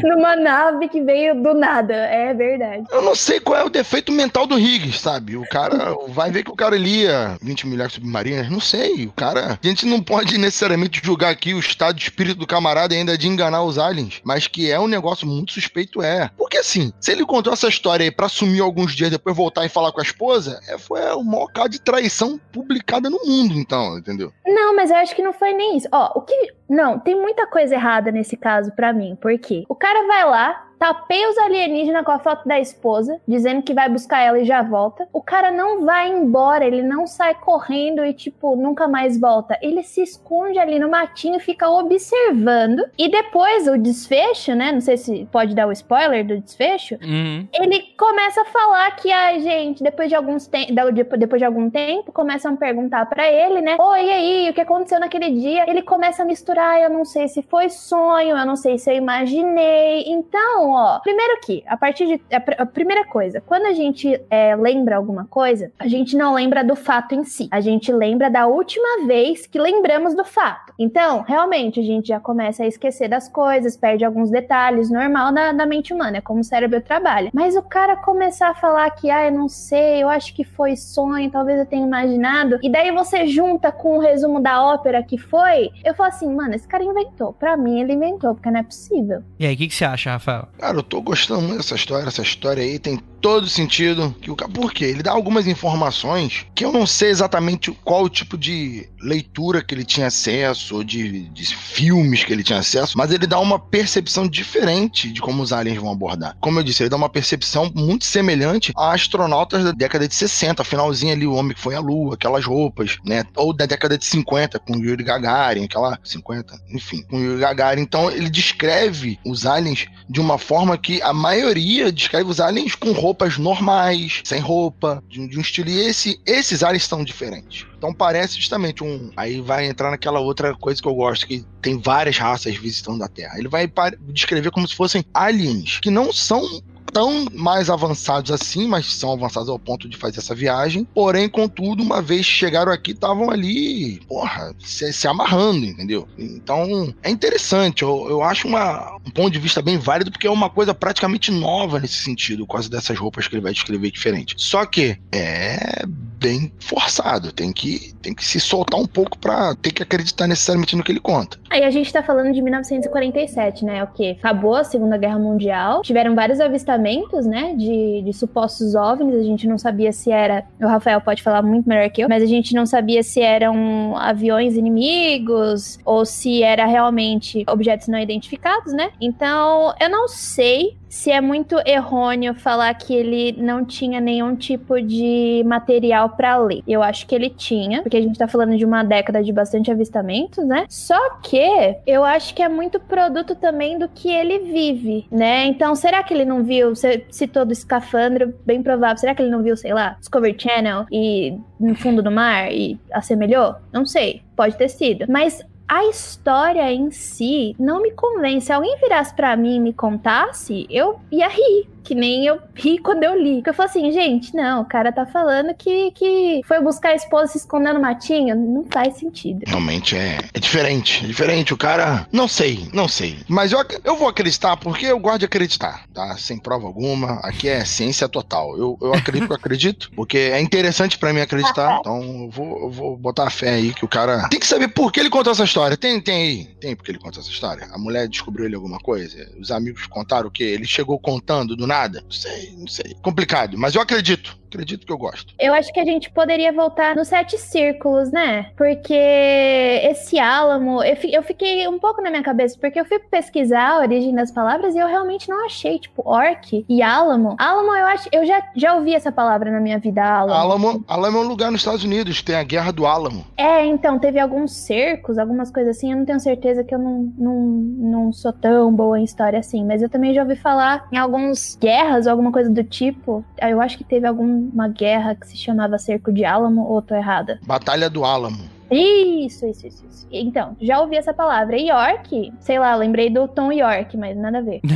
Numa 0.03 0.35
nave 0.35 0.87
que 0.89 1.01
veio 1.01 1.41
do 1.41 1.53
nada, 1.53 1.93
é 1.93 2.33
verdade. 2.33 2.85
Eu 2.91 3.01
não 3.01 3.15
sei 3.15 3.39
qual 3.39 3.59
é 3.59 3.63
o 3.63 3.69
defeito 3.69 4.11
mental 4.11 4.45
do 4.45 4.59
Higgins, 4.59 4.99
sabe? 4.99 5.37
O 5.37 5.47
cara 5.47 5.95
vai 6.09 6.31
ver 6.31 6.43
que 6.43 6.51
o 6.51 6.55
cara 6.55 6.77
lia 6.77 7.37
20 7.41 7.67
milhares 7.67 7.93
submarinas, 7.93 8.49
não 8.49 8.59
sei. 8.59 9.05
O 9.05 9.11
cara. 9.11 9.59
A 9.61 9.67
gente 9.67 9.85
não 9.85 10.01
pode 10.01 10.37
necessariamente 10.37 11.01
julgar 11.03 11.29
aqui 11.29 11.53
o 11.53 11.59
estado 11.59 11.95
de 11.95 12.03
espírito 12.03 12.39
do 12.39 12.47
camarada 12.47 12.93
ainda 12.93 13.17
de 13.17 13.27
enganar 13.27 13.63
os 13.63 13.77
aliens, 13.77 14.21
mas 14.23 14.47
que 14.47 14.71
é 14.71 14.79
um 14.79 14.87
negócio 14.87 15.27
muito 15.27 15.53
suspeito, 15.53 16.01
é. 16.01 16.29
Porque 16.37 16.57
assim, 16.57 16.91
se 16.99 17.11
ele 17.11 17.25
contou 17.25 17.53
essa 17.53 17.67
história 17.67 18.03
aí 18.03 18.11
pra 18.11 18.29
sumir 18.29 18.61
alguns 18.61 18.95
dias 18.95 19.09
depois 19.09 19.35
voltar 19.35 19.65
e 19.65 19.69
falar 19.69 19.91
com 19.91 19.99
a 19.99 20.03
esposa, 20.03 20.59
é, 20.67 20.77
foi 20.77 21.01
o 21.13 21.23
maior 21.23 21.47
caso 21.47 21.69
de 21.69 21.81
traição 21.81 22.39
publicada 22.51 23.09
no 23.09 23.19
mundo, 23.25 23.55
então, 23.55 23.97
entendeu? 23.97 24.31
Não, 24.45 24.75
mas 24.75 24.89
eu 24.89 24.97
acho 24.97 25.15
que 25.15 25.21
não 25.21 25.33
foi 25.33 25.53
nem 25.53 25.77
isso. 25.77 25.87
Ó, 25.91 26.11
o 26.15 26.21
que. 26.21 26.53
Não, 26.67 26.99
tem 26.99 27.15
muita 27.15 27.45
coisa 27.45 27.75
errada 27.75 28.11
nesse 28.11 28.35
caso 28.35 28.71
para 28.71 28.91
mim. 28.91 29.15
Por 29.21 29.37
quê? 29.37 29.63
O 29.69 29.75
cara 29.75 30.07
vai 30.07 30.25
lá, 30.25 30.67
tapeia 30.77 31.29
os 31.29 31.37
alienígenas 31.37 32.03
com 32.03 32.11
a 32.11 32.19
foto 32.19 32.47
da 32.47 32.59
esposa, 32.59 33.19
dizendo 33.27 33.61
que 33.61 33.73
vai 33.73 33.89
buscar 33.89 34.21
ela 34.21 34.39
e 34.39 34.45
já 34.45 34.61
volta. 34.61 35.07
O 35.11 35.21
cara 35.21 35.51
não 35.51 35.85
vai 35.85 36.09
embora, 36.09 36.65
ele 36.65 36.81
não 36.81 37.07
sai 37.07 37.35
correndo 37.35 38.05
e, 38.05 38.13
tipo, 38.13 38.55
nunca 38.55 38.87
mais 38.87 39.19
volta. 39.19 39.57
Ele 39.61 39.83
se 39.83 40.01
esconde 40.01 40.59
ali 40.59 40.79
no 40.79 40.89
matinho, 40.89 41.39
fica 41.39 41.69
observando. 41.69 42.83
E 42.97 43.09
depois 43.09 43.67
o 43.67 43.77
desfecho, 43.77 44.53
né? 44.53 44.71
Não 44.71 44.81
sei 44.81 44.97
se 44.97 45.27
pode 45.31 45.55
dar 45.55 45.67
o 45.67 45.71
spoiler 45.71 46.25
do 46.25 46.39
desfecho. 46.39 46.95
Uhum. 47.01 47.47
Ele 47.53 47.81
começa 47.97 48.41
a 48.41 48.45
falar 48.45 48.95
que 48.95 49.11
a 49.11 49.39
gente, 49.39 49.83
depois 49.83 50.09
de 50.09 50.15
alguns 50.15 50.47
te 50.47 50.65
depois 50.71 51.39
de 51.39 51.45
algum 51.45 51.69
tempo, 51.69 52.11
começam 52.11 52.53
a 52.53 52.57
perguntar 52.57 53.05
para 53.07 53.27
ele, 53.27 53.61
né? 53.61 53.77
Oi, 53.79 54.05
e 54.05 54.11
aí, 54.11 54.49
o 54.49 54.53
que 54.53 54.61
aconteceu 54.61 54.99
naquele 54.99 55.31
dia? 55.31 55.69
Ele 55.69 55.81
começa 55.81 56.23
a 56.23 56.25
misturar, 56.25 56.81
eu 56.81 56.89
não 56.89 57.05
sei 57.05 57.27
se 57.27 57.41
foi 57.43 57.69
sonho, 57.69 58.37
eu 58.37 58.45
não 58.45 58.55
sei 58.55 58.77
se 58.77 58.91
eu 58.91 58.95
imaginei. 58.95 60.03
Então, 60.07 60.64
ó, 60.71 60.99
primeiro 60.99 61.39
que, 61.41 61.63
a 61.67 61.77
partir 61.77 62.05
de. 62.05 62.21
A, 62.31 62.63
a 62.63 62.65
primeira 62.65 63.05
coisa, 63.05 63.41
quando 63.41 63.65
a 63.65 63.73
gente 63.73 64.19
é, 64.29 64.55
lembra 64.55 64.97
alguma 64.97 65.25
coisa, 65.25 65.71
a 65.79 65.87
gente 65.87 66.15
não 66.15 66.33
lembra 66.33 66.63
do 66.63 66.75
fato 66.75 67.15
em 67.15 67.23
si. 67.23 67.47
A 67.51 67.59
gente 67.61 67.91
lembra 67.91 68.29
da 68.29 68.47
última 68.47 69.05
vez 69.05 69.45
que 69.45 69.59
lembramos 69.59 70.15
do 70.15 70.25
fato. 70.25 70.73
Então, 70.77 71.21
realmente, 71.21 71.79
a 71.79 71.83
gente 71.83 72.09
já 72.09 72.19
começa 72.19 72.63
a 72.63 72.67
esquecer 72.67 73.07
das 73.07 73.29
coisas, 73.29 73.77
perde 73.77 74.03
alguns 74.03 74.29
detalhes, 74.29 74.89
normal 74.89 75.33
da, 75.33 75.51
da 75.51 75.65
mente 75.65 75.93
humana, 75.93 76.17
é 76.17 76.21
como 76.21 76.41
o 76.41 76.43
cérebro 76.43 76.81
trabalha. 76.81 77.29
Mas 77.33 77.55
o 77.55 77.61
cara 77.61 77.95
começar 77.95 78.49
a 78.49 78.53
falar 78.53 78.89
que, 78.91 79.09
ah, 79.09 79.25
eu 79.25 79.31
não 79.31 79.47
sei, 79.47 80.03
eu 80.03 80.09
acho 80.09 80.33
que 80.33 80.43
foi 80.43 80.75
sonho, 80.75 81.31
talvez 81.31 81.59
eu 81.59 81.65
tenha 81.65 81.85
imaginado, 81.85 82.59
e 82.61 82.69
daí 82.69 82.91
você 82.91 83.27
junta 83.27 83.71
com 83.71 83.97
o 83.97 84.01
resumo 84.01 84.41
da 84.41 84.63
ópera 84.63 85.01
que 85.03 85.17
foi, 85.17 85.71
eu 85.83 85.93
falo 85.93 86.09
assim, 86.09 86.33
mano, 86.33 86.53
esse 86.53 86.67
cara 86.67 86.83
inventou. 86.83 87.33
Pra 87.33 87.55
mim, 87.55 87.79
ele 87.79 87.93
inventou, 87.93 88.35
porque 88.35 88.51
não 88.51 88.59
é 88.59 88.63
possível. 88.63 89.23
E 89.39 89.45
aí, 89.45 89.55
o 89.55 89.57
que, 89.57 89.67
que 89.67 89.75
você 89.75 89.85
acha, 89.85 90.11
Rafael? 90.11 90.47
Cara, 90.57 90.77
eu 90.77 90.83
tô 90.83 91.01
gostando 91.01 91.41
muito 91.41 91.57
dessa 91.57 91.75
história. 91.75 92.07
Essa 92.07 92.21
história 92.21 92.63
aí 92.63 92.79
tem 92.79 92.97
todo 93.25 93.49
sentido. 93.49 94.15
Que 94.21 94.29
o 94.29 94.35
Por 94.35 94.71
quê? 94.71 94.85
Ele 94.85 95.01
dá 95.01 95.11
algumas 95.11 95.47
informações 95.47 96.45
que 96.53 96.63
eu 96.63 96.71
não 96.71 96.85
sei 96.85 97.09
exatamente 97.09 97.71
qual 97.83 98.03
o 98.03 98.09
tipo 98.09 98.37
de 98.37 98.87
leitura 99.01 99.63
que 99.63 99.73
ele 99.73 99.83
tinha 99.83 100.07
acesso, 100.07 100.75
ou 100.75 100.83
de, 100.83 101.27
de 101.29 101.55
filmes 101.55 102.23
que 102.23 102.31
ele 102.31 102.43
tinha 102.43 102.59
acesso, 102.59 102.95
mas 102.95 103.11
ele 103.11 103.25
dá 103.25 103.39
uma 103.39 103.57
percepção 103.57 104.27
diferente 104.27 105.11
de 105.11 105.21
como 105.21 105.41
os 105.41 105.51
aliens 105.51 105.77
vão 105.77 105.91
abordar. 105.91 106.37
Como 106.39 106.59
eu 106.59 106.63
disse, 106.63 106.83
ele 106.83 106.89
dá 106.89 106.95
uma 106.95 107.09
percepção 107.09 107.71
muito 107.73 108.05
semelhante 108.05 108.71
a 108.77 108.93
astronautas 108.93 109.63
da 109.63 109.71
década 109.71 110.07
de 110.07 110.13
60, 110.13 110.63
finalzinho 110.63 111.13
ali, 111.13 111.25
o 111.25 111.33
homem 111.33 111.55
que 111.55 111.61
foi 111.61 111.73
à 111.73 111.79
Lua, 111.79 112.13
aquelas 112.13 112.45
roupas, 112.45 112.97
né? 113.03 113.23
Ou 113.35 113.51
da 113.53 113.65
década 113.65 113.97
de 113.97 114.05
50, 114.05 114.59
com 114.59 114.75
Yuri 114.75 115.03
Gagarin, 115.03 115.63
aquela. 115.63 115.99
50? 116.03 116.59
Enfim, 116.69 117.01
com 117.03 117.19
Yuri 117.19 117.39
Gagarin. 117.39 117.81
Então 117.81 118.11
ele 118.11 118.29
descreve 118.29 119.19
os 119.25 119.47
aliens 119.47 119.87
de 120.07 120.21
uma 120.21 120.37
forma 120.37 120.77
que 120.77 121.01
a 121.01 121.11
maioria 121.11 121.91
descreve 121.91 122.29
os 122.29 122.39
aliens 122.39 122.75
com 122.75 122.91
roupas 122.91 123.14
normais, 123.37 124.21
sem 124.23 124.39
roupa, 124.39 125.03
de, 125.07 125.27
de 125.27 125.37
um 125.37 125.41
estilo. 125.41 125.69
E 125.69 125.79
esse, 125.79 126.19
esses 126.25 126.63
aliens 126.63 126.85
são 126.85 127.03
diferentes. 127.03 127.65
Então 127.77 127.93
parece 127.93 128.35
justamente 128.35 128.83
um. 128.83 129.11
Aí 129.15 129.41
vai 129.41 129.67
entrar 129.67 129.91
naquela 129.91 130.19
outra 130.19 130.55
coisa 130.55 130.81
que 130.81 130.87
eu 130.87 130.95
gosto, 130.95 131.27
que 131.27 131.45
tem 131.61 131.79
várias 131.79 132.17
raças 132.17 132.55
visitando 132.55 133.03
a 133.03 133.07
Terra. 133.07 133.37
Ele 133.37 133.47
vai 133.47 133.71
descrever 134.09 134.51
como 134.51 134.67
se 134.67 134.75
fossem 134.75 135.03
aliens 135.13 135.79
que 135.79 135.89
não 135.89 136.11
são 136.11 136.61
tão 136.95 137.25
mais 137.33 137.69
avançados 137.69 138.31
assim, 138.31 138.69
mas 138.69 138.85
são 138.85 139.11
avançados 139.11 139.49
ao 139.49 139.59
ponto 139.59 139.89
de 139.89 139.97
fazer 139.97 140.19
essa 140.19 140.33
viagem. 140.33 140.87
Porém, 140.93 141.27
contudo, 141.27 141.83
uma 141.83 142.01
vez 142.01 142.25
chegaram 142.25 142.71
aqui, 142.71 142.91
estavam 142.91 143.29
ali, 143.29 143.99
porra, 144.07 144.55
se, 144.63 144.93
se, 144.93 145.05
amarrando, 145.05 145.65
entendeu? 145.65 146.07
Então, 146.17 146.95
é 147.03 147.09
interessante. 147.09 147.83
Eu, 147.83 148.07
eu 148.09 148.23
acho 148.23 148.47
uma, 148.47 148.95
um 149.05 149.11
ponto 149.11 149.29
de 149.29 149.39
vista 149.39 149.61
bem 149.61 149.77
válido, 149.77 150.09
porque 150.09 150.25
é 150.25 150.31
uma 150.31 150.49
coisa 150.49 150.73
praticamente 150.73 151.31
nova 151.31 151.81
nesse 151.81 151.95
sentido, 151.95 152.47
quase 152.47 152.69
dessas 152.69 152.97
roupas 152.97 153.27
que 153.27 153.35
ele 153.35 153.43
vai 153.43 153.51
descrever 153.51 153.91
diferente. 153.91 154.33
Só 154.37 154.65
que 154.65 154.97
é 155.11 155.83
bem 155.85 156.49
forçado, 156.59 157.33
tem 157.33 157.51
que, 157.51 157.93
tem 158.01 158.13
que 158.13 158.23
se 158.23 158.39
soltar 158.39 158.79
um 158.79 158.87
pouco 158.87 159.17
para 159.19 159.53
ter 159.55 159.71
que 159.71 159.83
acreditar 159.83 160.27
necessariamente 160.27 160.77
no 160.77 160.83
que 160.83 160.93
ele 160.93 161.01
conta. 161.01 161.37
Aí 161.49 161.63
a 161.63 161.69
gente 161.69 161.91
tá 161.91 162.01
falando 162.01 162.31
de 162.31 162.41
1947, 162.41 163.65
né? 163.65 163.83
O 163.83 163.87
que? 163.87 164.11
Acabou 164.11 164.55
a 164.55 164.63
Segunda 164.63 164.97
Guerra 164.97 165.19
Mundial, 165.19 165.81
tiveram 165.81 166.15
vários 166.15 166.39
avistamentos 166.39 166.84
né, 167.25 167.53
de, 167.55 168.01
de 168.03 168.13
supostos 168.13 168.75
OVNIs. 168.75 169.19
A 169.19 169.23
gente 169.23 169.47
não 169.47 169.57
sabia 169.57 169.91
se 169.91 170.11
era. 170.11 170.43
O 170.61 170.67
Rafael 170.67 171.01
pode 171.01 171.23
falar 171.23 171.41
muito 171.41 171.67
melhor 171.67 171.89
que 171.89 172.01
eu, 172.01 172.09
mas 172.09 172.23
a 172.23 172.27
gente 172.27 172.53
não 172.53 172.65
sabia 172.65 173.03
se 173.03 173.21
eram 173.21 173.95
aviões 173.97 174.55
inimigos 174.55 175.79
ou 175.85 176.05
se 176.05 176.43
era 176.43 176.65
realmente 176.65 177.43
objetos 177.47 177.87
não 177.87 177.99
identificados, 177.99 178.73
né? 178.73 178.91
Então, 179.01 179.73
eu 179.79 179.89
não 179.89 180.07
sei 180.07 180.77
se 180.95 181.11
é 181.11 181.19
muito 181.19 181.57
errôneo 181.65 182.33
falar 182.33 182.73
que 182.73 182.93
ele 182.93 183.35
não 183.37 183.65
tinha 183.65 183.99
nenhum 183.99 184.33
tipo 184.33 184.81
de 184.81 185.43
material 185.45 186.11
para 186.11 186.37
ler. 186.37 186.63
Eu 186.65 186.81
acho 186.81 187.05
que 187.05 187.13
ele 187.13 187.29
tinha, 187.29 187.81
porque 187.81 187.97
a 187.97 188.01
gente 188.01 188.17
tá 188.17 188.29
falando 188.29 188.55
de 188.57 188.63
uma 188.63 188.81
década 188.81 189.21
de 189.21 189.33
bastante 189.33 189.69
avistamentos, 189.69 190.45
né? 190.45 190.65
Só 190.69 191.17
que 191.21 191.75
eu 191.85 192.05
acho 192.05 192.33
que 192.33 192.41
é 192.41 192.47
muito 192.47 192.79
produto 192.79 193.35
também 193.35 193.77
do 193.77 193.89
que 193.89 194.09
ele 194.09 194.39
vive, 194.39 195.05
né? 195.11 195.45
Então, 195.47 195.75
será 195.75 196.01
que 196.01 196.13
ele 196.13 196.23
não 196.23 196.43
viu, 196.43 196.74
você 196.75 197.05
citou 197.09 197.45
do 197.45 197.53
escafandro, 197.53 198.33
bem 198.45 198.61
provável, 198.61 198.97
será 198.97 199.15
que 199.15 199.21
ele 199.21 199.31
não 199.31 199.43
viu, 199.43 199.55
sei 199.55 199.73
lá, 199.73 199.95
Discovery 199.99 200.35
Channel 200.37 200.85
e 200.91 201.37
no 201.59 201.75
fundo 201.75 202.01
do 202.01 202.11
mar 202.11 202.51
e 202.51 202.79
assemelhou? 202.91 203.55
Não 203.71 203.85
sei, 203.85 204.21
pode 204.35 204.57
ter 204.57 204.69
sido. 204.69 205.05
Mas 205.07 205.41
a 205.67 205.85
história 205.85 206.71
em 206.71 206.91
si 206.91 207.55
não 207.59 207.81
me 207.81 207.91
convence. 207.91 208.47
Se 208.47 208.53
alguém 208.53 208.77
virasse 208.79 209.15
para 209.15 209.35
mim 209.35 209.55
e 209.55 209.59
me 209.59 209.73
contasse, 209.73 210.67
eu 210.69 210.99
ia 211.11 211.27
rir 211.27 211.74
Que 211.85 211.93
nem 211.93 212.25
eu 212.25 212.39
ri 212.55 212.79
quando 212.79 213.03
eu 213.03 213.15
li. 213.15 213.35
Porque 213.35 213.51
eu 213.51 213.53
falei 213.53 213.69
assim, 213.69 213.91
gente, 213.91 214.35
não, 214.35 214.63
o 214.63 214.65
cara 214.65 214.91
tá 214.91 215.05
falando 215.05 215.53
que, 215.53 215.91
que 215.91 216.41
foi 216.43 216.59
buscar 216.59 216.89
a 216.89 216.95
esposa 216.95 217.31
se 217.31 217.37
escondendo 217.37 217.75
no 217.75 217.81
matinho. 217.81 218.35
Não 218.35 218.65
faz 218.71 218.97
sentido. 218.97 219.43
Realmente 219.45 219.95
é, 219.95 220.17
é 220.33 220.39
diferente. 220.39 221.05
É 221.05 221.07
diferente. 221.07 221.53
O 221.53 221.57
cara. 221.57 222.07
Não 222.11 222.27
sei, 222.27 222.67
não 222.73 222.87
sei. 222.87 223.19
Mas 223.27 223.51
eu, 223.51 223.63
eu 223.83 223.95
vou 223.95 224.07
acreditar 224.07 224.57
porque 224.57 224.87
eu 224.87 224.99
gosto 224.99 225.19
de 225.19 225.25
acreditar, 225.25 225.85
tá? 225.93 226.17
Sem 226.17 226.39
prova 226.39 226.65
alguma. 226.65 227.19
Aqui 227.21 227.47
é 227.47 227.63
ciência 227.63 228.09
total. 228.09 228.57
Eu, 228.57 228.77
eu 228.81 228.93
acredito 228.95 229.27
que 229.27 229.33
eu 229.33 229.37
acredito. 229.37 229.91
Porque 229.95 230.17
é 230.17 230.41
interessante 230.41 230.97
pra 230.97 231.13
mim 231.13 231.21
acreditar. 231.21 231.77
Então 231.79 232.01
eu 232.01 232.29
vou, 232.31 232.61
eu 232.63 232.71
vou 232.71 232.97
botar 232.97 233.27
a 233.27 233.29
fé 233.29 233.51
aí 233.51 233.73
que 233.73 233.85
o 233.85 233.87
cara. 233.87 234.27
Tem 234.29 234.39
que 234.39 234.47
saber 234.47 234.69
por 234.69 234.91
que 234.91 234.99
ele 234.99 235.09
contou 235.11 235.31
essa 235.31 235.43
história. 235.43 235.77
Tem, 235.77 236.01
tem 236.01 236.15
aí. 236.15 236.45
Tem 236.59 236.75
porque 236.75 236.89
ele 236.89 236.99
contou 236.99 237.21
essa 237.21 237.29
história. 237.29 237.67
A 237.71 237.77
mulher 237.77 238.07
descobriu 238.07 238.45
ele 238.45 238.55
alguma 238.55 238.79
coisa. 238.79 239.29
Os 239.39 239.51
amigos 239.51 239.85
contaram 239.85 240.29
o 240.29 240.31
quê? 240.31 240.43
Ele 240.43 240.65
chegou 240.65 240.97
contando 240.97 241.55
do 241.55 241.67
nada? 241.67 241.74
Não 242.01 242.11
sei, 242.11 242.51
não 242.57 242.67
sei. 242.67 242.95
Complicado. 243.01 243.57
Mas 243.57 243.75
eu 243.75 243.81
acredito. 243.81 244.37
Acredito 244.55 244.85
que 244.85 244.91
eu 244.91 244.97
gosto. 244.97 245.33
Eu 245.37 245.53
acho 245.53 245.71
que 245.73 245.79
a 245.79 245.85
gente 245.85 246.09
poderia 246.09 246.51
voltar 246.53 246.95
nos 246.95 247.09
sete 247.09 247.37
círculos, 247.37 248.09
né? 248.09 248.51
Porque 248.55 248.93
esse 248.93 250.17
álamo, 250.17 250.81
eu, 250.81 250.97
eu 251.11 251.23
fiquei 251.23 251.67
um 251.67 251.77
pouco 251.77 252.01
na 252.01 252.09
minha 252.09 252.23
cabeça, 252.23 252.57
porque 252.59 252.79
eu 252.79 252.85
fui 252.85 252.99
pesquisar 252.99 253.71
a 253.71 253.79
origem 253.79 254.15
das 254.15 254.31
palavras 254.31 254.73
e 254.73 254.79
eu 254.79 254.87
realmente 254.87 255.27
não 255.27 255.45
achei, 255.45 255.77
tipo, 255.77 256.01
orc 256.05 256.65
e 256.67 256.81
álamo. 256.81 257.35
Álamo, 257.37 257.75
eu 257.75 257.85
acho, 257.87 258.07
eu 258.11 258.25
já, 258.25 258.41
já 258.55 258.75
ouvi 258.75 258.95
essa 258.95 259.11
palavra 259.11 259.51
na 259.51 259.59
minha 259.59 259.77
vida, 259.77 260.03
álamo. 260.03 260.33
Alamo, 260.33 260.85
Alamo 260.87 261.17
é 261.17 261.21
um 261.21 261.27
lugar 261.27 261.51
nos 261.51 261.61
Estados 261.61 261.83
Unidos. 261.83 262.21
Tem 262.21 262.35
a 262.35 262.43
Guerra 262.43 262.71
do 262.71 262.85
Álamo. 262.85 263.25
É, 263.35 263.65
então, 263.65 263.99
teve 263.99 264.19
alguns 264.19 264.53
cercos, 264.53 265.17
algumas 265.17 265.51
coisas 265.51 265.75
assim. 265.75 265.91
Eu 265.91 265.97
não 265.97 266.05
tenho 266.05 266.19
certeza 266.19 266.63
que 266.63 266.73
eu 266.73 266.79
não, 266.79 267.13
não, 267.17 267.35
não 267.35 268.13
sou 268.13 268.31
tão 268.31 268.73
boa 268.73 268.99
em 268.99 269.03
história 269.03 269.39
assim. 269.39 269.65
Mas 269.65 269.81
eu 269.81 269.89
também 269.89 270.13
já 270.13 270.23
ouvi 270.23 270.35
falar 270.35 270.87
em 270.91 270.97
algumas 270.97 271.57
guerras 271.59 272.05
ou 272.05 272.11
alguma 272.11 272.31
coisa 272.31 272.49
do 272.49 272.63
tipo. 272.63 273.23
Eu 273.41 273.59
acho 273.59 273.77
que 273.77 273.83
teve 273.83 274.07
alguma 274.45 274.67
guerra 274.67 275.15
que 275.15 275.27
se 275.27 275.37
chamava 275.37 275.77
Cerco 275.77 276.11
de 276.11 276.23
Álamo, 276.23 276.67
ou 276.67 276.81
tô 276.81 276.95
errada? 276.95 277.39
Batalha 277.45 277.89
do 277.89 278.03
Álamo. 278.05 278.55
Isso, 278.71 279.45
isso, 279.45 279.67
isso, 279.67 279.85
isso. 279.85 280.07
Então, 280.11 280.57
já 280.59 280.81
ouvi 280.81 280.95
essa 280.95 281.13
palavra. 281.13 281.57
York, 281.57 282.33
sei 282.39 282.57
lá, 282.57 282.75
lembrei 282.75 283.09
do 283.09 283.27
Tom 283.27 283.51
York, 283.51 283.95
mas 283.95 284.17
nada 284.17 284.39
a 284.39 284.41
ver. 284.41 284.61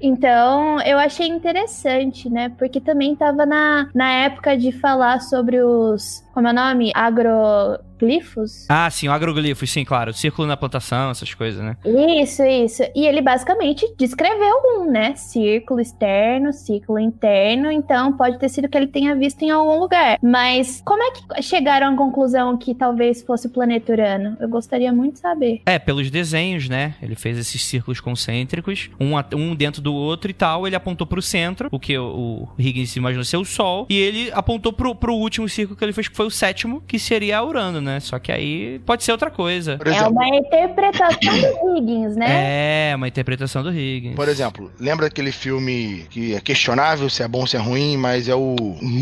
Então, 0.00 0.80
eu 0.82 0.98
achei 0.98 1.26
interessante, 1.26 2.28
né? 2.28 2.50
Porque 2.58 2.80
também 2.80 3.16
tava 3.16 3.46
na, 3.46 3.88
na 3.94 4.12
época 4.12 4.56
de 4.56 4.70
falar 4.70 5.20
sobre 5.20 5.62
os. 5.62 6.22
Como 6.36 6.48
é 6.48 6.50
o 6.50 6.54
nome? 6.54 6.92
Agroglifos? 6.94 8.66
ah, 8.68 8.90
sim, 8.90 9.08
o 9.08 9.12
agroglifo, 9.12 9.66
sim, 9.66 9.86
claro. 9.86 10.12
Círculo 10.12 10.46
na 10.46 10.54
plantação, 10.54 11.10
essas 11.10 11.32
coisas, 11.32 11.64
né? 11.64 11.78
Isso, 11.82 12.42
isso. 12.42 12.82
E 12.94 13.06
ele 13.06 13.22
basicamente 13.22 13.86
descreveu 13.96 14.54
um, 14.66 14.90
né? 14.90 15.14
Círculo 15.14 15.80
externo, 15.80 16.52
círculo 16.52 16.98
interno. 16.98 17.72
Então, 17.72 18.12
pode 18.12 18.38
ter 18.38 18.50
sido 18.50 18.68
que 18.68 18.76
ele 18.76 18.86
tenha 18.86 19.16
visto 19.16 19.40
em 19.44 19.50
algum 19.50 19.80
lugar. 19.80 20.18
Mas 20.22 20.82
como 20.84 21.02
é 21.02 21.10
que 21.12 21.42
chegaram 21.42 21.94
à 21.94 21.96
conclusão 21.96 22.58
que 22.58 22.74
talvez 22.74 23.22
fosse 23.22 23.46
o 23.46 23.50
planeta 23.50 23.92
Urano? 23.92 24.36
Eu 24.38 24.50
gostaria 24.50 24.92
muito 24.92 25.14
de 25.14 25.20
saber. 25.20 25.62
É, 25.64 25.78
pelos 25.78 26.10
desenhos, 26.10 26.68
né? 26.68 26.96
Ele 27.00 27.14
fez 27.14 27.38
esses 27.38 27.64
círculos 27.64 27.98
concêntricos, 27.98 28.90
um, 29.00 29.12
um 29.34 29.54
dentro 29.54 29.80
do 29.80 29.94
outro 29.94 30.30
e 30.30 30.34
tal. 30.34 30.66
Ele 30.66 30.76
apontou 30.76 31.06
pro 31.06 31.22
centro, 31.22 31.70
o 31.72 31.80
que 31.80 31.96
o, 31.96 32.46
o 32.46 32.48
Higgins 32.58 32.94
imaginou 32.94 33.24
ser 33.24 33.38
o 33.38 33.44
Sol. 33.46 33.86
E 33.88 33.96
ele 33.96 34.30
apontou 34.34 34.70
pro, 34.70 34.94
pro 34.94 35.14
último 35.14 35.48
círculo 35.48 35.78
que 35.78 35.82
ele 35.82 35.94
fez, 35.94 36.08
que 36.08 36.14
foi 36.14 36.25
o 36.26 36.30
sétimo, 36.30 36.82
que 36.86 36.98
seria 36.98 37.42
Urano, 37.42 37.80
né? 37.80 38.00
Só 38.00 38.18
que 38.18 38.30
aí 38.32 38.78
pode 38.84 39.04
ser 39.04 39.12
outra 39.12 39.30
coisa. 39.30 39.78
É 39.84 40.06
uma 40.06 40.26
interpretação 40.28 41.18
do 41.40 41.78
Higgins, 41.78 42.16
né? 42.16 42.90
É, 42.90 42.96
uma 42.96 43.08
interpretação 43.08 43.62
do 43.62 43.72
Higgins. 43.72 44.14
por 44.14 44.28
exemplo, 44.28 44.70
lembra 44.78 45.06
aquele 45.06 45.32
filme 45.32 46.06
que 46.10 46.34
é 46.34 46.40
questionável 46.40 47.08
se 47.08 47.22
é 47.22 47.28
bom 47.28 47.40
ou 47.40 47.46
se 47.46 47.56
é 47.56 47.60
ruim, 47.60 47.96
mas 47.96 48.28
é 48.28 48.34
o. 48.34 48.56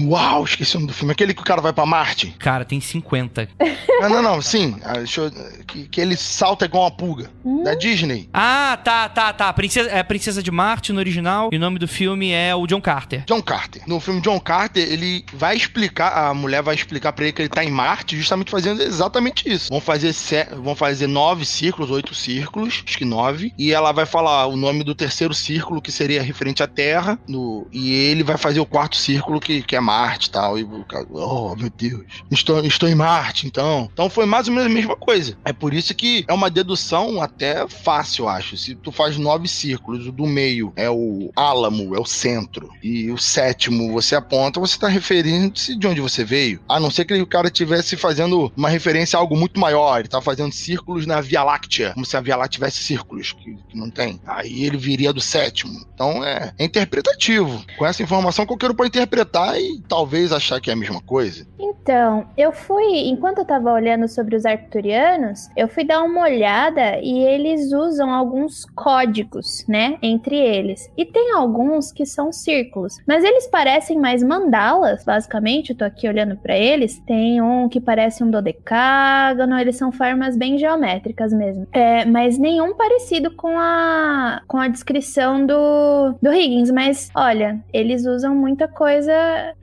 Uau, 0.09 0.45
esqueci 0.45 0.77
o 0.77 0.81
nome 0.81 0.93
do 0.93 0.95
filme. 0.97 1.13
Aquele 1.13 1.35
que 1.35 1.41
o 1.41 1.45
cara 1.45 1.61
vai 1.61 1.73
pra 1.73 1.87
Marte. 1.87 2.35
Cara, 2.39 2.65
tem 2.65 2.81
50. 2.81 3.49
Não, 4.01 4.09
não, 4.11 4.23
não, 4.23 4.43
sim. 4.43 4.77
Ah, 4.85 4.95
deixa 4.95 5.21
eu- 5.23 5.31
que, 5.67 5.87
que 5.87 6.01
ele 6.01 6.17
salta 6.17 6.65
igual 6.65 6.83
uma 6.85 6.91
pulga. 6.91 7.31
Hum. 7.45 7.63
Da 7.63 7.75
Disney. 7.75 8.29
Ah, 8.35 8.77
tá, 8.83 9.09
tá, 9.09 9.33
tá. 9.33 9.53
Princesa, 9.53 9.89
é 9.89 10.01
a 10.01 10.05
Princesa 10.05 10.43
de 10.43 10.51
Marte 10.51 10.93
no 10.93 10.99
original. 10.99 11.49
E 11.53 11.57
o 11.57 11.61
nome 11.61 11.79
do 11.79 11.87
filme 11.87 12.31
é 12.33 12.55
o 12.55 12.67
John 12.67 12.81
Carter. 12.81 13.23
John 13.25 13.41
Carter. 13.41 13.83
No 13.87 14.01
filme 14.01 14.21
John 14.21 14.39
Carter, 14.41 14.83
ele 14.83 15.25
vai 15.33 15.57
explicar, 15.57 16.29
a 16.29 16.35
mulher 16.35 16.61
vai 16.61 16.75
explicar 16.75 17.13
pra 17.15 17.25
ele 17.25 17.33
que 17.33 17.43
ele 17.43 17.49
tá 17.49 17.65
em 17.65 17.71
Marte, 17.71 18.17
justamente 18.17 18.51
fazendo 18.51 18.83
exatamente 18.83 19.43
isso. 19.47 19.69
Vão 19.71 19.81
fazer, 19.81 20.13
se- 20.13 20.45
vão 20.57 20.75
fazer 20.75 21.07
nove 21.07 21.45
círculos, 21.45 21.91
oito 21.91 22.15
círculos, 22.15 22.83
acho 22.87 22.99
que 22.99 23.05
nove, 23.05 23.53
e 23.59 23.73
ela 23.73 23.93
vai 23.93 24.07
falar 24.07 24.47
o 24.47 24.57
nome 24.57 24.85
do 24.85 24.95
terceiro 24.95 25.35
círculo, 25.35 25.81
que 25.83 25.93
seria 25.93 26.23
referente 26.23 26.63
à 26.63 26.67
Terra, 26.67 27.19
no, 27.29 27.69
e 27.73 27.93
ele 27.93 28.23
vai 28.23 28.37
fazer 28.37 28.61
o 28.61 28.67
quarto 28.67 28.97
círculo, 28.97 29.41
que, 29.41 29.63
que 29.63 29.77
é 29.77 29.81
Marte 29.81 30.31
tal. 30.31 30.59
E 30.59 30.65
o 30.65 30.85
cara, 30.87 31.07
oh, 31.11 31.55
meu 31.57 31.71
Deus, 31.77 32.03
estou, 32.31 32.65
estou 32.65 32.89
em 32.89 32.95
Marte, 32.95 33.47
então. 33.47 33.89
Então 33.93 34.11
foi 34.11 34.27
mais 34.27 34.49
ou 34.49 34.55
menos 34.55 34.71
a 34.71 34.75
mesma 34.75 34.97
coisa. 34.97 35.37
É 35.45 35.53
por 35.53 35.73
isso 35.75 35.95
que 35.95 36.25
é 36.29 36.33
uma 36.33 36.51
dedução 36.51 37.21
até 37.21 37.67
fácil, 37.69 38.25
eu 38.25 38.29
acho. 38.29 38.57
Se 38.57 38.75
tu 38.77 38.91
faz 38.93 39.17
nove 39.19 39.49
círculos, 39.49 40.07
o 40.07 40.13
do 40.13 40.27
meio 40.27 40.73
é 40.77 40.91
o 40.91 41.31
álamo, 41.37 41.95
é 41.95 42.01
o 42.01 42.05
centro, 42.05 42.69
e 42.83 43.11
o 43.11 43.19
sétimo 43.19 43.93
você 43.93 44.15
aponta, 44.15 44.61
você 44.61 44.79
tá 44.79 44.89
referindo-se 44.89 45.77
de 45.79 45.87
onde 45.87 46.01
você 46.01 46.25
veio. 46.25 46.61
A 46.69 46.79
não 46.81 46.91
ser 46.91 47.04
que 47.05 47.21
o 47.21 47.27
cara 47.27 47.49
estivesse 47.49 47.97
fazendo 47.97 48.53
uma 48.57 48.69
referência 48.69 49.19
a 49.19 49.21
algo 49.21 49.37
muito 49.37 49.59
maior, 49.59 50.01
ele 50.01 50.09
tá 50.09 50.21
fazendo 50.21 50.53
círculos 50.53 51.07
na 51.07 51.21
Via 51.21 51.43
Láctea, 51.43 51.93
como 51.95 52.05
se 52.05 52.17
a 52.17 52.21
Via 52.21 52.37
Láctea 52.37 52.55
tivesse 52.55 52.83
círculos, 52.83 53.33
que, 53.33 53.57
que 53.69 53.79
não 53.79 53.91
tem. 53.91 54.21
Aí 54.27 54.65
ele 54.65 54.77
viria 54.77 55.13
do 55.13 55.21
sétimo. 55.21 55.85
Então 55.95 56.25
é, 56.25 56.53
é 56.59 56.65
interpretativo. 56.65 57.65
Com 57.79 57.87
essa 57.87 58.03
informação, 58.03 58.47
qualquer 58.47 58.71
um 58.71 58.75
pode 58.75 58.89
interpretar 58.89 59.59
e 59.59 59.81
talvez 59.89 60.33
achar 60.33 60.61
que 60.61 60.71
é 60.71 60.73
a 60.73 60.77
mesma 60.77 61.01
coisa. 61.01 61.47
Então, 61.59 62.27
eu 62.37 62.53
fui, 62.53 63.09
enquanto 63.09 63.39
eu 63.39 63.45
tava 63.45 63.73
olhando 63.73 64.09
sobre 64.09 64.37
os 64.37 64.45
arcturianos, 64.45 65.49
eu 65.57 65.69
fui 65.69 65.85
dar 65.85 66.03
uma 66.03 66.23
olhada 66.23 66.99
e 67.03 67.19
eles 67.25 67.73
usam 67.73 68.13
alguns 68.13 68.65
códigos, 68.75 69.65
né, 69.69 69.99
entre 70.03 70.37
eles. 70.37 70.91
E 70.97 71.05
tem 71.05 71.33
alguns 71.33 71.93
que 71.93 72.05
são 72.05 72.33
círculos, 72.33 72.99
mas 73.07 73.25
eles 73.25 73.47
parecem 73.47 73.99
mais 73.99 74.23
mandalas, 74.23 75.05
basicamente. 75.05 75.71
Eu 75.71 75.77
tô 75.77 75.85
aqui 75.85 76.09
olhando 76.09 76.37
pra 76.37 76.57
eles. 76.57 76.94
Tem 77.01 77.41
um 77.41 77.69
que 77.69 77.81
parece 77.81 78.23
um 78.23 78.31
dodecágono, 78.31 79.59
eles 79.59 79.77
são 79.77 79.93
formas 79.93 80.37
bem 80.37 80.59
geométricas 80.59 81.33
mesmo. 81.33 81.67
É, 81.73 82.05
mas 82.05 82.39
nenhum 82.39 82.75
parecido 82.75 83.31
com 83.31 83.59
a 83.59 84.43
com 84.47 84.59
a 84.59 84.69
descrição 84.69 85.47
do 85.47 86.15
do 86.21 86.33
Higgins, 86.33 86.71
mas 86.71 87.11
olha, 87.15 87.61
eles 87.73 88.07
usam 88.07 88.35
muita 88.35 88.67
coisa 88.69 89.13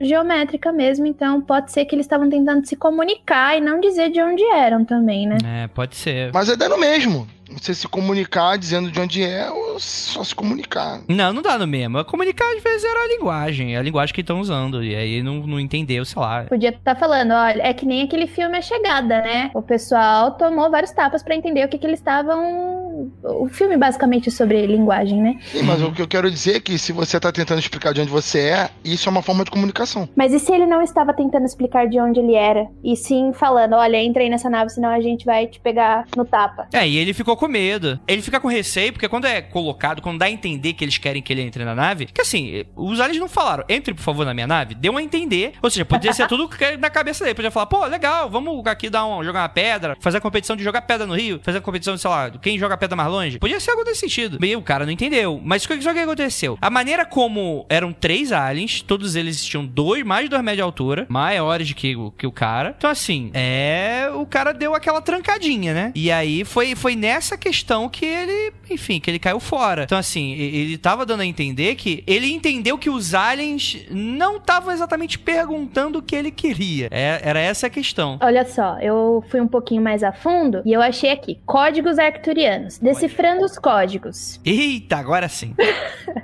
geométrica 0.00 0.72
mesmo, 0.72 1.06
então 1.06 1.40
pode 1.40 1.72
ser 1.72 1.84
que 1.84 1.94
eles 1.94 2.06
estavam 2.06 2.28
tentando 2.28 2.66
se 2.66 2.76
comunicar 2.76 3.56
e 3.56 3.60
não 3.60 3.80
dizer 3.80 4.10
de 4.10 4.20
onde 4.20 4.44
eram 4.44 4.84
também, 4.84 5.26
né? 5.26 5.38
É, 5.44 5.68
pode 5.68 5.96
ser. 5.96 6.30
Mas 6.32 6.48
é 6.48 6.56
dando 6.56 6.78
mesmo. 6.78 7.26
Você 7.58 7.74
se 7.74 7.88
comunicar 7.88 8.56
dizendo 8.56 8.90
de 8.90 9.00
onde 9.00 9.22
é 9.22 9.50
ou 9.50 9.78
só 9.78 10.22
se 10.24 10.34
comunicar. 10.34 11.00
Não, 11.08 11.32
não 11.32 11.42
dá 11.42 11.58
no 11.58 11.66
mesmo. 11.66 12.04
Comunicar 12.04 12.46
às 12.56 12.62
vezes 12.62 12.84
era 12.84 13.04
a 13.04 13.08
linguagem, 13.08 13.74
é 13.74 13.78
a 13.78 13.82
linguagem 13.82 14.14
que 14.14 14.20
estão 14.20 14.40
usando. 14.40 14.82
E 14.82 14.94
aí 14.94 15.22
não, 15.22 15.46
não 15.46 15.60
entendeu, 15.60 16.04
sei 16.04 16.20
lá. 16.20 16.44
Podia 16.44 16.70
estar 16.70 16.94
falando, 16.96 17.32
olha, 17.32 17.62
é 17.62 17.72
que 17.72 17.86
nem 17.86 18.02
aquele 18.02 18.26
filme 18.26 18.56
A 18.56 18.62
Chegada, 18.62 19.20
né? 19.22 19.50
O 19.54 19.62
pessoal 19.62 20.32
tomou 20.32 20.70
vários 20.70 20.92
tapas 20.92 21.22
pra 21.22 21.34
entender 21.34 21.64
o 21.64 21.68
que, 21.68 21.78
que 21.78 21.86
eles 21.86 22.00
estavam. 22.00 23.10
O 23.22 23.48
filme 23.48 23.76
basicamente 23.76 24.28
é 24.28 24.32
sobre 24.32 24.66
linguagem, 24.66 25.20
né? 25.20 25.38
Sim, 25.44 25.62
mas 25.62 25.82
o 25.82 25.92
que 25.92 26.02
eu 26.02 26.08
quero 26.08 26.30
dizer 26.30 26.56
é 26.56 26.60
que 26.60 26.78
se 26.78 26.92
você 26.92 27.18
tá 27.18 27.32
tentando 27.32 27.58
explicar 27.58 27.92
de 27.92 28.00
onde 28.00 28.10
você 28.10 28.38
é, 28.40 28.70
isso 28.84 29.08
é 29.08 29.10
uma 29.10 29.22
forma 29.22 29.44
de 29.44 29.50
comunicação. 29.50 30.08
Mas 30.16 30.32
e 30.32 30.38
se 30.38 30.52
ele 30.52 30.66
não 30.66 30.82
estava 30.82 31.12
tentando 31.12 31.44
explicar 31.44 31.88
de 31.88 32.00
onde 32.00 32.20
ele 32.20 32.34
era? 32.34 32.66
E 32.84 32.96
sim 32.96 33.32
falando, 33.32 33.74
olha, 33.74 33.96
entra 33.96 34.22
aí 34.22 34.28
nessa 34.28 34.48
nave, 34.50 34.70
senão 34.70 34.90
a 34.90 35.00
gente 35.00 35.24
vai 35.24 35.46
te 35.46 35.60
pegar 35.60 36.06
no 36.16 36.24
tapa. 36.24 36.68
É, 36.72 36.86
e 36.86 36.96
ele 36.96 37.12
ficou 37.12 37.36
com 37.42 37.48
medo. 37.48 37.98
Ele 38.06 38.22
fica 38.22 38.38
com 38.38 38.46
receio, 38.48 38.92
porque 38.92 39.08
quando 39.08 39.24
é 39.26 39.42
colocado, 39.42 40.00
quando 40.00 40.18
dá 40.18 40.26
a 40.26 40.30
entender 40.30 40.72
que 40.74 40.84
eles 40.84 40.96
querem 40.98 41.20
que 41.20 41.32
ele 41.32 41.42
entre 41.42 41.64
na 41.64 41.74
nave, 41.74 42.06
que 42.06 42.20
assim, 42.20 42.64
os 42.76 43.00
aliens 43.00 43.18
não 43.18 43.28
falaram, 43.28 43.64
entre 43.68 43.92
por 43.94 44.02
favor 44.02 44.24
na 44.24 44.32
minha 44.32 44.46
nave, 44.46 44.74
deu 44.74 44.96
a 44.96 45.02
entender. 45.02 45.54
Ou 45.62 45.68
seja, 45.70 45.84
podia 45.84 46.12
ser 46.12 46.28
tudo 46.28 46.48
que- 46.48 46.76
na 46.76 46.88
cabeça 46.90 47.24
dele. 47.24 47.34
Podia 47.34 47.50
falar, 47.50 47.66
pô, 47.66 47.84
legal, 47.86 48.30
vamos 48.30 48.64
aqui 48.66 48.88
dar 48.88 49.04
um, 49.06 49.24
jogar 49.24 49.40
uma 49.42 49.48
pedra, 49.48 49.96
fazer 50.00 50.18
a 50.18 50.20
competição 50.20 50.54
de 50.56 50.62
jogar 50.62 50.82
pedra 50.82 51.06
no 51.06 51.14
rio, 51.16 51.40
fazer 51.42 51.58
a 51.58 51.60
competição, 51.60 51.96
sei 51.96 52.08
lá, 52.10 52.30
quem 52.30 52.58
joga 52.58 52.76
pedra 52.76 52.94
mais 52.96 53.10
longe. 53.10 53.38
Podia 53.38 53.58
ser 53.58 53.72
algo 53.72 53.82
desse 53.84 54.00
sentido. 54.00 54.38
Bem, 54.38 54.54
o 54.54 54.62
cara 54.62 54.84
não 54.84 54.92
entendeu. 54.92 55.40
Mas 55.44 55.64
o 55.64 55.68
que, 55.68 55.78
que 55.78 55.88
aconteceu? 55.88 56.56
A 56.60 56.70
maneira 56.70 57.04
como 57.04 57.66
eram 57.68 57.92
três 57.92 58.30
aliens, 58.32 58.80
todos 58.82 59.16
eles 59.16 59.44
tinham 59.44 59.66
dois, 59.66 60.04
mais 60.04 60.24
de 60.24 60.30
dois 60.30 60.42
metros 60.42 60.56
de 60.58 60.62
altura, 60.62 61.06
maiores 61.08 61.72
que, 61.72 61.94
que 62.16 62.26
o 62.26 62.32
cara. 62.32 62.74
Então, 62.76 62.88
assim, 62.90 63.30
é. 63.34 64.08
O 64.14 64.26
cara 64.26 64.52
deu 64.52 64.74
aquela 64.74 65.00
trancadinha, 65.00 65.74
né? 65.74 65.92
E 65.94 66.10
aí 66.10 66.44
foi, 66.44 66.74
foi 66.74 66.94
nessa 66.94 67.31
questão 67.36 67.88
que 67.88 68.04
ele, 68.04 68.52
enfim, 68.70 69.00
que 69.00 69.10
ele 69.10 69.18
caiu 69.18 69.40
fora. 69.40 69.84
Então, 69.84 69.98
assim, 69.98 70.32
e- 70.34 70.56
ele 70.62 70.78
tava 70.78 71.04
dando 71.06 71.20
a 71.20 71.26
entender 71.26 71.74
que 71.74 72.02
ele 72.06 72.32
entendeu 72.32 72.76
que 72.78 72.90
os 72.90 73.14
aliens 73.14 73.78
não 73.90 74.36
estavam 74.36 74.72
exatamente 74.72 75.18
perguntando 75.18 75.98
o 75.98 76.02
que 76.02 76.14
ele 76.16 76.30
queria. 76.30 76.88
É- 76.90 77.20
era 77.24 77.40
essa 77.40 77.66
a 77.66 77.70
questão. 77.70 78.18
Olha 78.20 78.44
só, 78.44 78.78
eu 78.80 79.24
fui 79.30 79.40
um 79.40 79.48
pouquinho 79.48 79.82
mais 79.82 80.02
a 80.02 80.12
fundo 80.12 80.62
e 80.64 80.72
eu 80.72 80.80
achei 80.80 81.10
aqui 81.10 81.38
códigos 81.46 81.98
arcturianos. 81.98 82.78
Decifrando 82.78 83.44
os 83.44 83.58
códigos. 83.58 84.40
Eita, 84.44 84.96
agora 84.96 85.28
sim. 85.28 85.54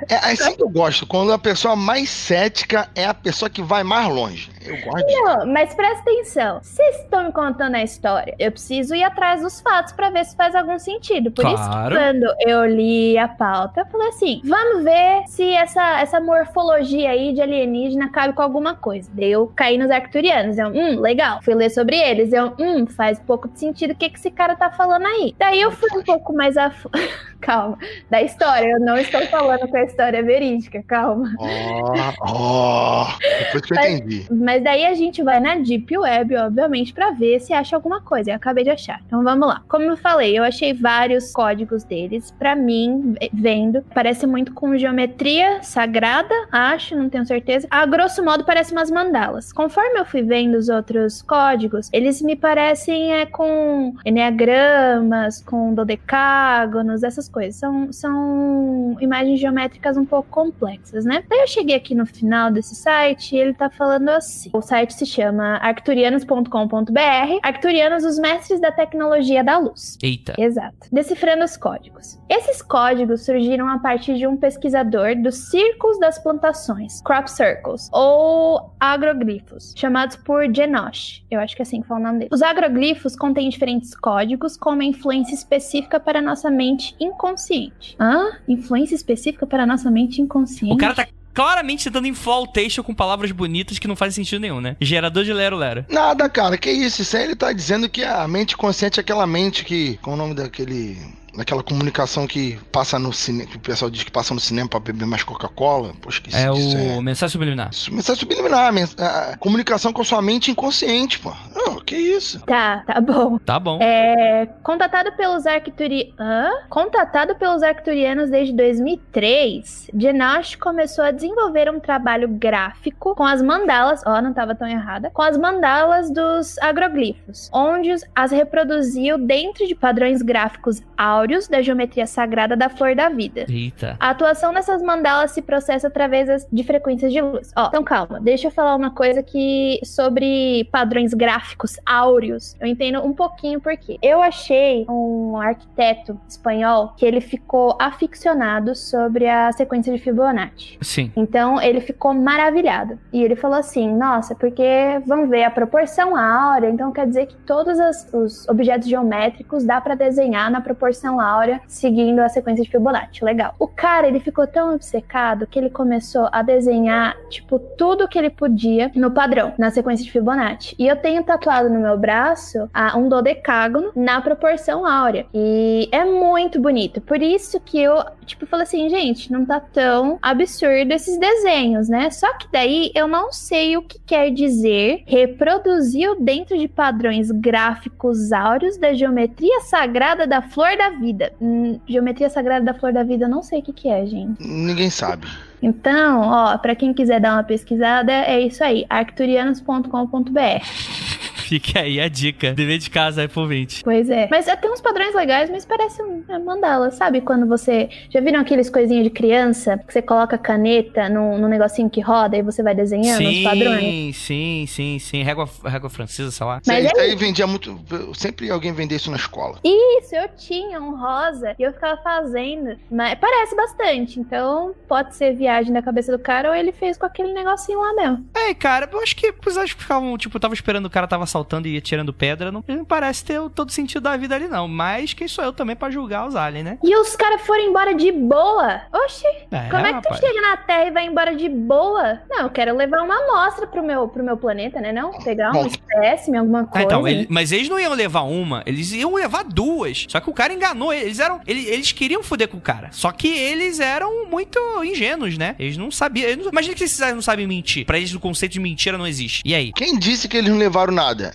É 0.09 0.15
assim 0.17 0.57
que 0.57 0.63
eu 0.63 0.69
gosto, 0.69 1.07
quando 1.07 1.33
a 1.33 1.39
pessoa 1.39 1.77
mais 1.77 2.09
cética 2.11 2.89
é 2.95 3.05
a 3.05 3.15
pessoa 3.15 3.49
que 3.51 3.63
vai 3.63 3.83
mais 3.85 4.09
longe. 4.09 4.51
Eu 4.69 4.77
gosto 4.91 5.07
disso. 5.07 5.23
Não, 5.25 5.47
mas 5.47 5.75
presta 5.75 6.01
atenção. 6.11 6.61
Vocês 6.62 6.97
estão 6.97 7.25
me 7.25 7.33
contando 7.33 7.75
a 7.77 7.83
história. 7.83 8.35
Eu 8.39 8.51
preciso 8.53 8.95
ir 8.95 9.03
atrás 9.05 9.41
dos 9.43 9.61
fatos 9.61 9.93
pra 9.93 10.11
ver 10.11 10.25
se 10.25 10.37
faz 10.37 10.55
algum 10.55 10.79
sentido. 10.79 11.31
Por 11.31 11.45
isso 11.47 11.57
que 11.62 11.69
Claro. 11.69 11.95
quando 11.97 12.27
eu 12.47 12.64
li 12.66 13.16
a 13.19 13.29
pauta, 13.29 13.81
eu 13.81 13.87
falei 13.87 14.09
assim: 14.09 14.41
vamos 14.45 14.85
ver 14.85 15.23
se 15.27 15.51
essa, 15.53 16.01
essa 16.01 16.21
morfologia 16.21 17.11
aí 17.11 17.33
de 17.33 17.41
alienígena 17.41 18.11
cabe 18.11 18.35
com 18.35 18.43
alguma 18.43 18.75
coisa. 18.75 19.11
Daí 19.12 19.31
eu 19.33 19.51
caí 19.55 19.79
nos 19.79 19.91
arcturianos. 19.91 20.59
Eu, 20.59 20.69
hum, 20.69 21.01
legal. 21.01 21.41
Fui 21.43 21.55
ler 21.55 21.71
sobre 21.71 21.97
eles. 21.97 22.33
Eu, 22.33 22.53
hum, 22.59 22.87
faz 22.87 23.19
pouco 23.21 23.49
de 23.49 23.59
sentido 23.59 23.93
o 23.93 23.95
que, 23.97 24.09
que 24.11 24.19
esse 24.19 24.31
cara 24.31 24.55
tá 24.57 24.71
falando 24.71 25.07
aí. 25.07 25.35
Daí 25.39 25.61
eu 25.61 25.71
fui 25.71 25.89
um 25.99 26.03
pouco 26.03 26.33
mais 26.35 26.57
a. 26.57 26.71
fu- 26.71 26.91
calma. 27.41 27.78
Da 28.11 28.22
história. 28.22 28.68
Eu 28.68 28.80
não 28.80 28.97
estou 28.97 29.20
falando 29.26 29.66
que 29.68 29.76
a 29.76 29.84
história 29.84 30.18
é 30.18 30.22
verídica. 30.22 30.82
Calma. 30.86 31.32
Ó, 31.39 31.95
ó. 32.20 33.07
Depois 33.53 33.64
que 33.64 33.72
eu 33.72 33.76
Mas- 33.76 33.95
entendi. 33.95 34.26
Mas 34.30 34.62
daí 34.62 34.86
a 34.86 34.95
gente 34.95 35.22
vai 35.22 35.41
na 35.41 35.57
Deep 35.57 35.97
Web, 35.97 36.36
obviamente, 36.36 36.93
pra 36.93 37.11
ver 37.11 37.41
se 37.41 37.53
acha 37.53 37.76
alguma 37.76 38.01
coisa. 38.01 38.30
Eu 38.30 38.36
acabei 38.36 38.64
de 38.64 38.70
achar. 38.70 39.01
Então 39.07 39.22
vamos 39.22 39.47
lá. 39.49 39.62
Como 39.68 39.84
eu 39.84 39.97
falei, 39.97 40.39
eu 40.39 40.43
achei 40.45 40.72
vários 40.72 41.32
códigos 41.32 41.84
deles. 41.84 42.30
Pra 42.39 42.55
mim, 42.55 43.14
vendo, 43.32 43.84
parece 43.95 44.26
muito 44.26 44.53
com 44.53 44.76
geometria 44.76 45.62
sagrada, 45.62 46.34
acho, 46.53 46.97
não 46.97 47.09
tenho 47.09 47.24
certeza. 47.26 47.66
A 47.70 47.84
grosso 47.86 48.24
modo, 48.24 48.45
parece 48.45 48.72
umas 48.72 48.91
mandalas. 48.91 49.53
Conforme 49.53 49.99
eu 50.01 50.05
fui 50.05 50.22
vendo 50.22 50.57
os 50.57 50.68
outros 50.68 51.22
códigos, 51.22 51.89
eles 51.93 52.20
me 52.22 52.36
parecem 52.36 53.12
é, 53.12 53.26
com 53.26 53.95
enneagramas, 54.05 55.43
com 55.43 55.74
dodecágonos, 55.74 57.03
essas 57.03 57.28
coisas. 57.29 57.57
São, 57.57 57.93
são 57.93 58.97
imagens 59.01 59.39
geométricas 59.41 59.97
um 59.97 60.05
pouco 60.05 60.29
complexas, 60.31 61.05
né? 61.05 61.24
Daí 61.29 61.41
eu 61.41 61.47
cheguei 61.47 61.76
aqui 61.76 61.95
no 61.95 62.07
final 62.07 62.51
desse 62.51 62.74
site 62.74 63.37
e 63.37 63.39
ele 63.39 63.55
tá 63.55 63.70
falando 63.70 64.09
assim. 64.09 64.51
O 64.53 64.62
site 64.62 64.95
se 64.95 65.07
chama 65.07 65.59
arcturianos.com.br. 65.59 67.39
Arcturianos, 67.43 68.05
os 68.05 68.18
mestres 68.18 68.61
da 68.61 68.72
tecnologia 68.72 69.45
da 69.45 69.59
luz. 69.59 69.99
Eita. 70.03 70.35
Exato. 70.39 70.89
Decifrando 70.91 71.45
os 71.45 71.57
códigos. 71.57 72.18
Esses 72.29 72.62
códigos 72.62 73.24
surgiram 73.24 73.68
a 73.68 73.79
partir 73.79 74.16
de 74.16 74.26
um 74.26 74.37
pesquisador 74.37 75.16
dos 75.16 75.51
círculos 75.51 75.99
das 75.99 76.18
plantações, 76.18 77.01
crop 77.03 77.29
circles, 77.29 77.89
ou 77.93 78.70
agroglifos, 78.79 79.72
chamados 79.76 80.16
por 80.16 80.45
Genosh. 80.55 81.24
Eu 81.31 81.41
acho 81.41 81.57
que 81.57 81.62
é 81.62 81.64
assim 81.64 81.81
que 81.83 81.89
fala 81.89 82.01
o 82.01 82.03
nome 82.03 82.18
dele. 82.20 82.31
Os 82.33 82.43
agroglifos 82.43 83.16
contêm 83.16 83.49
diferentes 83.49 83.95
códigos 83.95 84.57
com 84.57 84.70
uma 84.70 84.85
influência 84.85 85.35
específica 85.35 85.99
para 85.99 86.20
nossa 86.20 86.51
mente 86.51 86.95
inconsciente. 87.19 87.97
Hã? 87.99 88.39
Influência 88.47 88.95
específica 88.95 89.47
para 89.47 89.64
a 89.64 89.66
nossa 89.66 89.91
mente 89.91 90.23
inconsciente? 90.23 90.73
O 90.73 90.77
cara 90.77 90.95
tá 90.95 91.09
claramente 91.35 91.85
tentando 91.85 92.07
inflar 92.07 92.41
o 92.41 92.47
texto 92.47 92.83
com 92.83 92.95
palavras 92.95 93.33
bonitas 93.33 93.79
que 93.79 93.89
não 93.89 93.97
fazem 93.97 94.25
sentido 94.25 94.41
nenhum, 94.41 94.61
né? 94.61 94.77
Gerador 94.81 95.25
de 95.25 95.33
Lero 95.33 95.57
Lero. 95.57 95.85
Nada, 95.89 96.29
cara, 96.29 96.57
que 96.57 96.71
isso? 96.71 97.03
Isso 97.03 97.16
aí 97.16 97.25
ele 97.25 97.37
tá 97.37 97.53
dizendo 97.53 97.89
que 97.89 98.03
a 98.03 98.27
mente 98.27 98.57
consciente 98.57 98.99
é 98.99 99.03
aquela 99.03 99.27
mente 99.27 99.64
que. 99.64 99.99
Qual 99.99 100.14
é 100.14 100.19
o 100.19 100.23
nome 100.23 100.35
daquele. 100.35 100.97
Daquela 101.39 101.62
comunicação 101.62 102.26
que 102.26 102.59
passa 102.72 102.99
no 102.99 103.12
cinema. 103.12 103.49
Que 103.49 103.57
o 103.57 103.61
pessoal 103.61 103.91
diz 103.91 104.03
que 104.03 104.11
passa 104.11 104.34
no 104.34 104.41
cinema 104.41 104.68
pra 104.68 104.80
beber 104.80 105.07
mais 105.07 105.22
Coca-Cola. 105.22 105.93
Pô, 106.03 106.09
esqueci 106.11 106.36
É 106.36 106.51
disso. 106.51 106.76
o 106.76 107.01
mensagem 107.01 107.32
subliminar. 107.32 107.70
Isso, 107.72 107.95
mensagem 107.95 108.20
subliminar, 108.20 108.72
mens- 108.72 108.97
comunicação 109.39 109.93
com 109.93 110.03
a 110.03 110.05
sua 110.05 110.20
mente 110.20 110.51
inconsciente, 110.51 111.18
pô. 111.20 111.32
Oh, 111.66 111.76
que 111.80 111.97
isso? 111.97 112.41
Tá, 112.41 112.82
tá 112.86 113.01
bom. 113.01 113.39
Tá 113.39 113.59
bom. 113.59 113.78
É, 113.80 114.47
contatado 114.62 115.12
pelos 115.16 115.47
Arcturi... 115.47 116.12
Hã? 116.18 116.51
Contatado 116.68 117.34
pelos 117.36 117.62
Arcturianos 117.62 118.30
desde 118.30 118.53
2003, 118.53 119.91
Genosh 119.97 120.57
começou 120.57 121.05
a 121.05 121.11
desenvolver 121.11 121.70
um 121.70 121.80
trabalho 121.80 122.28
gráfico 122.28 123.14
com 123.14 123.24
as 123.24 123.41
mandalas, 123.43 124.03
ó, 124.07 124.20
não 124.20 124.32
tava 124.32 124.55
tão 124.55 124.66
errada, 124.68 125.11
com 125.11 125.22
as 125.22 125.36
mandalas 125.36 126.11
dos 126.11 126.59
agroglifos, 126.59 127.49
onde 127.53 127.93
os- 127.93 128.05
as 128.14 128.30
reproduziu 128.32 129.18
dentro 129.18 129.66
de 129.66 129.74
padrões 129.74 130.22
gráficos 130.22 130.80
áureos 131.29 131.47
da 131.47 131.61
geometria 131.61 132.07
sagrada 132.07 132.57
da 132.57 132.68
flor 132.70 132.95
da 132.95 133.09
vida. 133.11 133.45
Eita. 133.49 133.97
A 134.01 134.11
atuação 134.11 134.53
dessas 134.55 134.81
mandalas 134.83 135.33
se 135.33 135.43
processa 135.43 135.89
através 135.89 136.47
de 136.51 136.64
frequências 136.64 137.12
de 137.12 137.20
luz. 137.20 137.53
Ó, 137.55 137.66
então 137.68 137.85
calma, 137.85 138.18
deixa 138.18 138.47
eu 138.47 138.51
falar 138.51 138.74
uma 138.74 138.91
coisa 138.91 139.22
que 139.22 139.79
sobre 139.85 140.66
padrões 140.72 141.12
gráficos 141.12 141.76
áureos. 141.85 142.57
Eu 142.59 142.66
entendo 142.66 143.01
um 143.05 143.12
pouquinho 143.12 143.61
por 143.61 143.76
quê. 143.76 143.99
Eu 144.03 144.22
achei 144.22 144.87
um 144.89 145.37
arquiteto 145.37 146.18
espanhol 146.26 146.95
que 146.97 147.05
ele 147.05 147.20
ficou 147.20 147.76
aficionado 147.79 148.74
sobre 148.74 149.29
a 149.29 149.53
sequência 149.53 149.93
de 149.93 149.99
Fibonacci. 149.99 150.79
Sim. 150.81 151.12
Então 151.14 151.61
ele 151.61 151.81
ficou 151.81 152.14
maravilhado. 152.14 152.99
E 153.12 153.22
ele 153.22 153.37
falou 153.37 153.59
assim: 153.59 153.93
Nossa, 153.95 154.35
porque 154.35 154.64
vamos 155.07 155.29
ver 155.29 155.45
a 155.45 155.51
proporção 155.51 156.16
áurea, 156.16 156.70
então 156.70 156.91
quer 156.91 157.07
dizer 157.07 157.26
que 157.26 157.37
todos 157.39 157.79
as- 157.79 158.09
os 158.14 158.49
objetos 158.49 158.89
geométricos 158.89 159.64
dá 159.64 159.79
pra 159.81 159.95
desenhar 159.95 160.51
na 160.51 160.61
proporção 160.61 161.18
áurea 161.21 161.61
seguindo 161.66 162.21
a 162.21 162.29
sequência 162.29 162.64
de 162.64 162.71
Fibonacci. 162.71 163.25
Legal. 163.25 163.55
O 163.59 163.66
cara, 163.66 164.07
ele 164.07 164.21
ficou 164.21 164.47
tão 164.47 164.75
obcecado 164.75 165.47
que 165.47 165.59
ele 165.59 165.71
começou 165.71 166.29
a 166.33 166.43
desenhar, 166.43 167.16
tipo, 167.29 167.59
tudo 167.59 168.09
que 168.09 168.19
ele 168.19 168.31
podia 168.31 168.91
no 168.95 169.11
padrão, 169.11 169.53
na 169.59 169.71
sequência 169.71 170.05
de 170.05 170.12
Fibonacci. 170.12 170.75
E 170.79 170.87
eu 170.87 170.97
tenho 170.97 171.23
tatuado 171.23 171.69
no 171.69 171.81
meu 171.81 171.99
braço 171.99 172.69
ah, 172.73 172.97
um 172.97 173.09
dodecágono 173.09 173.93
na 173.95 174.21
proporção 174.21 174.87
áurea. 174.87 175.27
E 175.35 175.89
é 175.93 176.05
muito 176.05 176.61
bonito. 176.61 177.01
Por 177.01 177.23
isso 177.23 177.61
que 177.61 177.81
eu, 177.81 178.03
tipo, 178.25 178.47
falei 178.47 178.64
assim, 178.64 178.89
gente, 178.89 179.33
não 179.33 179.45
tá 179.45 179.61
tão 179.61 180.19
absurdo 180.23 180.93
esses 180.93 181.19
desenhos, 181.19 181.89
né? 181.89 182.11
Só 182.11 182.33
que 182.35 182.47
daí 182.53 182.91
eu 182.95 183.09
não 183.09 183.33
sei 183.33 183.77
o 183.77 183.83
que 183.83 183.99
quer 183.99 184.31
dizer 184.31 185.03
reproduziu 185.07 186.21
dentro 186.21 186.57
de 186.57 186.69
padrões 186.69 187.31
gráficos 187.31 188.33
áureos 188.33 188.77
da 188.77 188.93
geometria 188.93 189.61
sagrada 189.61 190.27
da 190.27 190.43
flor 190.43 190.77
da 190.77 190.91
vida. 190.99 191.32
Hum, 191.40 191.78
geometria 191.86 192.30
sagrada 192.30 192.64
da 192.64 192.74
flor 192.74 192.92
da 192.92 193.03
vida, 193.03 193.24
eu 193.24 193.28
não 193.28 193.42
sei 193.42 193.61
o 193.61 193.62
que 193.62 193.72
que 193.72 193.88
é, 193.88 194.07
gente. 194.07 194.46
Ninguém 194.46 194.90
sabe. 194.90 195.26
Então, 195.62 196.22
ó, 196.22 196.59
pra 196.59 196.74
quem 196.74 196.94
quiser 196.94 197.20
dar 197.20 197.34
uma 197.34 197.44
pesquisada, 197.44 198.12
é 198.12 198.40
isso 198.40 198.62
aí, 198.62 198.84
arcturianos.com.br. 198.88 201.28
Fica 201.49 201.80
aí 201.80 201.99
a 201.99 202.09
dica. 202.09 202.53
Dever 202.53 202.76
de 202.76 202.90
casa 202.90 203.22
aí 203.22 203.28
pro 203.28 203.46
20. 203.46 203.82
Pois 203.82 204.11
é. 204.11 204.28
Mas 204.30 204.46
é, 204.46 204.55
tem 204.55 204.70
uns 204.70 204.82
padrões 204.82 205.14
legais, 205.14 205.49
mas 205.49 205.64
parece 205.64 206.03
um 206.03 206.22
é, 206.28 206.38
mandala. 206.38 206.90
Sabe 206.90 207.22
quando 207.22 207.46
você. 207.46 207.88
Já 208.11 208.20
viram 208.20 208.40
aqueles 208.40 208.68
coisinhas 208.68 209.05
de 209.05 209.11
criança 209.11 209.78
que 209.78 209.92
você 209.92 210.03
coloca 210.03 210.36
caneta 210.36 211.09
no, 211.09 211.38
no 211.38 211.49
negocinho 211.49 211.88
que 211.88 212.03
roda 212.03 212.36
e 212.36 212.42
você 212.42 212.62
vai 212.62 212.74
desenhando 212.74 213.26
os 213.26 213.42
padrões? 213.42 213.80
Sim, 213.80 214.12
sim, 214.12 214.66
sim, 214.68 214.99
sim. 214.99 215.22
Régua, 215.22 215.49
régua 215.64 215.88
francesa, 215.88 216.30
sei 216.30 216.46
lá. 216.46 216.61
Mas 216.66 216.84
é 216.84 217.01
aí 217.01 217.16
vendia 217.16 217.46
muito. 217.46 217.80
Sempre 218.14 218.51
alguém 218.51 218.72
vendia 218.72 218.99
isso 218.99 219.11
na 219.11 219.16
escola. 219.16 219.59
Isso, 219.64 220.14
eu 220.14 220.28
tinha 220.36 220.78
um 220.80 221.01
rosa 221.01 221.55
e 221.59 221.62
eu 221.62 221.72
ficava 221.72 221.96
fazendo. 222.03 222.76
Mas 222.90 223.18
parece 223.18 223.57
bastante. 223.57 224.20
Então, 224.20 224.74
pode 224.86 225.16
ser 225.16 225.34
viagem 225.34 225.72
da 225.72 225.80
cabeça 225.80 226.12
do 226.12 226.18
cara 226.18 226.51
ou 226.51 226.55
ele 226.55 226.72
fez 226.72 226.99
com 226.99 227.07
aquele 227.07 227.32
negocinho 227.32 227.80
lá 227.80 227.94
mesmo. 227.94 228.26
É, 228.34 228.53
cara, 228.53 228.86
eu 228.92 229.01
acho 229.01 229.16
que 229.16 229.32
os 229.46 229.57
acho 229.57 229.74
que 229.74 229.82
ficavam, 229.82 230.16
tipo, 230.18 230.38
tava 230.38 230.53
esperando 230.53 230.86
o 230.86 230.90
cara 230.90 231.07
tava 231.07 231.26
assaltando 231.39 231.68
e 231.68 231.80
tirando 231.80 232.12
pedra. 232.12 232.51
Não, 232.51 232.62
não 232.66 232.84
parece 232.84 233.24
ter 233.24 233.39
o- 233.41 233.49
todo 233.51 233.70
sentido 233.72 234.03
da 234.03 234.16
vida 234.16 234.34
ali, 234.34 234.49
não. 234.49 234.66
Mas 234.68 235.12
quem 235.14 235.28
sou 235.28 235.45
eu 235.45 235.53
também 235.53 235.76
pra 235.76 235.91
julgar 235.91 236.26
os 236.26 236.34
aliens, 236.36 236.64
né? 236.64 236.78
E 236.82 236.97
os 236.97 237.14
caras 237.16 237.41
foram 237.43 237.62
embora 237.64 237.95
de 237.95 238.11
boa. 238.12 238.82
Oxi, 238.93 239.24
É, 239.51 239.68
como 239.70 239.86
é 239.86 239.93
que 239.95 240.03
tu 240.03 240.09
rapaz. 240.12 240.20
chega 240.20 240.41
na 240.41 240.57
Terra 240.57 240.84
e 240.86 240.91
vai 240.91 241.07
embora 241.07 241.34
de 241.34 241.49
boa? 241.49 242.20
Não, 242.28 242.41
eu 242.43 242.51
quero 242.51 242.76
levar 242.76 243.03
uma 243.03 243.16
amostra 243.16 243.66
pro 243.66 243.82
meu, 243.82 244.09
pro 244.09 244.22
meu 244.24 244.36
planeta, 244.36 244.80
né? 244.80 244.93
Não? 244.93 245.11
Pegar 245.22 245.51
uma 245.53 245.66
espécime, 245.66 246.36
alguma 246.39 246.61
Ah, 246.61 246.64
coisa. 246.64 246.84
então, 246.86 247.07
ele- 247.09 247.26
mas 247.30 247.53
eles 247.53 247.68
não 247.68 247.78
iam 247.78 247.93
levar 247.95 248.22
uma, 248.22 248.62
eles 248.66 248.93
iam 248.93 249.14
levar 249.14 249.45
duas. 249.45 250.07
Só 250.09 250.20
que 250.20 250.30
o 250.30 250.32
cara 250.32 250.53
enganou, 250.53 250.93
eles 250.93 251.18
eram. 251.18 251.41
Eles, 251.47 251.66
eles 251.66 251.93
queriam 251.93 252.22
foder 252.22 252.49
com 252.49 252.57
o 252.57 252.61
cara. 252.61 252.89
Só 252.93 253.12
que 253.12 253.28
eles 253.28 253.80
eram 253.80 254.26
muito 254.26 254.59
ingênuos, 254.84 255.36
né? 255.39 255.55
Eles 255.59 255.76
não 255.76 255.91
sabiam. 255.91 256.28
eles 256.28 256.45
não- 256.45 256.53
imagina 256.53 256.74
que 256.74 256.84
esses 256.84 257.01
aliens 257.01 257.16
não 257.16 257.22
sabem 257.22 257.47
mentir. 257.47 257.84
Pra 257.86 257.97
eles 257.99 258.12
o 258.14 258.20
conceito 258.20 258.53
de 258.53 258.61
mentira 258.61 258.99
não 258.99 259.07
existe. 259.07 259.43
E 259.45 259.55
aí? 259.55 259.72
Quem 259.72 259.99
disse 259.99 260.28
que 260.28 260.36
eles 260.36 260.51
não 260.51 260.59
levaram 260.59 260.93
nada? 260.93 261.28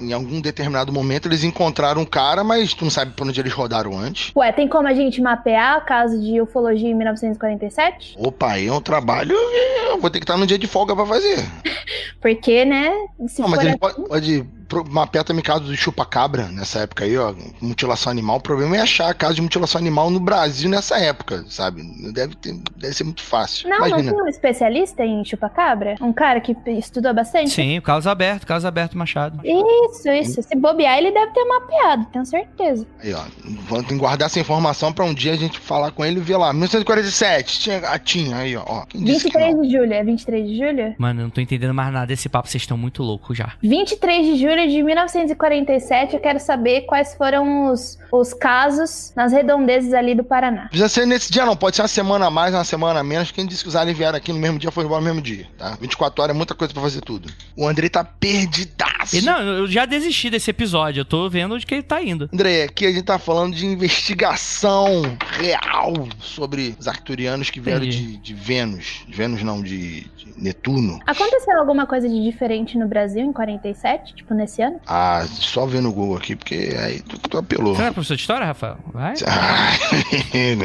Em 0.00 0.12
algum 0.12 0.40
determinado 0.40 0.92
momento 0.92 1.26
eles 1.28 1.44
encontraram 1.44 2.02
um 2.02 2.04
cara, 2.04 2.42
mas 2.44 2.72
tu 2.74 2.84
não 2.84 2.90
sabe 2.90 3.12
por 3.12 3.26
onde 3.26 3.38
eles 3.40 3.52
rodaram 3.52 3.98
antes. 3.98 4.32
Ué, 4.36 4.50
tem 4.52 4.68
como 4.68 4.88
a 4.88 4.94
gente 4.94 5.20
mapear 5.20 5.84
caso 5.84 6.20
de 6.20 6.40
ufologia 6.40 6.88
em 6.88 6.94
1947? 6.94 8.16
Opa, 8.18 8.52
aí 8.52 8.66
é 8.66 8.72
um 8.72 8.80
trabalho 8.80 9.34
que 9.36 9.90
eu 9.90 10.00
vou 10.00 10.10
ter 10.10 10.18
que 10.18 10.24
estar 10.24 10.36
no 10.36 10.46
dia 10.46 10.58
de 10.58 10.66
folga 10.66 10.94
pra 10.94 11.06
fazer. 11.06 11.36
Porque, 12.20 12.64
né? 12.64 12.90
Não, 13.38 13.48
mas 13.48 13.60
ele 13.60 13.68
assim- 13.70 13.78
pode, 13.78 14.08
pode 14.08 14.46
pro- 14.68 14.84
mapear 14.88 15.24
também 15.24 15.42
caso 15.42 15.64
do 15.64 15.76
chupa-cabra 15.76 16.48
nessa 16.48 16.80
época 16.80 17.04
aí, 17.04 17.16
ó. 17.16 17.34
Mutilação 17.60 18.10
animal. 18.10 18.36
O 18.36 18.40
problema 18.40 18.76
é 18.76 18.80
achar 18.80 19.12
caso 19.14 19.34
de 19.34 19.42
mutilação 19.42 19.80
animal 19.80 20.10
no 20.10 20.20
Brasil 20.20 20.68
nessa 20.68 20.98
época, 20.98 21.44
sabe? 21.48 21.82
Deve, 22.12 22.34
ter, 22.36 22.54
deve 22.76 22.94
ser 22.94 23.04
muito 23.04 23.22
fácil. 23.22 23.68
Não, 23.68 23.78
não 23.80 23.86
Imagina. 23.88 24.12
tem 24.12 24.22
um 24.22 24.28
especialista 24.28 25.04
em 25.04 25.24
chupacabra? 25.24 25.94
Um 26.00 26.12
cara 26.12 26.40
que 26.40 26.56
estudou 26.78 27.12
bastante? 27.14 27.50
Sim, 27.50 27.78
o 27.78 27.82
caso 27.82 28.08
aberto, 28.08 28.46
caso 28.46 28.66
aberto 28.66 28.96
Machado. 28.96 29.40
Isso, 29.44 30.08
isso. 30.10 30.42
Se 30.42 30.54
bobear, 30.56 30.98
ele 30.98 31.10
deve 31.12 31.32
ter 31.32 31.44
mapeado, 31.44 32.06
tenho 32.12 32.24
certeza. 32.26 32.86
Aí, 33.02 33.12
ó. 33.12 33.22
Vamos 33.68 33.86
tem 33.86 33.96
que 33.96 34.02
guardar 34.02 34.26
essa 34.26 34.40
informação 34.40 34.92
pra 34.92 35.04
um 35.04 35.14
dia 35.14 35.32
a 35.32 35.36
gente 35.36 35.58
falar 35.58 35.90
com 35.90 36.04
ele 36.04 36.18
e 36.18 36.22
ver 36.22 36.36
lá. 36.36 36.52
1947, 36.52 37.60
tinha 37.60 37.78
a 37.78 37.98
tinha 37.98 38.36
aí, 38.36 38.56
ó. 38.56 38.84
Quem 38.86 39.02
disse 39.04 39.30
que 39.30 39.38
23 39.38 39.54
não? 39.54 39.62
de 39.62 39.70
julho, 39.70 39.92
é 39.92 40.04
23 40.04 40.48
de 40.48 40.56
julho? 40.58 40.94
Mano, 40.98 41.20
eu 41.20 41.24
não 41.24 41.30
tô 41.30 41.40
entendendo 41.40 41.74
mais 41.74 41.92
nada 41.92 42.06
desse 42.06 42.28
papo, 42.28 42.48
vocês 42.48 42.62
estão 42.62 42.76
muito 42.76 43.02
loucos 43.02 43.36
já. 43.36 43.52
23 43.62 44.26
de 44.26 44.36
julho 44.40 44.55
de 44.64 44.82
1947, 44.82 46.14
eu 46.14 46.20
quero 46.20 46.38
saber 46.38 46.82
quais 46.82 47.14
foram 47.14 47.72
os, 47.72 47.98
os 48.12 48.32
casos 48.32 49.12
nas 49.16 49.32
redondezas 49.32 49.92
ali 49.92 50.14
do 50.14 50.22
Paraná. 50.22 50.68
Precisa 50.68 50.88
ser 50.88 51.06
nesse 51.06 51.32
dia, 51.32 51.44
não. 51.44 51.56
Pode 51.56 51.74
ser 51.74 51.82
uma 51.82 51.88
semana 51.88 52.26
a 52.26 52.30
mais, 52.30 52.54
uma 52.54 52.64
semana 52.64 53.00
a 53.00 53.04
menos. 53.04 53.32
Quem 53.32 53.46
disse 53.46 53.62
que 53.62 53.68
os 53.68 53.74
aliens 53.76 53.98
vieram 53.98 54.16
aqui 54.16 54.32
no 54.32 54.38
mesmo 54.38 54.58
dia 54.58 54.70
foi 54.70 54.84
embora 54.84 55.00
no 55.00 55.06
mesmo 55.06 55.20
dia, 55.20 55.46
tá? 55.58 55.76
24 55.80 56.22
horas 56.22 56.34
é 56.34 56.36
muita 56.36 56.54
coisa 56.54 56.72
pra 56.72 56.82
fazer 56.82 57.00
tudo. 57.00 57.28
O 57.56 57.66
Andrei 57.66 57.90
tá 57.90 58.04
perdidaço. 58.04 59.24
Não, 59.24 59.40
eu 59.40 59.66
já 59.66 59.84
desisti 59.84 60.30
desse 60.30 60.50
episódio, 60.50 61.00
eu 61.00 61.04
tô 61.04 61.28
vendo 61.28 61.54
onde 61.54 61.66
que 61.66 61.74
ele 61.74 61.82
tá 61.82 62.02
indo. 62.02 62.28
André, 62.32 62.64
aqui 62.64 62.86
a 62.86 62.90
gente 62.92 63.04
tá 63.04 63.18
falando 63.18 63.54
de 63.54 63.66
investigação 63.66 65.02
real 65.38 65.92
sobre 66.18 66.76
os 66.78 66.86
arcturianos 66.86 67.50
que 67.50 67.60
vieram 67.60 67.86
de, 67.86 68.16
de 68.16 68.34
Vênus. 68.34 69.04
De 69.06 69.14
Vênus 69.14 69.42
não, 69.42 69.62
de, 69.62 70.02
de 70.16 70.32
Netuno. 70.36 71.00
Aconteceu 71.06 71.58
alguma 71.58 71.86
coisa 71.86 72.08
de 72.08 72.22
diferente 72.22 72.76
no 72.78 72.86
Brasil 72.86 73.22
em 73.22 73.32
47, 73.32 74.14
tipo 74.14 74.34
nesse 74.34 74.45
ano? 74.62 74.80
Ah, 74.86 75.24
só 75.28 75.66
vendo 75.66 75.88
o 75.88 75.92
Google 75.92 76.16
aqui, 76.16 76.36
porque 76.36 76.74
aí 76.78 77.00
tu, 77.00 77.18
tu 77.18 77.38
apelou. 77.38 77.74
Você 77.74 77.82
não 77.82 77.88
é 77.88 77.92
professor 77.92 78.14
de 78.16 78.20
história, 78.20 78.46
Rafael? 78.46 78.78
Vai? 78.92 79.14
Ah, 79.26 79.70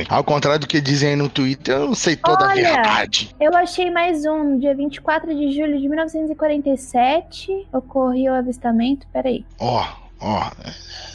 Ao 0.15 0.23
contrário 0.23 0.59
do 0.59 0.67
que 0.67 0.79
dizem 0.81 1.09
aí 1.09 1.15
no 1.15 1.29
Twitter, 1.29 1.75
eu 1.75 1.87
não 1.87 1.95
sei 1.95 2.15
toda 2.15 2.45
a 2.45 2.49
Olha. 2.49 2.61
verdade. 2.63 3.35
Eu 3.39 3.53
achei 3.55 3.89
mais 3.91 4.25
um, 4.25 4.43
no 4.53 4.59
dia 4.59 4.75
24 4.75 5.35
de 5.35 5.51
julho 5.55 5.79
de 5.79 5.87
1947, 5.87 7.67
ocorreu 7.73 8.33
o 8.33 8.35
avistamento. 8.35 9.05
Peraí. 9.11 9.45
Ó, 9.59 9.85
ó. 10.19 10.51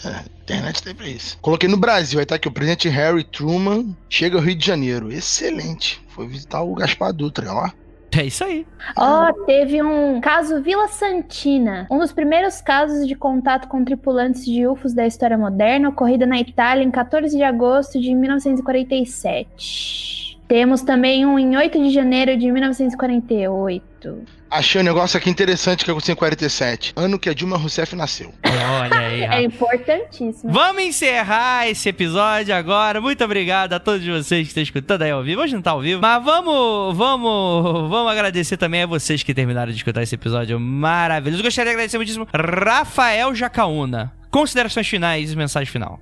é, 0.05 0.09
é, 0.09 0.25
Internet 0.43 0.83
tem 0.83 0.95
pra 0.95 1.09
isso. 1.09 1.39
Coloquei 1.41 1.69
no 1.69 1.77
Brasil, 1.77 2.21
aí 2.21 2.27
tá 2.27 2.37
aqui, 2.37 2.47
o 2.49 2.53
presidente 2.53 2.89
Harry 2.89 3.25
Truman 3.25 3.97
chega 4.09 4.37
ao 4.37 4.43
Rio 4.43 4.55
de 4.57 4.65
Janeiro. 4.65 5.11
Excelente. 5.13 6.01
Foi 6.09 6.27
visitar 6.27 6.63
o 6.63 6.75
Gaspar 6.75 7.13
Dutra, 7.13 7.53
ó. 7.53 7.69
É 8.17 8.25
isso 8.25 8.45
aí. 8.45 8.65
Ó, 8.97 9.33
teve 9.45 9.83
um 9.83 10.21
caso 10.21 10.63
Vila 10.63 10.87
Santina, 10.89 11.87
um 11.91 11.99
dos 11.99 12.13
primeiros 12.13 12.63
casos 12.63 13.07
de 13.07 13.15
contato 13.15 13.69
com 13.69 13.85
tripulantes 13.85 14.43
de 14.45 14.67
UFOs 14.67 14.95
da 14.95 15.07
história 15.07 15.37
moderna, 15.37 15.91
ocorrida 15.91 16.25
na 16.25 16.41
Itália 16.41 16.83
em 16.83 16.91
14 16.91 17.37
de 17.37 17.43
agosto 17.43 18.01
de 18.01 18.15
1947. 18.15 20.41
Temos 20.49 20.81
também 20.83 21.27
um 21.27 21.39
em 21.39 21.57
8 21.57 21.83
de 21.83 21.91
janeiro 21.91 22.37
de 22.37 22.51
1948. 22.51 24.25
Achei 24.51 24.81
um 24.81 24.85
negócio 24.85 25.19
aqui 25.19 25.29
interessante 25.29 25.85
que 25.85 25.91
aconteceu 25.91 26.13
em 26.13 26.17
47. 26.17 26.93
Ano 26.95 27.19
que 27.19 27.29
a 27.29 27.35
Dilma 27.35 27.57
Rousseff 27.57 27.97
nasceu. 27.97 28.33
Olha 28.45 28.99
aí, 28.99 29.23
É 29.23 29.43
importantíssimo. 29.43 30.53
Vamos 30.53 30.83
encerrar 30.83 31.69
esse 31.69 31.89
episódio 31.89 32.55
agora. 32.55 33.01
Muito 33.01 33.25
obrigado 33.25 33.73
a 33.73 33.81
todos 33.81 34.07
vocês 34.07 34.43
que 34.43 34.49
estão 34.49 34.63
escutando 34.63 35.03
aí 35.03 35.11
ao 35.11 35.23
vivo. 35.23 35.43
Hoje 35.43 35.55
não 35.55 35.63
tá 35.63 35.73
ao 35.73 35.81
vivo, 35.81 36.01
mas 36.01 36.25
vamos, 36.25 36.97
vamos, 36.97 37.91
vamos 37.91 38.13
agradecer 38.13 38.57
também 38.57 38.83
a 38.83 38.87
vocês 38.87 39.23
que 39.23 39.35
terminaram 39.35 39.73
de 39.73 39.79
escutar 39.79 40.03
esse 40.03 40.15
episódio 40.15 40.59
maravilhoso. 40.61 41.43
Gostaria 41.43 41.71
de 41.71 41.75
agradecer 41.75 41.97
muitíssimo 41.99 42.29
Rafael 42.33 43.35
Jacaúna. 43.35 44.13
Considerações 44.31 44.87
finais 44.87 45.33
e 45.33 45.37
mensagem 45.37 45.71
final. 45.71 45.99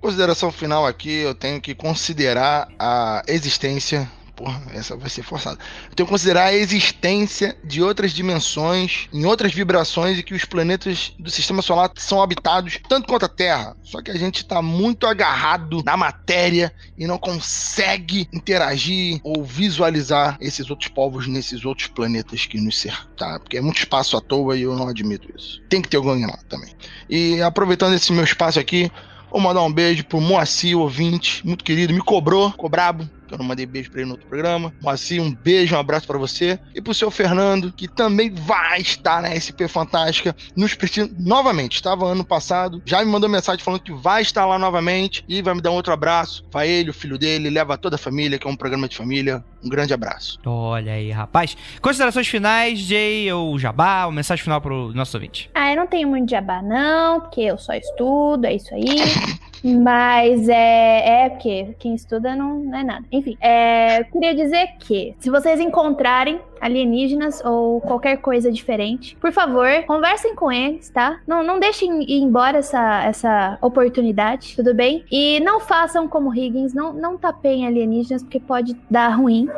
Consideração 0.00 0.50
final 0.50 0.84
aqui, 0.86 1.20
eu 1.20 1.34
tenho 1.34 1.60
que 1.60 1.74
considerar 1.74 2.68
a 2.78 3.22
existência. 3.28 4.10
Porra, 4.36 4.60
essa 4.72 4.96
vai 4.96 5.08
ser 5.08 5.22
forçada. 5.22 5.58
Eu 5.88 5.94
tenho 5.94 6.06
que 6.06 6.12
considerar 6.12 6.46
a 6.46 6.54
existência 6.54 7.56
de 7.62 7.80
outras 7.80 8.12
dimensões, 8.12 9.08
em 9.12 9.24
outras 9.24 9.52
vibrações, 9.52 10.18
e 10.18 10.22
que 10.22 10.34
os 10.34 10.44
planetas 10.44 11.12
do 11.18 11.30
sistema 11.30 11.62
solar 11.62 11.90
são 11.96 12.20
habitados 12.20 12.80
tanto 12.88 13.06
quanto 13.06 13.26
a 13.26 13.28
Terra. 13.28 13.76
Só 13.82 14.02
que 14.02 14.10
a 14.10 14.16
gente 14.16 14.38
está 14.38 14.60
muito 14.60 15.06
agarrado 15.06 15.82
na 15.84 15.96
matéria 15.96 16.74
e 16.98 17.06
não 17.06 17.16
consegue 17.16 18.28
interagir 18.32 19.20
ou 19.22 19.44
visualizar 19.44 20.36
esses 20.40 20.68
outros 20.68 20.88
povos 20.88 21.28
nesses 21.28 21.64
outros 21.64 21.86
planetas 21.86 22.44
que 22.44 22.60
nos 22.60 22.80
cercam, 22.80 23.06
tá? 23.16 23.38
Porque 23.38 23.56
é 23.56 23.60
muito 23.60 23.78
espaço 23.78 24.16
à 24.16 24.20
toa 24.20 24.56
e 24.56 24.62
eu 24.62 24.74
não 24.74 24.88
admito 24.88 25.32
isso. 25.36 25.62
Tem 25.68 25.80
que 25.80 25.88
ter 25.88 25.96
alguém 25.96 26.26
lá 26.26 26.38
também. 26.48 26.74
E 27.08 27.40
aproveitando 27.40 27.94
esse 27.94 28.12
meu 28.12 28.24
espaço 28.24 28.58
aqui, 28.58 28.90
Vou 29.34 29.40
mandar 29.40 29.62
um 29.62 29.72
beijo 29.72 30.04
pro 30.04 30.20
Moacir, 30.20 30.78
ouvinte, 30.78 31.44
muito 31.44 31.64
querido, 31.64 31.92
me 31.92 32.00
cobrou, 32.00 32.52
ficou 32.52 32.70
brabo, 32.70 33.10
que 33.34 33.40
eu 33.40 33.42
não 33.42 33.48
mandei 33.48 33.66
beijo 33.66 33.90
pra 33.90 34.00
ele 34.00 34.08
no 34.08 34.14
outro 34.14 34.28
programa. 34.28 34.72
Moacir, 34.82 35.20
um 35.20 35.34
beijo, 35.34 35.74
um 35.74 35.78
abraço 35.78 36.06
pra 36.06 36.18
você. 36.18 36.58
E 36.74 36.80
pro 36.80 36.94
seu 36.94 37.10
Fernando, 37.10 37.72
que 37.72 37.88
também 37.88 38.30
vai 38.30 38.80
estar 38.80 39.22
na 39.22 39.30
SP 39.34 39.66
Fantástica, 39.68 40.34
nos 40.56 40.74
prestigiando 40.74 41.14
novamente. 41.18 41.76
Estava 41.76 42.06
ano 42.06 42.24
passado, 42.24 42.82
já 42.84 43.04
me 43.04 43.10
mandou 43.10 43.28
mensagem 43.28 43.62
falando 43.64 43.82
que 43.82 43.92
vai 43.92 44.22
estar 44.22 44.46
lá 44.46 44.58
novamente 44.58 45.24
e 45.28 45.42
vai 45.42 45.54
me 45.54 45.60
dar 45.60 45.70
um 45.70 45.74
outro 45.74 45.92
abraço. 45.92 46.44
Vai 46.50 46.68
ele, 46.68 46.90
o 46.90 46.94
filho 46.94 47.18
dele, 47.18 47.50
leva 47.50 47.76
toda 47.76 47.96
a 47.96 47.98
família, 47.98 48.38
que 48.38 48.46
é 48.46 48.50
um 48.50 48.56
programa 48.56 48.88
de 48.88 48.96
família. 48.96 49.44
Um 49.62 49.68
grande 49.68 49.94
abraço. 49.94 50.38
Olha 50.44 50.92
aí, 50.92 51.10
rapaz. 51.10 51.56
Considerações 51.80 52.28
finais, 52.28 52.78
Jay 52.78 53.32
ou 53.32 53.58
Jabá, 53.58 54.04
uma 54.06 54.16
mensagem 54.16 54.42
final 54.42 54.60
pro 54.60 54.92
nosso 54.92 55.16
ouvinte. 55.16 55.50
Ah, 55.54 55.70
eu 55.70 55.76
não 55.76 55.86
tenho 55.86 56.06
muito 56.06 56.30
jabá, 56.30 56.60
não, 56.60 57.20
porque 57.20 57.40
eu 57.40 57.56
só 57.56 57.72
estudo, 57.72 58.44
é 58.44 58.54
isso 58.54 58.74
aí. 58.74 58.84
Mas 59.64 60.48
é, 60.48 61.24
é 61.24 61.30
porque 61.30 61.74
quem 61.78 61.94
estuda 61.94 62.36
não, 62.36 62.58
não 62.58 62.78
é 62.78 62.84
nada. 62.84 63.04
Enfim, 63.10 63.36
é, 63.40 64.04
queria 64.04 64.34
dizer 64.34 64.68
que 64.78 65.14
se 65.18 65.30
vocês 65.30 65.58
encontrarem 65.58 66.38
alienígenas 66.60 67.42
ou 67.44 67.80
qualquer 67.80 68.18
coisa 68.18 68.52
diferente, 68.52 69.16
por 69.16 69.32
favor, 69.32 69.68
conversem 69.86 70.34
com 70.34 70.52
eles, 70.52 70.90
tá? 70.90 71.20
Não, 71.26 71.42
não 71.42 71.58
deixem 71.58 72.02
ir 72.02 72.20
embora 72.22 72.58
essa, 72.58 73.04
essa 73.04 73.58
oportunidade, 73.60 74.54
tudo 74.56 74.74
bem? 74.74 75.04
E 75.10 75.40
não 75.40 75.60
façam 75.60 76.06
como 76.08 76.34
Higgins, 76.34 76.74
não, 76.74 76.92
não 76.92 77.16
tapeiem 77.16 77.66
alienígenas, 77.66 78.22
porque 78.22 78.40
pode 78.40 78.76
dar 78.90 79.08
ruim. 79.08 79.48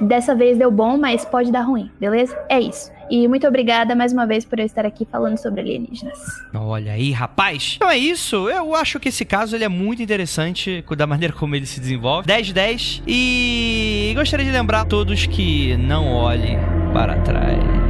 Dessa 0.00 0.34
vez 0.34 0.56
deu 0.56 0.70
bom, 0.70 0.96
mas 0.96 1.24
pode 1.24 1.52
dar 1.52 1.62
ruim, 1.62 1.90
beleza? 2.00 2.36
É 2.48 2.58
isso. 2.58 2.95
E 3.10 3.28
muito 3.28 3.46
obrigada 3.46 3.94
mais 3.94 4.12
uma 4.12 4.26
vez 4.26 4.44
por 4.44 4.58
eu 4.58 4.66
estar 4.66 4.84
aqui 4.84 5.06
falando 5.10 5.38
sobre 5.38 5.60
alienígenas. 5.60 6.18
Olha 6.54 6.92
aí, 6.92 7.12
rapaz. 7.12 7.74
Então 7.76 7.90
é 7.90 7.96
isso. 7.96 8.48
Eu 8.48 8.74
acho 8.74 8.98
que 8.98 9.08
esse 9.08 9.24
caso 9.24 9.56
ele 9.56 9.64
é 9.64 9.68
muito 9.68 10.02
interessante 10.02 10.84
da 10.96 11.06
maneira 11.06 11.32
como 11.32 11.54
ele 11.54 11.66
se 11.66 11.80
desenvolve. 11.80 12.26
10 12.26 12.52
10 12.52 13.02
e 13.06 14.12
gostaria 14.16 14.44
de 14.44 14.52
lembrar 14.52 14.82
a 14.82 14.84
todos 14.84 15.26
que 15.26 15.76
não 15.76 16.12
olhem 16.12 16.58
para 16.92 17.18
trás. 17.20 17.85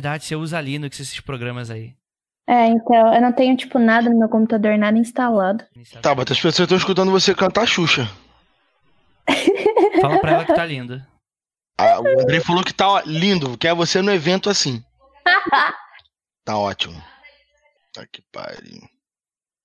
Verdade, 0.00 0.24
você 0.24 0.34
usa 0.34 0.60
Linux 0.60 0.98
esses 0.98 1.20
programas 1.20 1.70
aí. 1.70 1.94
É, 2.48 2.66
então, 2.66 3.14
eu 3.14 3.20
não 3.20 3.32
tenho, 3.32 3.56
tipo, 3.56 3.78
nada 3.78 4.08
no 4.08 4.18
meu 4.18 4.28
computador, 4.28 4.76
nada 4.76 4.98
instalado. 4.98 5.64
Tá, 6.02 6.14
mas 6.14 6.30
as 6.30 6.38
pessoas 6.38 6.58
estão 6.58 6.78
escutando 6.78 7.10
você 7.10 7.34
cantar 7.34 7.66
Xuxa. 7.66 8.08
Fala 10.00 10.18
pra 10.18 10.32
ela 10.32 10.44
que 10.44 10.54
tá 10.54 10.64
linda. 10.64 11.06
Ah, 11.78 12.00
o 12.00 12.20
André 12.20 12.40
falou 12.40 12.64
que 12.64 12.74
tá 12.74 12.88
ó, 12.88 13.02
lindo, 13.06 13.56
quer 13.56 13.74
você 13.74 14.02
no 14.02 14.10
evento 14.10 14.50
assim. 14.50 14.82
Tá 16.42 16.56
ótimo. 16.56 17.00
Tá 17.92 18.04
que 18.10 18.22
pariu. 18.32 18.80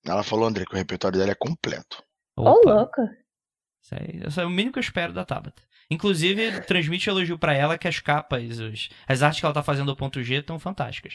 Ela 0.06 0.22
falou, 0.22 0.46
André, 0.46 0.64
que 0.66 0.74
o 0.74 0.76
repertório 0.76 1.18
dela 1.18 1.32
é 1.32 1.34
completo. 1.34 2.04
Ô, 2.36 2.50
Opa, 2.50 2.70
louco. 2.70 3.00
isso, 3.82 3.94
aí, 3.94 4.20
isso 4.28 4.40
é 4.40 4.44
o 4.44 4.50
mínimo 4.50 4.74
que 4.74 4.78
eu 4.78 4.82
espero 4.82 5.12
da 5.12 5.24
Tabata. 5.24 5.60
Inclusive, 5.90 6.60
transmite 6.62 7.08
elogio 7.08 7.38
pra 7.38 7.54
ela 7.54 7.78
que 7.78 7.86
as 7.86 7.98
capas, 8.00 8.58
os- 8.58 8.88
as 9.06 9.22
artes 9.22 9.40
que 9.40 9.46
ela 9.46 9.54
tá 9.54 9.62
fazendo 9.62 9.86
do 9.86 9.96
ponto 9.96 10.22
G 10.22 10.36
estão 10.36 10.58
fantásticas. 10.58 11.14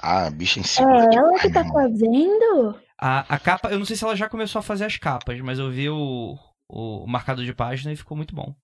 Ah, 0.00 0.30
bicha 0.30 0.58
em 0.58 0.62
É 0.62 0.66
cima. 0.66 0.90
ela 1.14 1.38
que 1.38 1.50
tá 1.50 1.64
fazendo? 1.64 2.76
A, 3.00 3.34
a 3.34 3.38
capa, 3.38 3.68
eu 3.70 3.78
não 3.78 3.84
sei 3.86 3.96
se 3.96 4.04
ela 4.04 4.16
já 4.16 4.28
começou 4.28 4.58
a 4.60 4.62
fazer 4.62 4.84
as 4.84 4.96
capas, 4.96 5.40
mas 5.40 5.58
eu 5.58 5.70
vi 5.70 5.88
o, 5.88 6.36
o 6.68 7.06
marcador 7.06 7.44
de 7.44 7.52
página 7.54 7.92
e 7.92 7.96
ficou 7.96 8.16
muito 8.16 8.34
bom. 8.34 8.54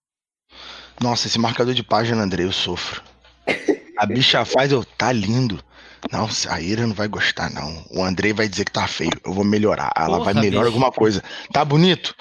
Nossa, 1.01 1.26
esse 1.26 1.39
marcador 1.39 1.74
de 1.74 1.82
página, 1.82 2.22
André, 2.22 2.45
eu 2.45 2.53
sofro. 2.53 3.03
A 3.97 4.07
bicha 4.07 4.45
faz, 4.45 4.70
eu, 4.72 4.84
tá 4.84 5.11
lindo. 5.12 5.62
Não, 6.12 6.28
a 6.49 6.61
Ira 6.61 6.86
não 6.86 6.95
vai 6.95 7.09
gostar, 7.09 7.51
não. 7.51 7.84
O 7.91 8.03
Andrei 8.05 8.32
vai 8.32 8.49
dizer 8.49 8.64
que 8.64 8.72
tá 8.72 8.86
feio. 8.86 9.11
Eu 9.24 9.32
vou 9.32 9.45
melhorar. 9.45 9.93
Ela 9.97 10.18
Porra, 10.18 10.32
vai 10.32 10.34
melhorar 10.34 10.66
bicho. 10.66 10.76
alguma 10.76 10.93
coisa. 10.93 11.22
Tá 11.53 11.64
bonito? 11.64 12.14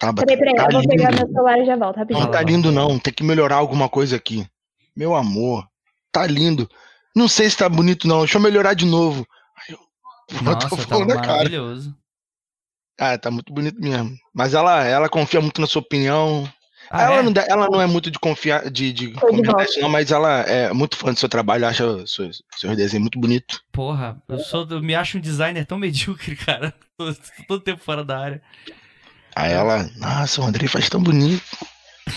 Tá, 0.00 0.14
Peraí, 0.14 0.38
peraí, 0.38 0.54
tá 0.54 0.64
eu 0.64 0.72
vou 0.72 0.88
pegar 0.88 1.10
lindo. 1.10 1.26
meu 1.26 1.28
celular 1.34 1.58
e 1.58 1.66
já 1.66 1.76
volto, 1.76 1.96
rapidinho. 1.98 2.24
Não 2.24 2.32
tá 2.32 2.42
lindo, 2.42 2.72
não. 2.72 2.98
Tem 2.98 3.12
que 3.12 3.22
melhorar 3.22 3.56
alguma 3.56 3.86
coisa 3.86 4.16
aqui. 4.16 4.48
Meu 4.96 5.14
amor, 5.14 5.68
tá 6.10 6.26
lindo. 6.26 6.68
Não 7.14 7.28
sei 7.28 7.50
se 7.50 7.56
tá 7.58 7.68
bonito, 7.68 8.08
não. 8.08 8.20
Deixa 8.20 8.38
eu 8.38 8.42
melhorar 8.42 8.72
de 8.72 8.86
novo. 8.86 9.26
Aí 9.68 9.74
eu, 9.74 10.42
Nossa, 10.42 10.70
tô 10.70 10.76
tá 10.78 10.82
falando 10.84 11.08
na 11.08 11.20
cara. 11.20 11.36
maravilhoso. 11.36 11.94
Ah, 12.98 13.18
tá 13.18 13.30
muito 13.30 13.52
bonito 13.52 13.78
mesmo. 13.78 14.16
Mas 14.34 14.54
ela, 14.54 14.82
ela 14.84 15.08
confia 15.08 15.40
muito 15.40 15.60
na 15.60 15.66
sua 15.66 15.82
opinião. 15.82 16.50
Ah, 16.90 17.02
ela, 17.02 17.16
é? 17.16 17.22
não, 17.22 17.32
ela 17.46 17.68
não 17.70 17.80
é 17.80 17.86
muito 17.86 18.10
de 18.10 18.18
confiar, 18.18 18.68
de, 18.70 18.92
de 18.92 19.12
não, 19.80 19.88
mas 19.88 20.10
ela 20.10 20.40
é 20.40 20.72
muito 20.72 20.96
fã 20.96 21.12
do 21.12 21.18
seu 21.20 21.28
trabalho, 21.28 21.64
acha 21.66 21.84
seus, 22.06 22.42
seus 22.56 22.76
desenhos 22.76 23.02
muito 23.02 23.20
bonitos. 23.20 23.62
Porra, 23.70 24.20
eu 24.28 24.40
sou 24.40 24.64
do- 24.66 24.82
me 24.82 24.94
acho 24.94 25.16
um 25.16 25.20
designer 25.20 25.64
tão 25.66 25.78
medíocre, 25.78 26.34
cara. 26.44 26.74
Tô 26.98 27.14
tô 27.14 27.20
todo 27.46 27.60
tempo 27.62 27.80
fora 27.82 28.02
da 28.04 28.18
área. 28.18 28.42
Aí 29.34 29.52
ela, 29.52 29.88
nossa, 29.96 30.40
o 30.40 30.44
Andrei 30.44 30.68
faz 30.68 30.88
tão 30.88 31.02
bonito. 31.02 31.42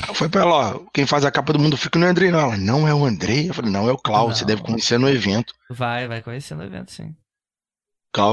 Aí 0.08 0.16
Foi 0.16 0.28
pra 0.30 0.42
ela, 0.42 0.76
ó, 0.76 0.80
quem 0.94 1.06
faz 1.06 1.24
a 1.24 1.32
capa 1.32 1.54
do 1.54 1.60
Mundo 1.60 1.78
Fica 1.78 2.00
não 2.00 2.08
é 2.08 2.10
o 2.10 2.12
Andrei, 2.12 2.32
não. 2.32 2.40
Ela, 2.40 2.58
não 2.58 2.88
é 2.88 2.94
o 2.94 3.06
Andrei? 3.06 3.50
Eu 3.50 3.54
falei, 3.54 3.72
não, 3.72 3.88
é 3.88 3.92
o 3.92 3.98
Cláudio, 3.98 4.36
você 4.38 4.44
Não. 4.44 4.48
deve 4.48 4.62
conhecer 4.64 4.98
no 4.98 5.10
evento. 5.10 5.54
Vai, 5.70 6.08
vai 6.08 6.22
conhecendo 6.22 6.62
o 6.62 6.66
evento, 6.66 6.92
sim. 6.92 7.16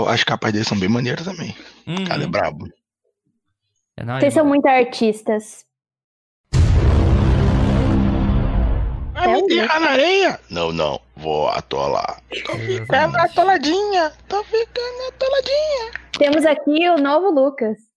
As 0.08 0.24
capas 0.24 0.52
dele 0.52 0.64
são 0.64 0.78
bem 0.78 0.88
maneiras 0.88 1.24
também. 1.24 1.56
Uhum. 1.86 2.02
O 2.02 2.06
cara 2.06 2.22
é 2.22 2.26
brabo. 2.26 2.66
É, 3.96 4.04
não, 4.04 4.18
Vocês 4.20 4.34
são 4.34 4.44
muito 4.44 4.66
artistas. 4.66 5.64
Vai 9.12 9.26
me 9.26 9.32
É 9.32 9.36
um 9.36 9.38
enterrar 9.40 9.80
na 9.80 9.90
areia? 9.90 10.40
Não, 10.50 10.72
não, 10.72 11.00
vou 11.16 11.48
atolar. 11.48 12.22
Tô 12.30 12.52
ficando 12.56 12.60
Exatamente. 12.82 13.30
atoladinha, 13.30 14.12
tô 14.28 14.42
ficando 14.44 15.08
atoladinha. 15.08 15.92
Temos 16.18 16.44
aqui 16.46 16.88
o 16.90 16.96
novo 16.98 17.30
Lucas. 17.30 17.89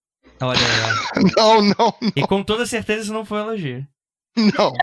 Olha 0.45 0.59
aí, 0.59 0.65
ó. 0.83 1.21
Não, 1.37 1.61
não, 1.61 1.95
E 2.15 2.25
com 2.27 2.43
toda 2.43 2.65
certeza 2.65 3.03
isso 3.03 3.13
não 3.13 3.23
foi 3.25 3.39
um 3.39 3.43
elogio. 3.47 3.87
não. 4.35 4.73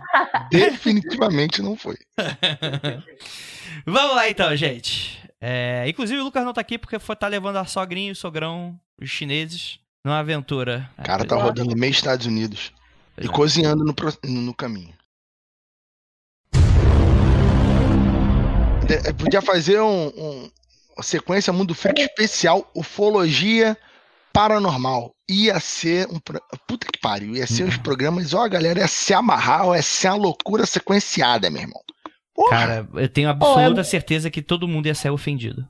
Definitivamente 0.50 1.61
não 1.62 1.76
foi. 1.76 1.96
Vamos 3.86 4.14
lá 4.16 4.28
então, 4.28 4.54
gente. 4.56 5.18
É, 5.40 5.84
inclusive 5.88 6.20
o 6.20 6.24
Lucas 6.24 6.44
não 6.44 6.52
tá 6.52 6.61
aqui 6.61 6.78
porque 6.78 6.98
foi 6.98 7.16
tá 7.16 7.26
levando 7.26 7.56
a 7.56 7.64
sogrinha 7.64 8.08
e 8.11 8.12
o 8.12 8.16
sogrão, 8.16 8.78
os 9.00 9.08
chineses, 9.11 9.78
numa 10.04 10.18
aventura. 10.18 10.88
O 10.98 11.02
cara 11.02 11.24
tá 11.24 11.36
É, 11.36 11.42
rodando 11.42 11.76
meio 11.76 11.90
Estados 11.90 12.26
Unidos 12.26 12.72
e 13.16 13.22
Exato. 13.22 13.32
cozinhando 13.36 13.84
no, 13.84 13.94
no 14.40 14.54
caminho. 14.54 14.94
De- 18.86 19.12
Podia 19.14 19.40
fazer 19.42 19.80
um, 19.80 20.08
um- 20.08 20.50
uma 20.96 21.02
sequência 21.02 21.52
Mundo 21.52 21.74
Freak 21.74 22.00
especial, 22.02 22.70
ufologia 22.74 23.76
paranormal. 24.32 25.14
Ia 25.28 25.60
ser 25.60 26.06
um. 26.08 26.18
Puta 26.66 26.86
que 26.92 26.98
pariu, 27.00 27.36
ia 27.36 27.46
ser 27.46 27.64
uns 27.64 27.76
programas, 27.76 28.34
ó, 28.34 28.48
galera, 28.48 28.80
ia 28.80 28.88
se 28.88 29.14
amarrar, 29.14 29.66
ia 29.74 29.82
ser 29.82 30.08
uma 30.08 30.16
loucura 30.16 30.66
sequenciada, 30.66 31.50
meu 31.50 31.62
irmão. 31.62 31.80
Porra, 32.34 32.50
Cara, 32.50 32.88
eu 32.94 33.08
tenho 33.08 33.28
absoluta 33.28 33.84
certeza 33.84 34.30
que 34.30 34.42
todo 34.42 34.68
mundo 34.68 34.86
ia 34.86 34.94
sair 34.94 35.10
ofendido. 35.10 35.66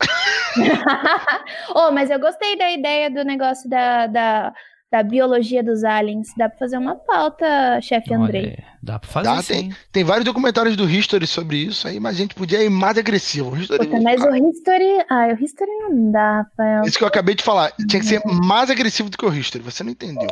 oh, 1.74 1.90
mas 1.90 2.10
eu 2.10 2.20
gostei 2.20 2.56
da 2.56 2.70
ideia 2.70 3.10
do 3.10 3.24
negócio 3.24 3.68
da, 3.68 4.06
da, 4.06 4.52
da 4.92 5.02
biologia 5.02 5.62
dos 5.64 5.82
aliens. 5.84 6.28
Dá 6.36 6.50
pra 6.50 6.58
fazer 6.58 6.76
uma 6.76 6.94
pauta, 6.94 7.80
chefe 7.80 8.12
Andrei. 8.12 8.58
dá 8.82 8.98
pra 8.98 9.08
fazer 9.08 9.28
Dá, 9.30 9.42
sim. 9.42 9.72
tem 9.90 10.04
vários 10.04 10.26
documentários 10.26 10.76
do 10.76 10.88
History 10.88 11.26
sobre 11.26 11.56
isso 11.56 11.88
aí, 11.88 11.98
mas 11.98 12.14
a 12.14 12.18
gente 12.18 12.34
podia 12.34 12.62
ir 12.62 12.68
mais 12.68 12.98
agressivo. 12.98 13.50
O 13.50 13.56
History, 13.56 13.86
Puta, 13.86 14.00
mas 14.02 14.22
o 14.22 14.36
History. 14.36 15.04
Ah, 15.08 15.28
o 15.28 15.42
History 15.42 15.70
não 15.80 16.12
dá, 16.12 16.42
Rafael. 16.42 16.82
Isso 16.84 16.98
que 16.98 17.04
eu 17.04 17.08
acabei 17.08 17.34
de 17.34 17.42
falar. 17.42 17.72
Tinha 17.88 18.00
que 18.00 18.06
ser 18.06 18.20
mais 18.26 18.68
agressivo 18.70 19.08
do 19.08 19.16
que 19.16 19.24
o 19.24 19.32
History. 19.34 19.64
Você 19.64 19.82
não 19.82 19.90
entendeu. 19.90 20.28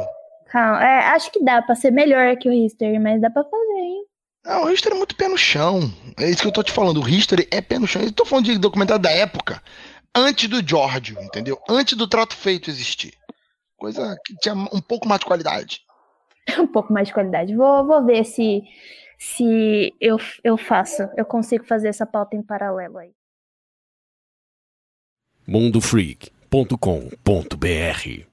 Calma. 0.53 0.85
É, 0.85 1.07
acho 1.15 1.33
que 1.33 1.43
dá 1.43 1.63
pra 1.63 1.75
ser 1.75 1.91
melhor 1.91 2.37
que 2.37 2.49
o 2.49 2.53
History, 2.53 2.99
mas 2.99 3.19
dá 3.21 3.31
pra 3.31 3.43
fazer, 3.43 3.57
hein? 3.81 4.05
Não, 4.45 4.65
o 4.65 4.71
History 4.71 4.95
é 4.95 4.99
muito 4.99 5.17
pé 5.17 5.27
no 5.29 5.39
chão. 5.39 5.91
É 6.19 6.29
isso 6.29 6.43
que 6.43 6.49
eu 6.49 6.53
tô 6.53 6.63
te 6.63 6.73
falando. 6.73 7.01
O 7.03 7.09
History 7.09 7.49
é 7.51 7.63
pé 7.63 7.79
no 7.79 7.87
chão. 7.87 8.03
Eu 8.03 8.13
tô 8.13 8.27
falando 8.27 8.45
de 8.45 8.59
documentário 8.59 9.03
da 9.03 9.11
época. 9.11 9.63
Antes 10.15 10.49
do 10.49 10.67
George, 10.67 11.17
entendeu? 11.21 11.59
Antes 11.69 11.97
do 11.97 12.07
trato 12.07 12.35
feito 12.37 12.69
existir. 12.69 13.15
Coisa 13.81 14.17
que 14.25 14.37
tinha 14.37 14.55
um 14.55 14.81
pouco 14.81 15.09
mais 15.09 15.21
de 15.21 15.27
qualidade. 15.27 15.81
Um 16.59 16.67
pouco 16.67 16.93
mais 16.93 17.09
de 17.09 17.15
qualidade. 17.15 17.55
Vou, 17.55 17.87
vou 17.87 18.05
ver 18.05 18.25
se, 18.25 18.63
se 19.19 19.95
eu, 20.01 20.17
eu 20.43 20.57
faço. 20.57 21.09
Eu 21.17 21.25
consigo 21.25 21.65
fazer 21.65 21.89
essa 21.89 22.05
pauta 22.05 22.35
em 22.35 22.43
paralelo 22.43 22.99
aí. 22.99 23.13
mundofreak.com.br 25.47 28.30